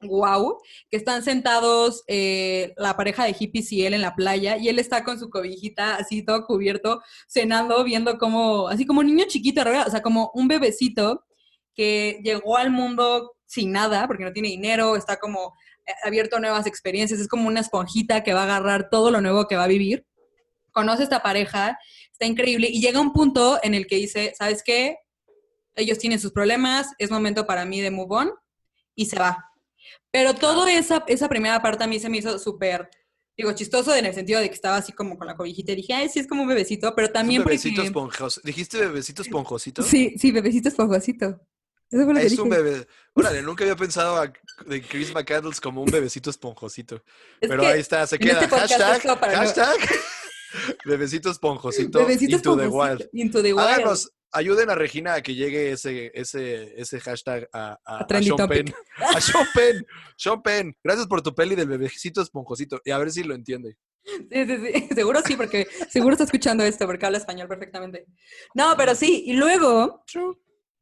wow, 0.02 0.58
que 0.90 0.96
están 0.96 1.22
sentados 1.22 2.04
eh, 2.06 2.72
la 2.78 2.96
pareja 2.96 3.24
de 3.24 3.34
hippies 3.34 3.70
y 3.72 3.84
él 3.84 3.94
en 3.94 4.00
la 4.00 4.14
playa 4.14 4.56
y 4.56 4.68
él 4.68 4.78
está 4.78 5.04
con 5.04 5.18
su 5.18 5.28
cobijita 5.28 5.96
así 5.96 6.22
todo 6.22 6.46
cubierto, 6.46 7.02
cenando, 7.28 7.84
viendo 7.84 8.18
como, 8.18 8.68
así 8.68 8.86
como 8.86 9.00
un 9.00 9.08
niño 9.08 9.26
chiquito, 9.28 9.60
o 9.60 9.90
sea, 9.90 10.00
como 10.00 10.30
un 10.34 10.48
bebecito 10.48 11.24
que 11.74 12.20
llegó 12.24 12.56
al 12.56 12.70
mundo 12.70 13.36
sin 13.46 13.72
nada 13.72 14.06
porque 14.06 14.24
no 14.24 14.32
tiene 14.32 14.48
dinero, 14.48 14.96
está 14.96 15.18
como 15.18 15.54
abierto 16.03 16.37
a 16.37 16.40
nuevas 16.40 16.66
experiencias, 16.66 17.20
es 17.20 17.29
como 17.29 17.48
una 17.48 17.61
esponjita 17.61 18.22
que 18.22 18.35
va 18.35 18.42
a 18.42 18.44
agarrar 18.44 18.90
todo 18.90 19.11
lo 19.11 19.20
nuevo 19.20 19.46
que 19.46 19.57
va 19.57 19.64
a 19.64 19.68
vivir. 19.68 20.07
Conoce 20.72 21.03
a 21.03 21.05
esta 21.05 21.22
pareja, 21.22 21.79
está 22.12 22.26
increíble 22.26 22.68
y 22.70 22.81
llega 22.81 23.00
un 23.00 23.12
punto 23.12 23.59
en 23.62 23.74
el 23.74 23.87
que 23.87 23.96
dice, 23.96 24.33
¿sabes 24.38 24.62
qué? 24.62 24.98
Ellos 25.74 25.98
tienen 25.98 26.20
sus 26.20 26.33
problemas, 26.33 26.88
es 26.98 27.11
momento 27.11 27.46
para 27.46 27.64
mí 27.64 27.81
de 27.81 27.90
move 27.90 28.16
on 28.16 28.31
y 28.94 29.07
se 29.07 29.18
va 29.18 29.50
pero 30.11 30.35
todo 30.35 30.66
esa, 30.66 31.05
esa 31.07 31.29
primera 31.29 31.62
parte 31.62 31.85
a 31.85 31.87
mí 31.87 32.00
se 32.00 32.09
me 32.09 32.18
hizo 32.18 32.38
súper, 32.38 32.90
digo, 33.37 33.53
chistoso 33.53 33.94
en 33.94 34.07
el 34.07 34.14
sentido 34.14 34.40
de 34.40 34.48
que 34.48 34.55
estaba 34.55 34.76
así 34.76 34.92
como 34.92 35.16
con 35.16 35.26
la 35.26 35.37
cobijita 35.37 35.72
y 35.72 35.76
dije, 35.76 35.94
ay, 35.94 36.09
sí, 36.09 36.18
es 36.18 36.26
como 36.26 36.42
un 36.42 36.48
bebecito, 36.48 36.94
pero 36.94 37.11
también... 37.11 37.40
Es 37.40 37.44
un 37.44 37.48
bebecito 37.48 37.83
esponjoso. 37.83 38.40
¿Dijiste 38.44 38.79
bebecito 38.79 39.22
esponjosito? 39.22 39.83
Sí, 39.83 40.14
sí, 40.18 40.33
bebecito 40.33 40.68
esponjosito. 40.68 41.40
Eso 41.90 42.05
fue 42.05 42.14
lo 42.14 42.20
es 42.20 42.38
un 42.38 42.48
bebé. 42.48 42.87
Órale, 43.14 43.42
nunca 43.42 43.64
había 43.64 43.76
pensado 43.76 44.16
de 44.66 44.82
Chris 44.82 45.12
McCandles 45.12 45.60
como 45.60 45.82
un 45.82 45.90
bebecito 45.90 46.30
esponjosito. 46.30 47.02
pero 47.40 47.66
ahí 47.66 47.80
está, 47.80 48.06
se 48.06 48.18
queda. 48.18 48.42
Este 48.42 48.56
hashtag, 48.56 49.02
hashtag, 49.18 49.78
bebecito 50.84 51.30
esponjosito. 51.30 51.98
Bebecito 52.00 52.36
into 52.36 52.56
the 52.56 52.68
wild. 52.68 53.08
Into 53.12 53.42
the 53.42 53.52
wild 53.52 54.10
ayuden 54.32 54.70
a 54.70 54.74
Regina 54.74 55.14
a 55.14 55.22
que 55.22 55.34
llegue 55.34 55.72
ese, 55.72 56.10
ese, 56.14 56.80
ese 56.80 57.00
hashtag 57.00 57.48
a, 57.52 57.78
a, 57.84 57.98
a, 57.98 58.22
Sean 58.22 58.48
Penn. 58.48 58.74
A 58.98 59.20
Sean 59.20 59.46
Penn. 59.54 59.86
Sean 60.16 60.42
Penn. 60.42 60.76
Gracias 60.82 61.06
por 61.06 61.22
tu 61.22 61.34
peli 61.34 61.54
del 61.54 61.68
bebecito 61.68 62.22
esponjosito. 62.22 62.80
Y 62.84 62.90
a 62.90 62.98
ver 62.98 63.10
si 63.10 63.22
lo 63.22 63.34
entiende. 63.34 63.76
Sí, 64.04 64.46
sí, 64.46 64.56
sí. 64.56 64.88
Seguro 64.94 65.20
sí, 65.24 65.36
porque 65.36 65.68
seguro 65.90 66.12
está 66.12 66.24
escuchando 66.24 66.64
esto, 66.64 66.86
porque 66.86 67.04
habla 67.04 67.18
español 67.18 67.48
perfectamente. 67.48 68.06
No, 68.54 68.74
pero 68.76 68.94
sí. 68.94 69.24
Y 69.26 69.34
luego. 69.34 70.02
True. 70.06 70.36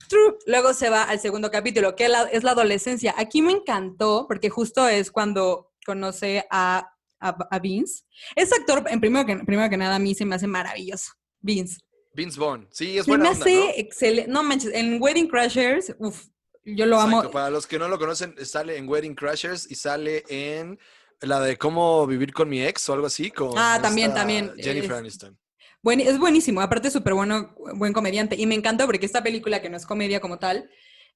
True. 0.06 0.38
Luego 0.46 0.72
se 0.74 0.90
va 0.90 1.04
al 1.04 1.20
segundo 1.20 1.50
capítulo, 1.50 1.96
que 1.96 2.08
es 2.32 2.42
la 2.42 2.50
adolescencia. 2.52 3.14
Aquí 3.16 3.42
me 3.42 3.52
encantó, 3.52 4.26
porque 4.28 4.50
justo 4.50 4.86
es 4.86 5.10
cuando 5.10 5.72
conoce 5.84 6.46
a, 6.50 6.90
a, 7.20 7.58
Vince. 7.58 8.04
Ese 8.36 8.54
actor, 8.54 8.84
en 8.88 9.00
primero 9.00 9.26
que, 9.26 9.36
primero 9.44 9.68
que 9.68 9.76
nada, 9.76 9.96
a 9.96 9.98
mí 9.98 10.14
se 10.14 10.24
me 10.24 10.36
hace 10.36 10.46
maravilloso. 10.46 11.12
Vince. 11.40 11.80
Vince 12.14 12.38
Vaughn. 12.38 12.68
Sí, 12.70 12.98
es 12.98 13.06
buena 13.06 13.24
me 13.24 13.30
hace 13.30 13.80
excelente. 13.80 14.30
No 14.30 14.42
manches, 14.42 14.72
en 14.74 15.00
Wedding 15.00 15.28
Crashers, 15.28 15.94
uff, 15.98 16.26
yo 16.64 16.86
lo 16.86 17.00
amo. 17.00 17.30
Para 17.30 17.50
los 17.50 17.66
que 17.66 17.78
no 17.78 17.88
lo 17.88 17.98
conocen, 17.98 18.34
sale 18.44 18.76
en 18.76 18.88
Wedding 18.88 19.14
Crashers 19.14 19.70
y 19.70 19.74
sale 19.74 20.24
en 20.28 20.78
la 21.20 21.40
de 21.40 21.56
cómo 21.56 22.06
vivir 22.06 22.32
con 22.32 22.48
mi 22.48 22.62
ex 22.62 22.88
o 22.88 22.92
algo 22.94 23.06
así. 23.06 23.30
Con 23.30 23.52
ah, 23.56 23.78
también, 23.80 24.12
también. 24.14 24.52
Jennifer 24.56 24.94
Aniston. 24.94 25.38
Es 25.84 26.18
buenísimo, 26.18 26.60
aparte 26.60 26.90
súper 26.90 27.14
bueno, 27.14 27.54
buen 27.74 27.92
comediante. 27.92 28.36
Y 28.36 28.46
me 28.46 28.54
encanta 28.54 28.86
porque 28.86 29.06
esta 29.06 29.22
película, 29.22 29.62
que 29.62 29.70
no 29.70 29.76
es 29.76 29.86
comedia 29.86 30.20
como 30.20 30.38
tal, 30.38 30.68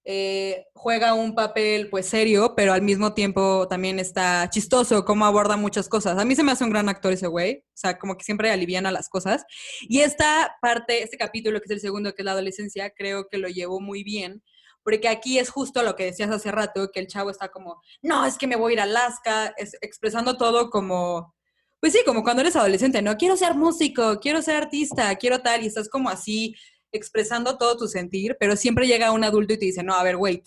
eh, 0.05 0.66
juega 0.75 1.14
un 1.14 1.35
papel 1.35 1.88
pues 1.88 2.07
serio, 2.07 2.55
pero 2.57 2.72
al 2.72 2.83
mismo 2.83 3.14
tiempo 3.14 3.68
también 3.68 4.01
está 4.01 4.48
chistoso, 4.51 5.05
cómo 5.05 5.27
aborda 5.27 5.57
muchas 5.57 5.88
cosas. 5.88 6.18
A 6.18 6.25
mí 6.25 6.35
se 6.35 6.42
me 6.42 6.53
hace 6.53 6.64
un 6.64 6.70
gran 6.70 6.88
actor 6.88 7.12
ese 7.12 7.29
güey, 7.29 7.64
o 7.68 7.77
sea, 7.77 7.98
como 7.98 8.16
que 8.16 8.25
siempre 8.25 8.51
aliviana 8.51 8.90
las 8.90 9.09
cosas. 9.09 9.44
Y 9.83 10.01
esta 10.01 10.57
parte, 10.61 11.03
este 11.03 11.16
capítulo 11.16 11.61
que 11.61 11.66
es 11.66 11.70
el 11.70 11.81
segundo, 11.81 12.14
que 12.14 12.22
es 12.22 12.27
la 12.27 12.33
adolescencia, 12.33 12.90
creo 12.90 13.29
que 13.31 13.38
lo 13.38 13.48
llevó 13.48 13.81
muy 13.81 14.03
bien, 14.03 14.42
porque 14.83 15.09
aquí 15.09 15.38
es 15.38 15.51
justo 15.51 15.83
lo 15.85 15.94
que 15.94 16.07
decías 16.07 16.31
hace 16.31 16.51
rato, 16.51 16.90
que 16.92 16.98
el 16.98 17.07
chavo 17.07 17.31
está 17.31 17.51
como, 17.51 17.81
no, 18.03 18.27
es 18.27 18.38
que 18.38 18.48
me 18.48 18.57
voy 18.57 18.72
a 18.72 18.75
ir 18.75 18.81
a 18.81 18.85
Alaska, 18.85 19.55
expresando 19.81 20.37
todo 20.37 20.70
como... 20.70 21.35
Pues 21.83 21.95
sí, 21.95 22.03
como 22.07 22.23
cuando 22.23 22.42
eres 22.42 22.55
adolescente, 22.55 23.03
¿no? 23.03 23.16
Quiero 23.16 23.37
ser 23.37 23.57
músico, 23.57 24.21
quiero 24.21 24.40
ser 24.40 24.55
artista, 24.55 25.12
quiero 25.16 25.42
tal, 25.42 25.64
y 25.64 25.66
estás 25.66 25.88
como 25.88 26.09
así 26.11 26.55
expresando 26.92 27.59
todo 27.59 27.77
tu 27.77 27.88
sentir, 27.88 28.37
pero 28.38 28.55
siempre 28.55 28.87
llega 28.87 29.11
un 29.11 29.25
adulto 29.25 29.55
y 29.55 29.59
te 29.59 29.64
dice, 29.64 29.83
no, 29.83 29.95
a 29.95 30.05
ver, 30.05 30.14
wait. 30.14 30.47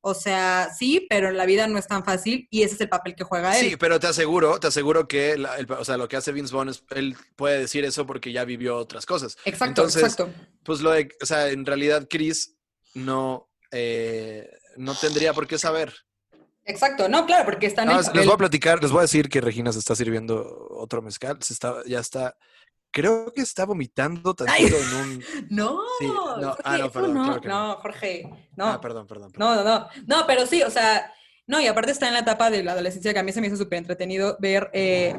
O 0.00 0.14
sea, 0.14 0.70
sí, 0.78 1.08
pero 1.10 1.30
en 1.30 1.36
la 1.36 1.44
vida 1.44 1.66
no 1.66 1.76
es 1.76 1.88
tan 1.88 2.04
fácil 2.04 2.46
y 2.52 2.62
ese 2.62 2.76
es 2.76 2.80
el 2.82 2.88
papel 2.88 3.16
que 3.16 3.24
juega 3.24 3.58
él. 3.58 3.70
Sí, 3.70 3.76
pero 3.76 3.98
te 3.98 4.06
aseguro, 4.06 4.60
te 4.60 4.68
aseguro 4.68 5.08
que 5.08 5.44
o 5.76 5.84
sea, 5.84 5.96
lo 5.96 6.06
que 6.06 6.16
hace 6.16 6.30
Vince 6.30 6.54
Vaughn 6.54 6.68
es, 6.68 6.84
él 6.90 7.16
puede 7.34 7.58
decir 7.58 7.84
eso 7.84 8.06
porque 8.06 8.30
ya 8.30 8.44
vivió 8.44 8.76
otras 8.76 9.06
cosas. 9.06 9.36
Exacto, 9.44 9.82
exacto. 9.82 10.32
Pues 10.62 10.82
lo 10.82 10.92
de, 10.92 11.08
o 11.20 11.26
sea, 11.26 11.48
en 11.50 11.66
realidad 11.66 12.06
Chris 12.08 12.56
no, 12.94 13.50
eh, 13.72 14.48
no 14.76 14.94
tendría 14.94 15.32
por 15.32 15.48
qué 15.48 15.58
saber. 15.58 15.92
Exacto, 16.64 17.08
no, 17.08 17.26
claro, 17.26 17.44
porque 17.44 17.66
están 17.66 17.90
en 17.90 17.96
Les 17.96 18.12
voy 18.12 18.34
a 18.34 18.36
platicar, 18.36 18.80
les 18.80 18.92
voy 18.92 19.00
a 19.00 19.02
decir 19.02 19.28
que 19.28 19.40
Regina 19.40 19.72
se 19.72 19.80
está 19.80 19.96
sirviendo 19.96 20.68
otro 20.70 21.02
mezcal, 21.02 21.38
se 21.42 21.52
está, 21.52 21.74
ya 21.86 21.98
está 21.98 22.36
creo 22.92 23.32
que 23.32 23.40
está 23.40 23.64
vomitando 23.64 24.34
tantito 24.34 24.76
en 24.76 24.94
un. 24.94 25.24
No, 25.50 25.80
no, 26.38 26.56
ah, 26.62 26.78
no, 26.78 26.92
perdón, 26.92 27.14
no, 27.14 27.40
no, 27.40 27.76
Jorge, 27.76 28.28
no. 28.56 28.66
Ah, 28.66 28.80
perdón, 28.80 29.06
perdón, 29.06 29.32
No, 29.36 29.56
no, 29.56 29.64
no. 29.64 29.88
No, 30.06 30.26
pero 30.26 30.46
sí, 30.46 30.62
o 30.62 30.70
sea, 30.70 31.12
no, 31.46 31.60
y 31.60 31.66
aparte 31.66 31.90
está 31.90 32.06
en 32.06 32.14
la 32.14 32.20
etapa 32.20 32.50
de 32.50 32.62
la 32.62 32.72
adolescencia 32.72 33.12
que 33.12 33.18
a 33.18 33.22
mí 33.22 33.32
se 33.32 33.40
me 33.40 33.48
hizo 33.48 33.56
súper 33.56 33.78
entretenido 33.78 34.36
ver 34.38 34.70
eh, 34.72 35.18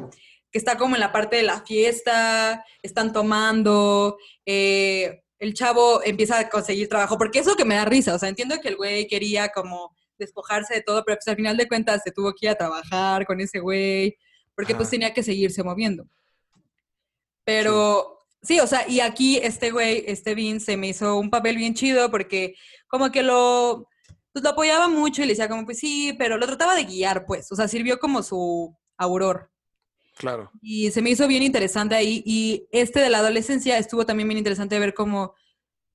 que 0.51 0.60
está 0.60 0.77
como 0.77 0.95
en 0.95 1.01
la 1.01 1.12
parte 1.12 1.36
de 1.36 1.43
la 1.43 1.62
fiesta, 1.62 2.63
están 2.82 3.12
tomando, 3.12 4.17
eh, 4.45 5.23
el 5.39 5.53
chavo 5.53 6.01
empieza 6.03 6.39
a 6.39 6.49
conseguir 6.49 6.88
trabajo, 6.88 7.17
porque 7.17 7.39
eso 7.39 7.56
que 7.56 7.65
me 7.65 7.75
da 7.75 7.86
risa, 7.86 8.15
o 8.15 8.19
sea, 8.19 8.29
entiendo 8.29 8.60
que 8.62 8.69
el 8.69 8.77
güey 8.77 9.08
quería 9.08 9.49
como 9.49 9.95
despojarse 10.17 10.76
de 10.76 10.82
todo, 10.82 11.04
pero 11.06 11.17
pues 11.17 11.28
al 11.28 11.36
final 11.36 11.58
de 11.58 11.67
cuentas 11.67 12.02
se 12.04 12.12
tuvo 12.12 12.34
que 12.34 12.45
ir 12.47 12.49
a 12.49 12.56
trabajar 12.56 13.26
con 13.26 13.41
ese 13.41 13.60
güey, 13.60 14.17
porque 14.56 14.76
pues 14.76 14.89
tenía 14.89 15.13
que 15.13 15.23
seguirse 15.23 15.63
moviendo. 15.63 16.08
Pero 17.43 18.26
sí. 18.41 18.60
o 18.60 18.67
sea, 18.67 18.88
y 18.88 18.99
aquí 18.99 19.38
este 19.38 19.71
güey, 19.71 20.04
este 20.08 20.36
Vince, 20.36 20.65
se 20.65 20.78
me 20.78 20.88
hizo 20.88 21.17
un 21.17 21.30
papel 21.30 21.58
bien 21.58 21.73
chido 21.73 22.10
porque 22.10 22.56
como 22.88 23.12
que 23.12 23.23
lo, 23.23 23.89
pues 24.32 24.43
lo 24.43 24.52
apoyaba 24.52 24.88
mucho 24.88 25.21
y 25.21 25.26
le 25.26 25.34
decía 25.34 25.49
como, 25.49 25.65
pues 25.65 25.80
sí, 25.80 26.15
pero 26.17 26.38
lo 26.38 26.45
trataba 26.47 26.76
de 26.76 26.86
guiar, 26.86 27.26
pues, 27.26 27.52
o 27.52 27.56
sea, 27.56 27.67
sirvió 27.67 27.99
como 27.99 28.23
su 28.23 28.76
auror. 28.97 29.52
Claro. 30.15 30.52
Y 30.62 30.91
se 30.91 31.02
me 31.02 31.10
hizo 31.10 31.28
bien 31.28 31.43
interesante 31.43 31.95
ahí. 31.95 32.21
Y 32.26 32.67
este 32.71 32.99
de 32.99 33.10
la 33.10 33.19
adolescencia 33.19 33.78
estuvo 33.78 34.06
también 34.06 34.28
bien 34.28 34.38
interesante 34.38 34.80
ver 34.80 34.93
cómo, 34.93 35.36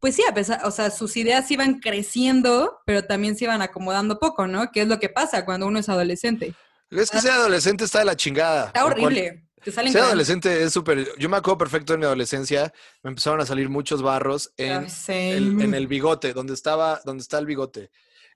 pues 0.00 0.14
sí, 0.14 0.22
a 0.28 0.34
pesar, 0.34 0.60
o 0.64 0.70
sea, 0.70 0.90
sus 0.90 1.16
ideas 1.16 1.50
iban 1.50 1.80
creciendo, 1.80 2.78
pero 2.86 3.04
también 3.04 3.36
se 3.36 3.44
iban 3.44 3.62
acomodando 3.62 4.18
poco, 4.18 4.46
¿no? 4.46 4.70
Que 4.70 4.82
es 4.82 4.88
lo 4.88 4.98
que 4.98 5.08
pasa 5.08 5.44
cuando 5.44 5.66
uno 5.66 5.78
es 5.78 5.88
adolescente. 5.88 6.54
Es 6.90 7.10
que 7.10 7.20
ser 7.20 7.32
adolescente 7.32 7.84
está 7.84 7.98
de 8.00 8.04
la 8.06 8.16
chingada. 8.16 8.66
Está 8.66 8.84
horrible. 8.84 9.44
Ser 9.64 9.98
adolescente 9.98 10.62
es 10.62 10.72
súper. 10.72 11.08
Yo 11.18 11.28
me 11.28 11.36
acuerdo 11.36 11.58
perfecto 11.58 11.94
en 11.94 12.00
mi 12.00 12.06
adolescencia, 12.06 12.72
me 13.02 13.10
empezaron 13.10 13.40
a 13.40 13.46
salir 13.46 13.68
muchos 13.68 14.02
barros 14.02 14.52
en, 14.56 14.86
el, 15.08 15.60
en 15.60 15.74
el 15.74 15.86
bigote, 15.86 16.32
donde 16.32 16.54
estaba, 16.54 17.00
donde 17.04 17.22
está 17.22 17.38
el 17.38 17.46
bigote. 17.46 17.90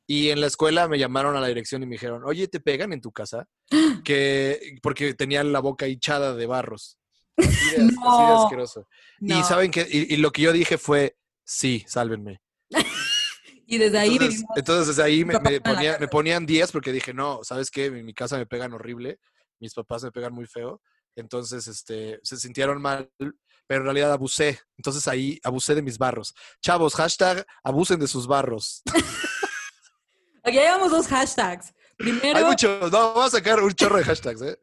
Y 0.06 0.30
en 0.30 0.40
la 0.40 0.48
escuela 0.48 0.88
me 0.88 0.98
llamaron 0.98 1.36
a 1.36 1.40
la 1.40 1.46
dirección 1.46 1.82
y 1.82 1.86
me 1.86 1.92
dijeron, 1.92 2.22
oye, 2.24 2.48
¿te 2.48 2.60
pegan 2.60 2.92
en 2.92 3.00
tu 3.00 3.12
casa? 3.12 3.46
que 4.04 4.78
porque 4.82 5.14
tenían 5.14 5.52
la 5.52 5.60
boca 5.60 5.86
hinchada 5.86 6.34
de 6.34 6.46
barros. 6.46 6.98
Así 7.36 7.76
de, 7.76 7.90
asqueroso. 8.36 8.88
Y 9.20 9.42
saben 9.42 9.70
que, 9.70 9.86
y, 9.88 10.16
lo 10.16 10.32
que 10.32 10.42
yo 10.42 10.52
dije 10.52 10.76
fue, 10.76 11.16
sí, 11.52 11.84
sálvenme. 11.86 12.40
y 13.66 13.78
desde 13.78 13.98
ahí 13.98 14.18
entonces, 14.56 14.88
desde 14.88 15.02
ahí 15.02 15.24
me, 15.24 15.38
me, 15.38 16.08
ponían 16.08 16.46
10 16.46 16.72
porque 16.72 16.92
dije, 16.92 17.12
no, 17.12 17.40
¿sabes 17.42 17.70
qué? 17.70 17.86
En 17.86 18.04
mi 18.04 18.14
casa 18.14 18.36
me 18.36 18.46
pegan 18.46 18.72
horrible, 18.72 19.18
mis 19.60 19.74
papás 19.74 20.02
me 20.02 20.12
pegan 20.12 20.32
muy 20.32 20.46
feo. 20.46 20.80
Entonces, 21.14 21.66
este, 21.68 22.18
se 22.22 22.38
sintieron 22.38 22.80
mal, 22.80 23.10
pero 23.18 23.80
en 23.80 23.84
realidad 23.84 24.12
abusé. 24.12 24.60
Entonces 24.78 25.06
ahí 25.08 25.38
abusé 25.44 25.74
de 25.74 25.82
mis 25.82 25.98
barros. 25.98 26.34
Chavos, 26.62 26.94
hashtag 26.94 27.46
abusen 27.62 28.00
de 28.00 28.08
sus 28.08 28.26
barros. 28.26 28.82
Aquí 30.44 30.56
llevamos 30.56 30.90
dos 30.90 31.06
hashtags. 31.06 31.72
Primero. 31.96 32.38
Hay 32.38 32.44
muchos, 32.44 32.90
no, 32.90 33.14
vamos 33.14 33.26
a 33.26 33.36
sacar 33.36 33.60
un 33.60 33.72
chorro 33.72 33.98
de 33.98 34.04
hashtags, 34.04 34.42
¿eh? 34.42 34.58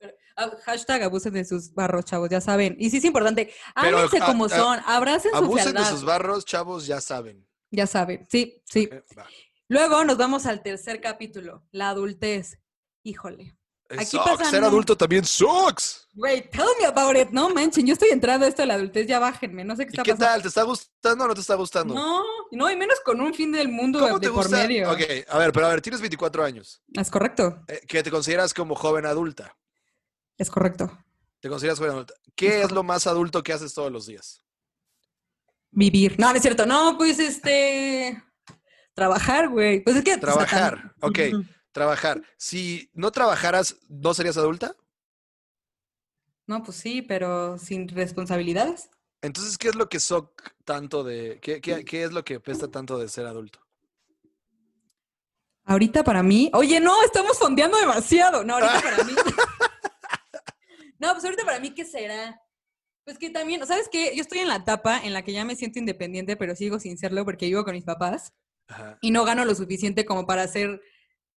Ah, 0.36 0.50
hashtag 0.64 1.02
abusen 1.02 1.32
de 1.32 1.44
sus 1.44 1.72
barros, 1.72 2.04
chavos, 2.04 2.28
ya 2.28 2.40
saben. 2.40 2.76
Y 2.78 2.90
sí 2.90 2.96
es 2.96 3.04
importante, 3.04 3.52
háganse 3.74 4.18
ah, 4.20 4.26
como 4.26 4.46
ah, 4.46 4.48
son, 4.48 4.80
abracen 4.84 5.30
su 5.30 5.36
Abusen 5.36 5.74
de 5.74 5.84
sus 5.84 6.04
barros, 6.04 6.44
chavos, 6.44 6.86
ya 6.86 7.00
saben. 7.00 7.46
Ya 7.70 7.86
saben, 7.86 8.26
sí, 8.30 8.62
sí. 8.64 8.88
Luego 9.68 10.04
nos 10.04 10.16
vamos 10.16 10.46
al 10.46 10.62
tercer 10.62 11.00
capítulo, 11.00 11.64
la 11.70 11.90
adultez. 11.90 12.58
Híjole. 13.02 13.56
Aquí 13.90 14.16
Ser 14.50 14.64
adulto 14.64 14.96
también 14.96 15.24
sucks. 15.24 16.08
Wait, 16.14 16.50
tell 16.50 16.64
me 16.80 16.86
about 16.86 17.16
it. 17.16 17.28
No 17.30 17.50
manchen, 17.50 17.86
yo 17.86 17.92
estoy 17.92 18.10
entrando 18.10 18.46
a 18.46 18.48
esto 18.48 18.62
de 18.62 18.66
la 18.66 18.74
adultez, 18.74 19.06
ya 19.06 19.18
bájenme. 19.18 19.64
No 19.64 19.76
sé 19.76 19.84
qué 19.84 19.90
está 19.90 20.02
pasando. 20.02 20.24
¿Qué 20.24 20.24
tal? 20.24 20.42
¿Te 20.42 20.48
está 20.48 20.62
gustando 20.62 21.24
o 21.24 21.28
no 21.28 21.34
te 21.34 21.40
está 21.40 21.54
gustando? 21.54 21.94
No, 21.94 22.24
no, 22.50 22.70
y 22.70 22.76
menos 22.76 22.98
con 23.04 23.20
un 23.20 23.34
fin 23.34 23.52
del 23.52 23.68
mundo 23.68 24.00
de, 24.18 24.30
por 24.30 24.50
medio. 24.50 24.90
Ok, 24.90 25.00
a 25.28 25.38
ver, 25.38 25.52
pero 25.52 25.66
a 25.66 25.70
ver, 25.70 25.82
tienes 25.82 26.00
24 26.00 26.44
años. 26.44 26.82
Es 26.92 27.10
correcto. 27.10 27.62
Eh, 27.68 27.80
que 27.86 28.02
te 28.02 28.10
consideras 28.10 28.54
como 28.54 28.74
joven 28.74 29.06
adulta. 29.06 29.54
Es 30.38 30.50
correcto. 30.50 30.90
Te 31.40 31.48
consideras 31.48 31.78
joven 31.78 31.92
adulta. 31.92 32.14
¿Qué 32.34 32.62
es, 32.62 32.72
lo 32.72 32.82
más 32.82 33.06
adulto 33.06 33.42
que 33.42 33.52
haces 33.52 33.74
todos 33.74 33.92
los 33.92 34.06
días? 34.06 34.42
Vivir. 35.70 36.18
No, 36.18 36.30
no 36.30 36.36
es 36.36 36.42
cierto. 36.42 36.66
No, 36.66 36.96
pues 36.96 37.18
este. 37.18 38.22
Trabajar, 38.94 39.48
güey. 39.48 39.82
Pues 39.82 39.96
es 39.96 40.04
que. 40.04 40.16
Trabajar. 40.16 40.94
ok. 41.00 41.18
trabajar. 41.72 42.22
Si 42.36 42.90
no 42.94 43.10
trabajaras, 43.10 43.76
¿no 43.88 44.14
serías 44.14 44.36
adulta? 44.36 44.74
No, 46.46 46.62
pues 46.62 46.76
sí, 46.76 47.02
pero 47.02 47.58
sin 47.58 47.88
responsabilidades. 47.88 48.90
Entonces, 49.22 49.56
¿qué 49.56 49.68
es 49.68 49.74
lo 49.74 49.88
que 49.88 50.00
soc 50.00 50.42
tanto 50.64 51.02
de, 51.02 51.38
qué, 51.40 51.60
qué, 51.60 52.02
es 52.02 52.12
lo 52.12 52.24
que 52.24 52.40
pesta 52.40 52.68
tanto 52.68 52.98
de 52.98 53.08
ser 53.08 53.26
adulto? 53.26 53.58
Ahorita 55.64 56.04
para 56.04 56.22
mí, 56.22 56.50
oye, 56.52 56.78
no, 56.78 57.02
estamos 57.02 57.38
fondeando 57.38 57.78
demasiado. 57.78 58.44
No, 58.44 58.54
ahorita 58.54 58.82
para 58.82 59.04
mí. 59.04 59.12
no, 61.04 61.12
pues 61.12 61.24
ahorita 61.24 61.44
para 61.44 61.60
mí, 61.60 61.74
¿qué 61.74 61.84
será? 61.84 62.40
Pues 63.04 63.18
que 63.18 63.28
también, 63.28 63.64
¿sabes 63.66 63.88
qué? 63.92 64.12
Yo 64.16 64.22
estoy 64.22 64.38
en 64.38 64.48
la 64.48 64.56
etapa 64.56 64.98
en 65.04 65.12
la 65.12 65.22
que 65.22 65.32
ya 65.32 65.44
me 65.44 65.56
siento 65.56 65.78
independiente, 65.78 66.36
pero 66.36 66.56
sigo 66.56 66.80
sin 66.80 66.96
serlo 66.96 67.24
porque 67.24 67.46
vivo 67.46 67.64
con 67.64 67.74
mis 67.74 67.84
papás 67.84 68.32
y 69.02 69.10
no 69.10 69.24
gano 69.24 69.44
lo 69.44 69.54
suficiente 69.54 70.06
como 70.06 70.26
para 70.26 70.48
ser 70.48 70.80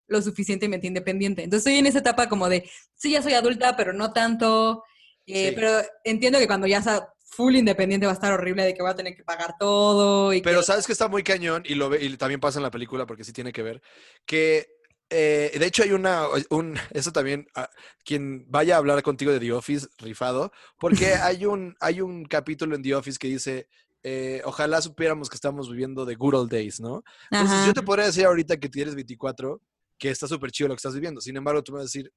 lo 0.08 0.21
suficientemente 0.21 0.88
independiente. 0.88 1.43
Entonces 1.43 1.67
estoy 1.67 1.80
en 1.80 1.86
esa 1.88 1.99
etapa 1.99 2.30
como 2.30 2.47
de, 2.47 2.69
sí, 2.95 3.12
ya 3.12 3.21
soy 3.21 3.34
adulta, 3.34 3.75
pero 3.75 3.91
no 3.91 4.13
tanto. 4.13 4.84
Eh, 5.25 5.51
pero 5.53 5.82
entiendo 6.06 6.39
que 6.39 6.47
cuando 6.47 6.67
ya 6.67 6.82
sea 6.82 7.10
full 7.25 7.58
independiente 7.58 8.06
va 8.06 8.13
a 8.13 8.15
estar 8.15 8.32
horrible 8.32 8.63
de 8.63 8.73
que 8.73 8.82
voy 8.82 8.91
a 8.91 8.95
tener 8.95 9.17
que 9.17 9.25
pagar 9.25 9.56
todo. 9.60 10.32
Y 10.32 10.41
pero 10.41 10.63
sabes 10.63 10.88
que 10.88 10.93
está 10.93 11.10
muy 11.10 11.23
cañón 11.23 11.63
y, 11.65 11.75
lo 11.75 11.89
ve, 11.89 12.01
y 12.01 12.15
también 12.15 12.39
pasa 12.39 12.60
en 12.60 12.63
la 12.63 12.71
película 12.71 13.06
porque 13.06 13.25
sí 13.25 13.34
tiene 13.34 13.51
que 13.51 13.63
ver, 13.63 13.82
que 14.25 14.76
eh, 15.09 15.55
de 15.57 15.65
hecho 15.65 15.83
hay 15.83 15.91
una, 15.91 16.25
un, 16.49 16.75
eso 16.91 17.11
también, 17.11 17.47
ah, 17.55 17.69
quien 18.03 18.45
vaya 18.49 18.75
a 18.75 18.77
hablar 18.79 19.01
contigo 19.03 19.31
de 19.31 19.39
The 19.39 19.53
Office, 19.53 19.87
rifado, 19.97 20.51
porque 20.79 21.13
hay 21.15 21.45
un, 21.45 21.75
hay 21.79 22.01
un 22.01 22.25
capítulo 22.25 22.75
en 22.75 22.83
The 22.83 22.95
Office 22.95 23.17
que 23.19 23.27
dice, 23.27 23.67
eh, 24.03 24.41
ojalá 24.45 24.81
supiéramos 24.81 25.29
que 25.29 25.35
estamos 25.35 25.69
viviendo 25.69 26.05
de 26.05 26.15
good 26.15 26.35
old 26.35 26.51
days, 26.51 26.79
¿no? 26.79 27.03
Entonces 27.31 27.65
yo 27.65 27.73
te 27.73 27.81
podría 27.81 28.05
decir 28.05 28.25
ahorita 28.25 28.57
que 28.57 28.69
tienes 28.69 28.95
24, 28.95 29.61
que 29.97 30.09
está 30.09 30.27
súper 30.27 30.51
chido 30.51 30.69
lo 30.69 30.75
que 30.75 30.79
estás 30.79 30.93
viviendo. 30.93 31.19
Sin 31.19 31.35
embargo, 31.35 31.63
tú 31.63 31.71
me 31.71 31.79
vas 31.79 31.83
a 31.83 31.87
decir, 31.87 32.13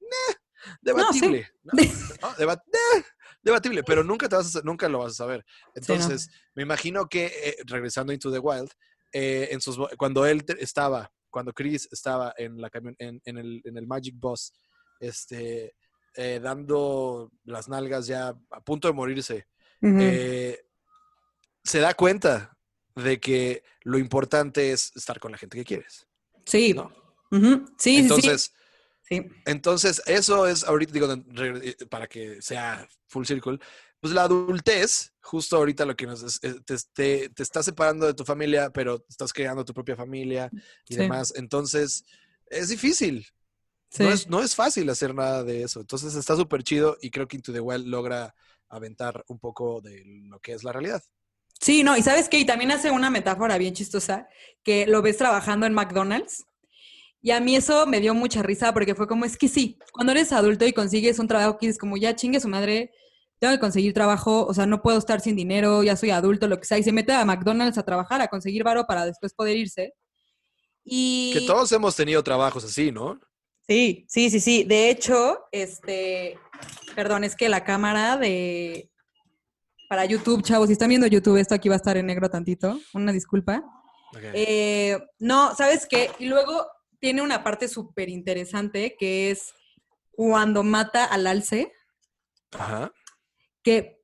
debatible. 0.81 1.49
debatible, 3.43 3.83
pero 3.83 4.03
nunca, 4.03 4.29
te 4.29 4.35
vas 4.35 4.55
a, 4.55 4.61
nunca 4.61 4.87
lo 4.87 4.99
vas 4.99 5.13
a 5.13 5.15
saber. 5.15 5.43
Entonces, 5.73 6.29
me 6.53 6.63
imagino 6.63 7.07
que, 7.07 7.25
eh, 7.25 7.55
regresando 7.65 8.13
Into 8.13 8.31
the 8.31 8.39
Wild, 8.39 8.71
en 9.13 9.59
sus, 9.59 9.77
cuando 9.97 10.25
él 10.25 10.45
estaba, 10.59 11.11
cuando 11.31 11.53
Chris 11.53 11.87
estaba 11.91 12.33
en, 12.37 12.61
la, 12.61 12.69
en, 12.99 13.21
en, 13.25 13.37
el, 13.37 13.61
en 13.65 13.77
el 13.77 13.87
Magic 13.87 14.15
Boss, 14.17 14.53
este, 14.99 15.73
eh, 16.15 16.39
dando 16.43 17.31
las 17.45 17.67
nalgas 17.67 18.05
ya 18.05 18.35
a 18.51 18.61
punto 18.61 18.87
de 18.87 18.93
morirse, 18.93 19.47
se 21.63 21.79
da 21.79 21.93
cuenta 21.93 22.55
de 22.95 23.19
que 23.19 23.63
lo 23.83 23.97
importante 23.97 24.71
es 24.71 24.91
estar 24.95 25.19
con 25.19 25.31
la 25.31 25.37
gente 25.37 25.57
que 25.57 25.65
quieres. 25.65 26.07
Sí. 26.45 26.73
¿no? 26.73 26.91
Sí, 27.77 27.97
entonces, 27.97 28.53
sí. 29.03 29.25
Entonces, 29.45 30.01
eso 30.05 30.47
es 30.47 30.63
ahorita, 30.63 30.91
digo, 30.91 31.07
eh, 31.11 31.75
para 31.89 32.07
que 32.07 32.41
sea 32.41 32.87
full 33.07 33.25
circle, 33.25 33.59
pues 34.01 34.13
la 34.13 34.23
adultez, 34.23 35.13
justo 35.21 35.55
ahorita 35.55 35.85
lo 35.85 35.95
que 35.95 36.07
nos 36.07 36.43
eh, 36.43 36.55
te, 36.65 36.75
te, 36.93 37.29
te 37.29 37.43
está 37.43 37.63
separando 37.63 38.07
de 38.07 38.13
tu 38.13 38.25
familia, 38.25 38.71
pero 38.71 39.05
estás 39.07 39.31
creando 39.31 39.63
tu 39.63 39.73
propia 39.73 39.95
familia 39.95 40.49
y 40.89 40.95
demás. 40.95 41.33
Entonces, 41.35 42.03
es 42.47 42.69
difícil. 42.69 43.25
No, 43.99 44.09
es, 44.09 44.27
no 44.27 44.41
es 44.41 44.55
fácil 44.55 44.89
hacer 44.89 45.13
nada 45.13 45.43
de 45.43 45.63
eso. 45.63 45.81
Entonces, 45.81 46.15
está 46.15 46.35
súper 46.35 46.63
chido 46.63 46.97
y 47.01 47.11
creo 47.11 47.27
que 47.27 47.35
Into 47.35 47.53
the 47.53 47.59
Wild 47.59 47.87
logra 47.87 48.33
aventar 48.69 49.23
un 49.27 49.37
poco 49.37 49.81
de 49.81 50.03
lo 50.05 50.39
que 50.39 50.53
es 50.53 50.63
la 50.63 50.71
realidad. 50.71 51.03
Sí, 51.59 51.83
no, 51.83 51.95
y 51.95 52.01
sabes 52.01 52.27
qué, 52.27 52.39
y 52.39 52.45
también 52.45 52.71
hace 52.71 52.89
una 52.89 53.11
metáfora 53.11 53.57
bien 53.57 53.75
chistosa, 53.75 54.27
que 54.63 54.87
lo 54.87 55.01
ves 55.03 55.17
trabajando 55.17 55.67
en 55.67 55.73
McDonald's 55.73 56.45
y 57.21 57.31
a 57.31 57.39
mí 57.39 57.55
eso 57.55 57.85
me 57.85 57.99
dio 57.99 58.15
mucha 58.15 58.41
risa 58.41 58.73
porque 58.73 58.95
fue 58.95 59.07
como, 59.07 59.25
es 59.25 59.37
que 59.37 59.47
sí, 59.47 59.77
cuando 59.93 60.11
eres 60.11 60.31
adulto 60.31 60.65
y 60.65 60.73
consigues 60.73 61.19
un 61.19 61.27
trabajo 61.27 61.59
que 61.59 61.71
como, 61.77 61.97
ya 61.97 62.15
chingue 62.15 62.39
su 62.39 62.47
madre, 62.47 62.91
tengo 63.41 63.55
que 63.55 63.59
conseguir 63.59 63.91
trabajo, 63.91 64.45
o 64.45 64.53
sea, 64.53 64.67
no 64.67 64.83
puedo 64.83 64.99
estar 64.99 65.19
sin 65.19 65.35
dinero, 65.35 65.81
ya 65.81 65.95
soy 65.95 66.11
adulto, 66.11 66.47
lo 66.47 66.59
que 66.59 66.67
sea, 66.67 66.77
y 66.77 66.83
se 66.83 66.91
mete 66.91 67.11
a 67.11 67.25
McDonald's 67.25 67.79
a 67.79 67.83
trabajar, 67.83 68.21
a 68.21 68.27
conseguir 68.27 68.63
varo 68.63 68.85
para 68.85 69.03
después 69.03 69.33
poder 69.33 69.57
irse. 69.57 69.95
Y... 70.85 71.31
Que 71.33 71.41
todos 71.47 71.71
hemos 71.71 71.95
tenido 71.95 72.23
trabajos 72.23 72.63
así, 72.63 72.91
¿no? 72.91 73.19
Sí, 73.67 74.05
sí, 74.07 74.29
sí, 74.29 74.39
sí. 74.39 74.63
De 74.63 74.91
hecho, 74.91 75.39
este, 75.51 76.37
perdón, 76.95 77.23
es 77.23 77.35
que 77.35 77.49
la 77.49 77.63
cámara 77.63 78.15
de, 78.15 78.91
para 79.89 80.05
YouTube, 80.05 80.43
chavos, 80.43 80.67
si 80.67 80.73
están 80.73 80.89
viendo 80.89 81.07
YouTube, 81.07 81.37
esto 81.37 81.55
aquí 81.55 81.67
va 81.67 81.73
a 81.73 81.77
estar 81.77 81.97
en 81.97 82.05
negro 82.05 82.29
tantito, 82.29 82.79
una 82.93 83.11
disculpa. 83.11 83.63
Eh, 84.33 84.99
no, 85.17 85.55
¿sabes 85.55 85.87
qué? 85.89 86.11
Y 86.19 86.27
luego 86.27 86.67
tiene 86.99 87.23
una 87.23 87.43
parte 87.43 87.67
súper 87.67 88.07
interesante 88.07 88.95
que 88.99 89.31
es 89.31 89.51
cuando 90.11 90.61
mata 90.61 91.05
al 91.05 91.25
alce. 91.25 91.73
Ajá. 92.51 92.93
Que, 93.63 93.99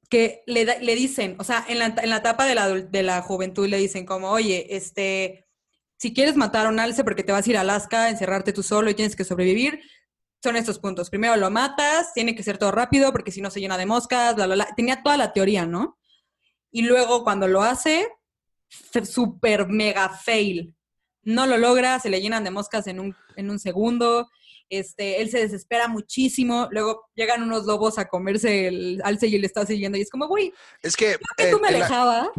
le, 0.45 0.65
le 0.65 0.95
dicen, 0.95 1.35
o 1.39 1.43
sea, 1.43 1.65
en 1.67 1.79
la, 1.79 1.87
en 1.87 2.09
la 2.09 2.17
etapa 2.17 2.45
de 2.45 2.55
la, 2.55 2.69
de 2.69 3.03
la 3.03 3.21
juventud 3.21 3.67
le 3.67 3.77
dicen 3.77 4.05
como, 4.05 4.29
oye, 4.31 4.75
este, 4.75 5.47
si 5.97 6.13
quieres 6.13 6.35
matar 6.35 6.65
a 6.65 6.69
un 6.69 6.79
alce 6.79 7.03
porque 7.03 7.23
te 7.23 7.31
vas 7.31 7.45
a 7.45 7.49
ir 7.49 7.57
a 7.57 7.61
Alaska, 7.61 8.09
encerrarte 8.09 8.53
tú 8.53 8.63
solo 8.63 8.89
y 8.89 8.95
tienes 8.95 9.15
que 9.15 9.25
sobrevivir, 9.25 9.81
son 10.41 10.55
estos 10.55 10.79
puntos. 10.79 11.09
Primero 11.09 11.35
lo 11.35 11.51
matas, 11.51 12.13
tiene 12.13 12.35
que 12.35 12.43
ser 12.43 12.57
todo 12.57 12.71
rápido 12.71 13.11
porque 13.11 13.31
si 13.31 13.41
no 13.41 13.49
se 13.49 13.59
llena 13.59 13.77
de 13.77 13.85
moscas, 13.85 14.35
bla, 14.35 14.47
bla. 14.47 14.67
Tenía 14.75 15.03
toda 15.03 15.17
la 15.17 15.33
teoría, 15.33 15.65
¿no? 15.65 15.97
Y 16.71 16.83
luego 16.83 17.23
cuando 17.23 17.47
lo 17.47 17.63
hace, 17.63 18.07
súper 19.03 19.67
mega 19.67 20.09
fail 20.09 20.73
no 21.27 21.45
lo 21.45 21.57
logra, 21.57 21.99
se 21.99 22.09
le 22.09 22.21
llenan 22.21 22.45
de 22.45 22.51
moscas 22.51 22.87
en 22.87 23.01
un, 23.01 23.15
en 23.35 23.49
un 23.49 23.59
segundo, 23.59 24.29
este, 24.69 25.21
él 25.21 25.29
se 25.29 25.39
desespera 25.39 25.87
muchísimo, 25.87 26.67
luego 26.71 27.09
llegan 27.15 27.43
unos 27.43 27.65
lobos 27.65 27.97
a 27.97 28.07
comerse 28.07 28.67
el 28.67 29.01
alce 29.03 29.27
y 29.27 29.35
él 29.35 29.45
está 29.45 29.65
siguiendo 29.65 29.97
y 29.97 30.01
es 30.01 30.09
como, 30.09 30.27
güey, 30.27 30.53
es 30.81 30.95
que, 30.95 31.17
tú 31.51 31.59
me 31.59 31.69
alejaba. 31.69 32.31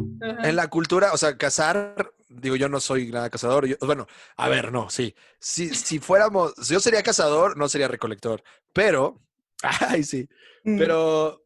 En 0.42 0.56
la 0.56 0.68
cultura, 0.68 1.12
o 1.12 1.16
sea, 1.16 1.36
cazar, 1.36 2.12
digo, 2.28 2.56
yo 2.56 2.68
no 2.68 2.80
soy 2.80 3.10
nada 3.10 3.30
cazador, 3.30 3.66
bueno, 3.80 4.06
a 4.36 4.48
ver, 4.48 4.72
no, 4.72 4.90
sí, 4.90 5.14
si, 5.38 5.74
si 5.74 5.98
fuéramos, 5.98 6.54
si 6.60 6.74
yo 6.74 6.80
sería 6.80 7.02
cazador, 7.02 7.56
no 7.56 7.68
sería 7.68 7.88
recolector, 7.88 8.42
pero, 8.72 9.20
ay, 9.62 10.04
sí, 10.04 10.28
mm. 10.64 10.78
pero 10.78 11.42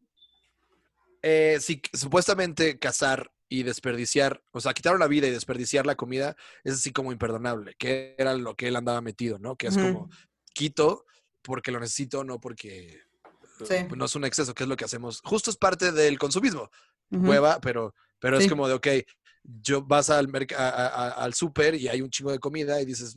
eh, 1.23 1.59
si 1.61 1.81
supuestamente 1.93 2.79
cazar 2.79 3.31
y 3.49 3.63
desperdiciar, 3.65 4.43
o 4.51 4.61
sea, 4.61 4.73
quitar 4.73 4.99
la 4.99 5.07
vida 5.07 5.27
y 5.27 5.31
desperdiciar 5.31 5.85
la 5.85 5.95
comida 5.95 6.37
es 6.65 6.73
así 6.73 6.91
como 6.91 7.13
imperdonable, 7.13 7.75
que 7.79 8.15
era 8.17 8.35
lo 8.35 8.57
que 8.57 8.69
él 8.69 8.77
andaba 8.77 9.03
metido, 9.03 9.39
¿no? 9.39 9.57
Que 9.57 9.67
es 9.67 9.77
como, 9.77 10.09
quito 10.53 11.05
porque 11.43 11.73
lo 11.73 11.81
necesito, 11.81 12.25
no 12.25 12.41
porque 12.41 13.01
no 13.97 14.05
es 14.05 14.15
un 14.15 14.25
exceso, 14.25 14.55
que 14.55 14.65
es 14.65 14.69
lo 14.69 14.77
que 14.77 14.85
hacemos. 14.85 15.21
Justo 15.25 15.51
es 15.51 15.57
parte 15.57 15.93
del 15.93 16.19
consumismo, 16.19 16.71
hueva, 17.11 17.61
pero, 17.61 17.95
pero 18.19 18.39
es 18.39 18.49
como 18.49 18.69
de, 18.69 18.75
ok, 18.75 18.89
yo 19.45 19.83
vas 19.83 20.11
al, 20.11 20.31
al 20.57 21.35
súper 21.35 21.75
y 21.75 21.89
hay 21.89 22.01
un 22.01 22.11
chingo 22.11 22.31
de 22.31 22.39
comida 22.39 22.81
y 22.81 22.85
dices, 22.85 23.15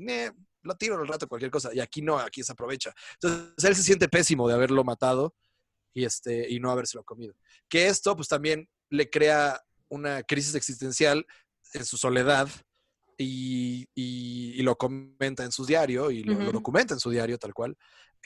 lo 0.62 0.76
tiro 0.76 1.00
al 1.00 1.08
rato, 1.08 1.28
cualquier 1.28 1.52
cosa, 1.52 1.70
y 1.74 1.80
aquí 1.80 2.02
no, 2.02 2.18
aquí 2.18 2.44
se 2.44 2.52
aprovecha. 2.52 2.94
Entonces, 3.14 3.64
él 3.64 3.76
se 3.76 3.84
siente 3.84 4.10
pésimo 4.10 4.48
de 4.48 4.56
haberlo 4.56 4.84
matado 4.84 5.36
y, 5.94 6.04
este, 6.06 6.50
y 6.52 6.60
no 6.60 6.72
habérselo 6.72 7.04
comido. 7.04 7.36
Que 7.70 7.88
esto, 7.88 8.16
pues 8.16 8.28
también 8.28 8.68
le 8.90 9.10
crea 9.10 9.62
una 9.88 10.24
crisis 10.24 10.56
existencial 10.56 11.26
en 11.74 11.86
su 11.86 11.98
soledad 11.98 12.50
y, 13.18 14.62
lo 14.64 14.78
comenta 14.78 15.44
en 15.44 15.52
su 15.52 15.66
diario 15.66 16.10
y 16.10 16.24
lo, 16.24 16.52
documenta 16.52 16.94
en 16.94 17.00
su 17.00 17.12
diario 17.12 17.38
tal 17.38 17.54
cual, 17.54 17.78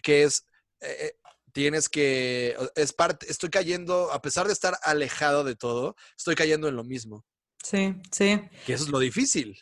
que 0.02 0.24
es, 0.24 0.46
eh, 0.80 0.96
eh, 1.00 1.16
tienes 1.52 1.90
que, 1.90 2.56
es 2.76 2.94
parte, 2.94 3.30
estoy 3.30 3.50
cayendo, 3.50 4.12
a 4.12 4.22
pesar 4.22 4.48
de 4.48 4.54
estar 4.54 4.78
alejado 4.84 5.44
de 5.44 5.56
todo, 5.56 5.96
estoy 6.18 6.36
cayendo 6.36 6.68
en 6.68 6.76
lo 6.76 6.84
mismo. 6.84 7.26
Sí, 7.64 7.96
sí. 8.12 8.42
Que 8.66 8.74
eso 8.74 8.86
es 8.86 8.90
lo 8.90 9.00
difícil. 9.00 9.60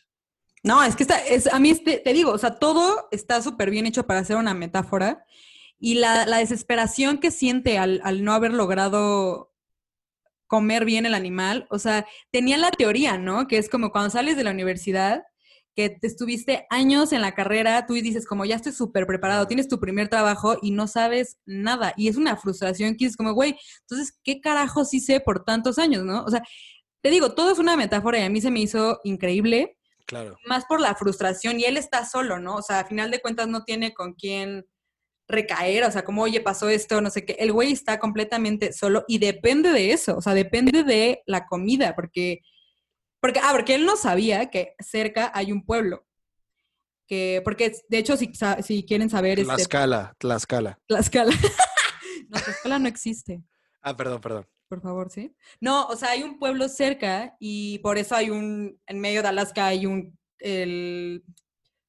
No, 0.64 0.84
es 0.84 0.96
que 0.96 1.04
está, 1.04 1.20
es, 1.20 1.48
a 1.48 1.60
mí 1.60 1.74
te, 1.76 2.02
digo, 2.14 2.32
o 2.32 2.38
sea, 2.38 2.60
todo 2.60 3.08
está 3.12 3.42
súper 3.42 3.72
bien 3.72 3.86
hecho 3.86 4.06
para 4.06 4.20
hacer 4.20 4.36
una 4.36 4.54
metáfora 4.54 5.26
y 5.80 5.96
la, 5.96 6.26
desesperación 6.26 7.20
que 7.20 7.32
siente 7.32 7.78
al, 7.78 8.02
al 8.04 8.24
no 8.24 8.34
haber 8.34 8.54
logrado 8.54 9.54
comer 10.48 10.86
bien 10.86 11.06
el 11.06 11.14
animal. 11.14 11.68
O 11.70 11.80
sea, 11.80 12.06
tenía 12.32 12.58
la 12.58 12.72
teoría, 12.72 13.18
¿no? 13.18 13.48
Que 13.48 13.58
es 13.58 13.70
como 13.70 13.92
cuando 13.92 14.10
sales 14.10 14.36
de 14.38 14.44
la 14.44 14.52
universidad, 14.52 15.24
que 15.78 15.92
te 15.92 16.08
estuviste 16.08 16.66
años 16.72 17.14
en 17.14 17.22
la 17.22 17.36
carrera, 17.36 17.86
tú 17.86 17.94
dices 17.94 18.26
como 18.26 18.46
ya 18.46 18.56
estoy 18.56 18.72
súper 18.72 19.06
preparado, 19.06 19.46
tienes 19.46 19.68
tu 19.68 19.80
primer 19.80 20.10
trabajo 20.10 20.58
y 20.64 20.72
no 20.72 20.88
sabes 20.88 21.38
nada. 21.46 21.94
Y 21.96 22.08
es 22.08 22.18
una 22.18 22.36
frustración 22.36 22.96
que 22.98 23.06
es 23.06 23.16
como, 23.16 23.34
güey, 23.34 23.56
entonces, 23.82 24.18
¿qué 24.24 24.42
carajos 24.42 24.92
hice 24.96 25.20
por 25.20 25.46
tantos 25.46 25.78
años, 25.78 26.04
no? 26.04 26.24
O 26.24 26.32
sea, 26.32 26.42
te 27.04 27.12
digo, 27.12 27.36
todo 27.36 27.52
es 27.52 27.60
una 27.60 27.78
metáfora 27.78 28.18
y 28.18 28.24
a 28.24 28.30
mí 28.30 28.42
se 28.42 28.50
me 28.50 28.60
hizo 28.60 29.00
increíble. 29.04 29.78
Claro. 30.08 30.38
Más 30.48 30.66
por 30.66 30.82
la 30.82 30.96
frustración 30.96 31.60
y 31.60 31.66
él 31.66 31.78
está 31.78 32.06
solo, 32.06 32.40
¿no? 32.40 32.56
O 32.56 32.62
sea, 32.64 32.80
a 32.80 32.86
final 32.86 33.12
de 33.12 33.22
cuentas 33.22 33.48
no 33.48 33.64
tiene 33.64 33.94
con 33.94 34.14
quién 34.14 34.66
recaer, 35.28 35.84
o 35.84 35.92
sea, 35.92 36.04
como, 36.04 36.24
oye, 36.24 36.42
pasó 36.42 36.70
esto, 36.70 37.02
no 37.02 37.10
sé 37.10 37.26
qué, 37.26 37.36
el 37.40 37.52
güey 37.52 37.72
está 37.72 38.00
completamente 38.00 38.72
solo 38.72 39.04
y 39.08 39.20
depende 39.20 39.72
de 39.72 39.92
eso, 39.92 40.18
o 40.18 40.22
sea, 40.22 40.34
depende 40.34 40.84
de 40.84 41.22
la 41.26 41.46
comida, 41.46 41.96
porque, 41.96 42.42
porque, 43.20 43.40
ah, 43.44 43.50
porque 43.52 43.76
él 43.76 43.86
no 43.86 43.98
sabía 43.98 44.50
que 44.50 44.74
cerca 44.80 45.32
hay 45.34 45.52
un 45.52 45.66
pueblo. 45.66 46.06
que, 47.08 47.42
porque 47.44 47.74
de 47.90 47.98
hecho, 47.98 48.18
si, 48.18 48.32
si 48.64 48.86
quieren 48.86 49.10
saber... 49.10 49.40
Este 49.40 49.54
Tlaxcala, 49.54 50.16
Tlaxcala. 50.18 50.80
Tlaxcala. 50.88 51.32
no, 52.30 52.40
Tlaxcala 52.40 52.80
no 52.80 52.88
existe. 52.88 53.42
Ah, 53.82 53.96
perdón, 53.96 54.22
perdón. 54.22 54.48
Por 54.68 54.82
favor, 54.82 55.10
sí. 55.10 55.34
No, 55.62 55.86
o 55.88 55.96
sea, 55.96 56.10
hay 56.12 56.24
un 56.24 56.40
pueblo 56.40 56.68
cerca 56.68 57.38
y 57.40 57.80
por 57.80 57.98
eso 57.98 58.16
hay 58.16 58.30
un, 58.30 58.80
en 58.86 59.00
medio 59.00 59.22
de 59.22 59.30
Alaska 59.30 59.68
hay 59.68 59.86
un, 59.86 60.18
el, 60.40 61.24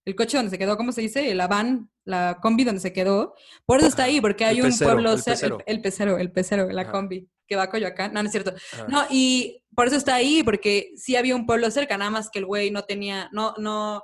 el 0.09 0.17
coche 0.17 0.39
donde 0.39 0.49
se 0.49 0.59
quedó, 0.59 0.79
¿cómo 0.79 0.91
se 0.91 1.03
dice? 1.03 1.35
La 1.35 1.49
van, 1.49 1.91
la 2.07 2.39
combi 2.41 2.65
donde 2.65 2.81
se 2.81 2.95
quedó. 2.95 3.35
Por 3.67 3.79
eso 3.79 3.89
está 3.89 4.05
ahí, 4.05 4.23
porque 4.23 4.47
hay 4.47 4.63
un 4.63 4.77
pueblo 4.79 5.19
cerca, 5.19 5.59
el, 5.67 5.83
pecero, 5.83 6.17
el 6.17 6.33
pecero, 6.33 6.67
la 6.71 6.91
combi 6.91 7.29
que 7.47 7.57
va 7.57 7.65
a 7.65 7.71
Coyoacán. 7.71 8.15
No, 8.15 8.23
no 8.23 8.27
es 8.27 8.33
cierto. 8.33 8.55
No, 8.89 9.05
y 9.11 9.63
por 9.75 9.87
eso 9.87 9.97
está 9.97 10.15
ahí, 10.15 10.43
porque 10.43 10.93
sí 10.97 11.15
había 11.15 11.37
un 11.37 11.45
pueblo 11.45 11.71
cerca, 11.71 11.99
nada 11.99 12.11
más 12.11 12.31
que 12.31 12.39
el 12.39 12.47
güey 12.47 12.71
no 12.71 12.85
tenía, 12.85 13.29
no, 13.33 13.53
no, 13.59 14.03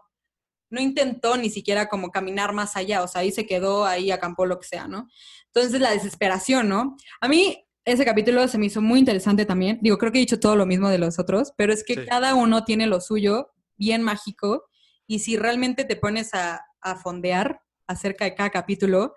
no 0.68 0.80
intentó 0.82 1.38
ni 1.38 1.48
siquiera 1.48 1.88
como 1.88 2.10
caminar 2.10 2.52
más 2.52 2.76
allá, 2.76 3.02
o 3.02 3.08
sea, 3.08 3.22
ahí 3.22 3.32
se 3.32 3.46
quedó, 3.46 3.86
ahí 3.86 4.10
acampó 4.10 4.44
lo 4.44 4.60
que 4.60 4.68
sea, 4.68 4.86
¿no? 4.86 5.08
Entonces 5.54 5.80
la 5.80 5.92
desesperación, 5.92 6.68
¿no? 6.68 6.96
A 7.22 7.28
mí 7.28 7.66
ese 7.86 8.04
capítulo 8.04 8.46
se 8.46 8.58
me 8.58 8.66
hizo 8.66 8.82
muy 8.82 8.98
interesante 8.98 9.46
también. 9.46 9.78
Digo, 9.80 9.96
creo 9.96 10.12
que 10.12 10.18
he 10.18 10.20
dicho 10.20 10.38
todo 10.38 10.54
lo 10.54 10.66
mismo 10.66 10.90
de 10.90 10.98
los 10.98 11.18
otros, 11.18 11.54
pero 11.56 11.72
es 11.72 11.82
que 11.82 12.04
cada 12.04 12.34
uno 12.34 12.64
tiene 12.64 12.86
lo 12.86 13.00
suyo 13.00 13.54
bien 13.78 14.02
mágico 14.02 14.64
y 15.06 15.20
si 15.20 15.36
realmente 15.36 15.84
te 15.84 15.96
pones 15.96 16.34
a, 16.34 16.64
a 16.80 16.96
fondear 16.96 17.60
acerca 17.86 18.24
de 18.24 18.34
cada 18.34 18.50
capítulo, 18.50 19.14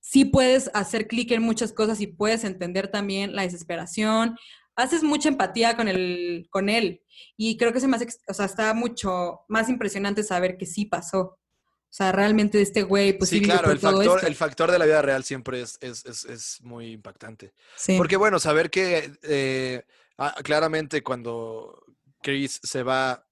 sí 0.00 0.24
puedes 0.24 0.70
hacer 0.74 1.08
clic 1.08 1.32
en 1.32 1.42
muchas 1.42 1.72
cosas 1.72 2.00
y 2.00 2.06
puedes 2.06 2.44
entender 2.44 2.88
también 2.88 3.34
la 3.34 3.42
desesperación, 3.42 4.36
haces 4.76 5.02
mucha 5.02 5.28
empatía 5.28 5.74
con, 5.76 5.88
el, 5.88 6.46
con 6.50 6.68
él. 6.68 7.02
Y 7.36 7.56
creo 7.56 7.72
que 7.72 7.80
se 7.80 7.88
me 7.88 7.96
hace, 7.96 8.06
o 8.28 8.34
sea, 8.34 8.44
está 8.44 8.72
mucho 8.74 9.40
más 9.48 9.68
impresionante 9.68 10.22
saber 10.22 10.56
que 10.58 10.66
sí 10.66 10.84
pasó. 10.84 11.20
O 11.20 11.96
sea, 11.96 12.12
realmente 12.12 12.60
este 12.60 12.82
güey, 12.82 13.16
pues 13.16 13.30
sí, 13.30 13.40
claro, 13.40 13.70
el 13.70 13.78
factor, 13.78 14.24
el 14.24 14.34
factor 14.34 14.70
de 14.70 14.78
la 14.78 14.84
vida 14.84 15.00
real 15.02 15.24
siempre 15.24 15.62
es, 15.62 15.78
es, 15.80 16.04
es, 16.04 16.24
es 16.26 16.60
muy 16.60 16.92
impactante. 16.92 17.54
Sí. 17.76 17.96
Porque 17.96 18.16
bueno, 18.16 18.38
saber 18.38 18.70
que 18.70 19.12
eh, 19.22 19.82
ah, 20.18 20.34
claramente 20.44 21.02
cuando 21.02 21.82
Chris 22.22 22.60
se 22.62 22.82
va, 22.82 23.25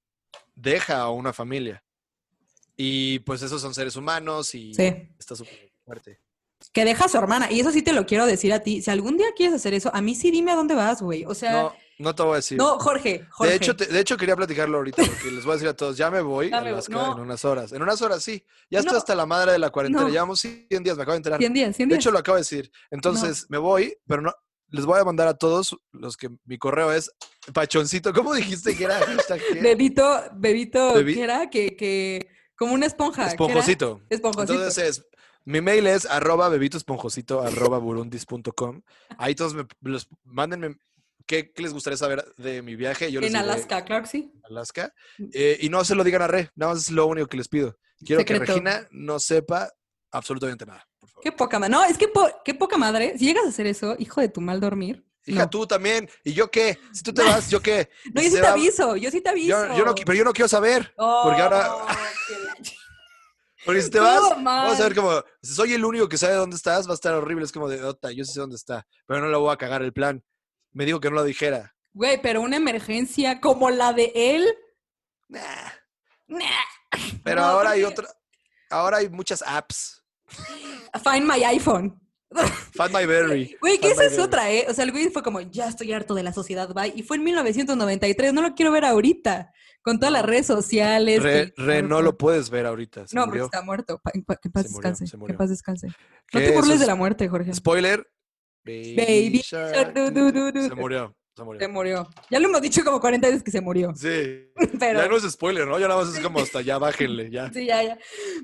deja 0.55 1.01
a 1.01 1.11
una 1.11 1.33
familia. 1.33 1.85
Y 2.77 3.21
pues 3.21 3.43
esos 3.43 3.63
son 3.63 3.75
seres 3.75 3.97
humanos 3.97 4.55
y 4.55 4.73
está 5.19 5.37
súper 5.37 5.73
fuerte 5.85 6.21
que 6.73 6.85
deja 6.85 7.05
a 7.05 7.09
su 7.09 7.17
hermana. 7.17 7.51
Y 7.51 7.61
eso 7.61 7.71
sí 7.71 7.83
te 7.83 7.93
lo 7.93 8.07
quiero 8.07 8.27
decir 8.27 8.53
a 8.53 8.61
ti. 8.61 8.83
Si 8.83 8.91
algún 8.91 9.17
día 9.17 9.27
quieres 9.37 9.55
hacer 9.55 9.75
eso, 9.75 9.91
a 9.95 10.01
mí 10.01 10.15
sí 10.15 10.31
dime 10.31 10.53
a 10.53 10.57
dónde 10.57 10.75
vas, 10.75 11.03
güey. 11.03 11.25
O 11.25 11.35
sea. 11.35 11.53
No, 11.53 11.75
no 11.99 12.15
te 12.15 12.23
voy 12.23 12.33
a 12.33 12.37
decir. 12.37 12.59
No, 12.59 12.79
Jorge, 12.79 13.27
Jorge. 13.31 13.51
De 13.51 13.57
hecho, 13.57 13.75
de 13.75 14.01
hecho 14.01 14.17
quería 14.17 14.37
platicarlo 14.37 14.79
ahorita 14.79 15.03
porque 15.07 15.31
les 15.31 15.45
voy 15.45 15.53
a 15.53 15.55
decir 15.55 15.69
a 15.69 15.75
todos, 15.75 15.97
ya 15.97 16.11
me 16.11 16.21
voy 16.21 16.53
a 16.53 16.59
Alaska 16.59 17.13
en 17.13 17.21
unas 17.21 17.45
horas. 17.45 17.73
En 17.73 17.83
unas 17.83 18.01
horas, 18.03 18.23
sí. 18.23 18.45
Ya 18.71 18.81
estoy 18.81 18.97
hasta 18.97 19.15
la 19.15 19.27
madre 19.27 19.53
de 19.53 19.59
la 19.59 19.71
cuarentena. 19.71 20.09
Llevamos 20.09 20.41
100 20.41 20.67
días, 20.83 20.97
me 20.97 21.03
acabo 21.03 21.13
de 21.13 21.19
enterar. 21.19 21.39
100 21.39 21.53
días, 21.53 21.77
100 21.77 21.89
días. 21.89 21.97
De 21.97 22.01
hecho, 22.01 22.11
lo 22.11 22.19
acabo 22.19 22.37
de 22.37 22.41
decir. 22.41 22.71
Entonces, 22.91 23.47
me 23.49 23.59
voy, 23.59 23.97
pero 24.07 24.23
no. 24.23 24.33
Les 24.69 24.85
voy 24.85 24.99
a 24.99 25.05
mandar 25.05 25.29
a 25.29 25.35
todos 25.35 25.77
los 25.93 26.17
que 26.17 26.29
mi 26.45 26.59
correo 26.59 26.93
es 26.93 27.11
pachoncito. 27.53 28.13
¿Cómo 28.13 28.35
dijiste 28.35 28.77
que 28.77 28.85
era? 28.85 29.01
Bebito, 29.63 30.25
bebito, 30.35 30.95
¿qué 30.95 31.23
era? 31.23 31.49
Que, 31.51 31.77
que, 31.77 32.29
como 32.57 32.75
una 32.75 32.87
esponja. 32.87 33.29
Esponjosito. 33.29 34.01
Esponjosito. 34.11 34.55
Entonces 34.55 34.99
es 34.99 35.07
mi 35.45 35.61
mail 35.61 35.87
es 35.87 36.07
arroba 36.07 36.49
bebitosponjosito 36.49 37.43
arroba 37.43 37.79
burundis.com. 37.79 38.83
Ahí 39.19 39.35
todos 39.35 39.55
me 39.55 39.67
los 39.83 40.09
mándenme 40.25 40.77
qué, 41.27 41.53
les 41.57 41.73
gustaría 41.73 41.97
saber 41.97 42.25
de 42.37 42.63
mi 42.63 42.77
viaje. 42.77 43.13
Yo 43.13 43.21
en 43.21 43.37
Alaska, 43.37 43.85
claro 43.85 44.05
que 44.05 44.11
sí. 44.11 44.33
Alaska. 44.45 44.93
Mm. 45.19 45.29
Eh, 45.33 45.59
y 45.61 45.69
no 45.69 45.85
se 45.85 45.95
lo 45.95 46.05
digan 46.05 46.23
a 46.23 46.27
Re, 46.27 46.51
nada 46.55 46.73
más 46.73 46.85
es 46.85 46.91
lo 46.91 47.07
único 47.07 47.27
que 47.27 47.37
les 47.37 47.49
pido. 47.49 47.77
Quiero 48.05 48.25
que 48.25 48.39
Regina 48.39 48.87
no 48.91 49.19
sepa 49.19 49.71
absolutamente 50.11 50.67
nada. 50.67 50.87
Por 51.05 51.11
favor. 51.11 51.23
Qué 51.23 51.33
poca 51.33 51.59
madre. 51.59 51.73
No, 51.73 51.85
es 51.85 51.99
que 51.99 52.11
qué 52.45 52.55
poca 52.55 52.79
madre. 52.79 53.19
Si 53.19 53.27
llegas 53.27 53.45
a 53.45 53.49
hacer 53.49 53.67
eso, 53.67 53.95
hijo 53.99 54.21
de 54.21 54.29
tu 54.29 54.41
mal 54.41 54.61
dormir. 54.61 55.05
Hija, 55.27 55.49
tú 55.49 55.67
también. 55.67 56.09
¿Y 56.23 56.33
yo 56.33 56.51
qué? 56.51 56.79
Si 56.93 57.03
tú 57.03 57.13
te 57.13 57.23
vas, 57.23 57.51
¿yo 57.51 57.61
qué? 57.61 57.89
no, 58.15 58.23
yo 58.23 58.31
sí 58.31 58.41
te 58.41 58.47
aviso, 58.47 58.97
yo 58.97 59.11
sí 59.11 59.21
te 59.21 59.31
aviso. 59.31 59.75
Yo, 59.75 59.85
no, 59.85 59.95
pero 59.95 60.15
yo 60.15 60.25
no 60.25 60.33
quiero 60.33 60.49
saber. 60.49 60.95
porque 60.97 61.43
ahora... 61.43 61.75
Oh, 61.75 61.87
porque 63.65 63.83
si 63.83 63.91
te 63.91 64.01
vas, 64.01 64.21
vamos 64.43 64.81
a 64.81 64.83
ver 64.83 64.95
como, 64.95 65.23
si 65.43 65.55
soy 65.55 65.73
el 65.73 65.85
único 65.85 66.09
que 66.09 66.19
sabe 66.19 66.35
dónde 66.35 66.57
estás, 66.57 66.87
va 66.87 66.93
a 66.93 66.95
estar 66.95 67.15
horrible. 67.15 67.45
Es 67.45 67.53
como 67.53 67.69
de, 67.69 67.83
ota, 67.83 68.11
yo 68.13 68.25
sé 68.25 68.41
dónde 68.41 68.57
está, 68.57 68.87
pero 69.07 69.21
no 69.21 69.29
le 69.29 69.37
voy 69.37 69.53
a 69.53 69.57
cagar 69.57 69.83
el 69.83 69.93
plan. 69.93 70.23
Me 70.73 70.85
dijo 70.85 71.01
que 71.01 71.09
no 71.09 71.17
lo 71.17 71.25
dijera. 71.25 71.75
Güey, 71.93 72.21
pero 72.21 72.41
una 72.41 72.57
emergencia 72.57 73.41
como 73.41 73.71
la 73.71 73.93
de 73.93 74.13
él. 74.15 74.55
Nah. 75.29 75.71
Pero 77.23 77.43
ahora 77.43 77.71
hay 77.71 77.85
otra, 77.85 78.09
ahora 78.71 78.99
hay 78.99 79.09
muchas 79.09 79.43
apps. 79.43 80.04
Find 81.05 81.27
my 81.27 81.43
iPhone. 81.45 82.01
Find 82.73 82.93
my 82.93 83.07
berry. 83.07 83.57
Güey, 83.61 83.79
que 83.79 83.91
esa 83.91 84.05
es 84.05 84.19
otra, 84.19 84.51
¿eh? 84.51 84.67
O 84.69 84.75
sea, 84.75 84.85
el 84.85 84.93
güey 84.93 85.09
fue 85.11 85.23
como, 85.23 85.41
ya 85.41 85.69
estoy 85.69 85.93
harto 85.93 86.15
de 86.15 86.23
la 86.23 86.33
sociedad, 86.33 86.73
bye. 86.75 86.93
Y 86.95 87.03
fue 87.03 87.17
en 87.17 87.25
1993, 87.25 88.33
no 88.33 88.43
lo 88.43 88.55
quiero 88.55 88.73
ver 88.73 88.85
ahorita. 88.85 89.53
Con 89.83 89.99
todas 89.99 90.13
las 90.15 90.25
redes 90.25 90.47
sociales. 90.47 91.23
Re, 91.23 91.83
no 91.83 92.01
lo 92.01 92.17
puedes 92.17 92.49
ver 92.49 92.65
ahorita. 92.65 93.05
no, 93.13 93.27
porque 93.27 93.41
está 93.43 93.61
muerto. 93.61 94.01
Que 94.41 94.49
paz 94.49 94.65
descanse. 94.65 95.05
Que 95.27 95.35
paz 95.35 95.51
descanse. 95.51 95.89
No 96.33 96.41
te 96.41 96.53
burles 96.53 96.81
de 96.81 96.87
la 96.87 96.95
muerte, 96.95 97.29
Jorge. 97.29 97.53
Spoiler. 97.53 98.07
Baby. 98.65 99.43
Se 99.45 99.59
murió. 100.75 101.15
Se 101.37 101.45
murió. 101.45 101.61
Se 101.61 101.69
murió. 101.69 102.09
Ya 102.31 102.39
lo 102.39 102.49
hemos 102.49 102.63
dicho 102.63 102.85
como 102.85 103.01
40 103.01 103.27
veces 103.27 103.43
que 103.43 103.51
se 103.51 103.61
murió. 103.61 103.93
Sí. 103.95 104.51
Pero... 104.79 105.03
Ya 105.03 105.09
no 105.09 105.17
es 105.17 105.31
spoiler, 105.31 105.67
¿no? 105.67 105.79
Ya 105.79 105.89
nada 105.89 106.03
más 106.03 106.15
es 106.15 106.21
como 106.21 106.39
hasta 106.41 106.63
ya 106.63 106.79
bájenle, 106.79 107.31
ya. 107.31 107.53
Sí, 107.53 107.67
ya, 107.67 107.83
ya. 107.83 107.99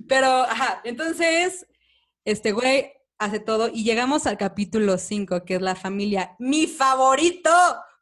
Pero, 0.09 0.27
ajá. 0.27 0.81
Entonces, 0.85 1.67
este 2.25 2.53
güey 2.53 2.93
hace 3.19 3.41
todo 3.41 3.69
y 3.69 3.85
llegamos 3.85 4.27
al 4.27 4.39
capítulo 4.39 4.99
5, 4.99 5.45
que 5.45 5.57
es 5.57 5.63
la 5.63 5.75
familia. 5.75 6.35
¡Mi 6.39 6.67
favorito! 6.67 7.51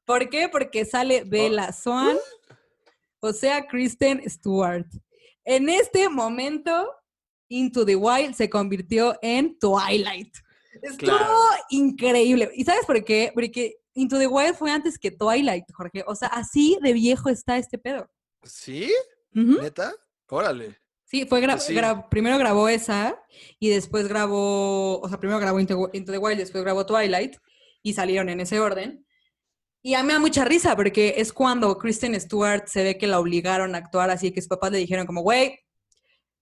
¿Por 0.05 0.31
qué? 0.31 0.49
Porque 0.49 0.85
sale 0.85 1.25
Bella 1.25 1.73
Swan. 1.73 2.17
o 3.21 3.33
sea, 3.33 3.67
Kristen 3.67 4.23
Stewart. 4.29 4.87
En 5.45 5.69
este 5.69 6.09
momento, 6.09 6.91
Into 7.49 7.85
the 7.85 7.97
Wild 7.97 8.35
se 8.35 8.49
convirtió 8.49 9.17
en 9.23 9.59
Twilight. 9.59 10.35
Estuvo 10.83 11.39
increíble. 11.71 12.51
¿Y 12.55 12.65
sabes 12.65 12.87
por 12.87 13.03
qué? 13.05 13.33
Porque 13.35 13.81
Into 13.95 14.19
the 14.19 14.27
Wild 14.27 14.55
fue 14.55 14.71
antes 14.71 14.99
que 14.99 15.11
Twilight, 15.11 15.65
Jorge. 15.73 16.05
O 16.07 16.15
sea, 16.15 16.29
así 16.29 16.79
de 16.83 16.93
viejo 16.93 17.29
está 17.29 17.59
este 17.59 17.79
pedo. 17.79 18.09
¿Sí? 18.45 18.93
¿Neta? 19.33 19.93
Órale. 20.29 20.79
Sí, 21.09 21.25
fue 21.27 21.41
primero 22.11 22.37
grabó 22.37 22.69
esa 22.69 23.19
y 23.59 23.71
después 23.71 24.09
grabó, 24.09 25.01
o 25.01 25.09
sea, 25.09 25.19
primero 25.19 25.41
grabó 25.41 25.59
Into, 25.59 25.89
Into 25.95 26.13
the 26.13 26.19
Wild, 26.19 26.39
después 26.39 26.63
grabó 26.63 26.85
Twilight 26.85 27.35
y 27.83 27.95
salieron 27.95 28.29
en 28.29 28.41
ese 28.41 28.61
orden. 28.61 29.07
Y 29.83 29.95
a 29.95 30.03
mí 30.03 30.09
me 30.09 30.13
da 30.13 30.19
mucha 30.19 30.45
risa 30.45 30.77
porque 30.77 31.15
es 31.17 31.33
cuando 31.33 31.79
Kristen 31.79 32.21
Stewart 32.21 32.67
se 32.67 32.83
ve 32.83 32.99
que 32.99 33.07
la 33.07 33.21
obligaron 33.21 33.75
a 33.75 33.79
actuar 33.79 34.11
así, 34.11 34.33
que 34.33 34.43
sus 34.43 34.49
papás 34.49 34.71
le 34.71 34.79
dijeron 34.79 35.07
como, 35.07 35.23
güey, 35.23 35.59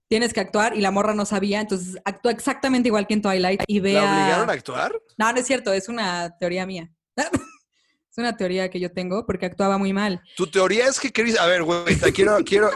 tienes 0.09 0.33
que 0.33 0.41
actuar 0.41 0.75
y 0.75 0.81
la 0.81 0.91
morra 0.91 1.13
no 1.13 1.25
sabía, 1.25 1.61
entonces 1.61 1.95
actúa 2.03 2.33
exactamente 2.33 2.89
igual 2.89 3.07
que 3.07 3.13
en 3.13 3.21
Twilight 3.21 3.63
y 3.67 3.79
ve 3.79 3.93
¿La 3.93 4.01
obligaron 4.01 4.49
a 4.49 4.53
actuar? 4.53 5.01
No, 5.17 5.31
no 5.31 5.39
es 5.39 5.47
cierto, 5.47 5.71
es 5.71 5.87
una 5.87 6.37
teoría 6.37 6.65
mía. 6.65 6.91
es 7.15 8.17
una 8.17 8.35
teoría 8.35 8.69
que 8.69 8.81
yo 8.81 8.91
tengo 8.91 9.25
porque 9.25 9.45
actuaba 9.45 9.77
muy 9.77 9.93
mal. 9.93 10.21
Tu 10.35 10.47
teoría 10.47 10.87
es 10.87 10.99
que 10.99 11.13
Chris, 11.13 11.39
a 11.39 11.45
ver, 11.45 11.63
güey, 11.63 11.95
quiero, 12.13 12.37
quiero, 12.43 12.69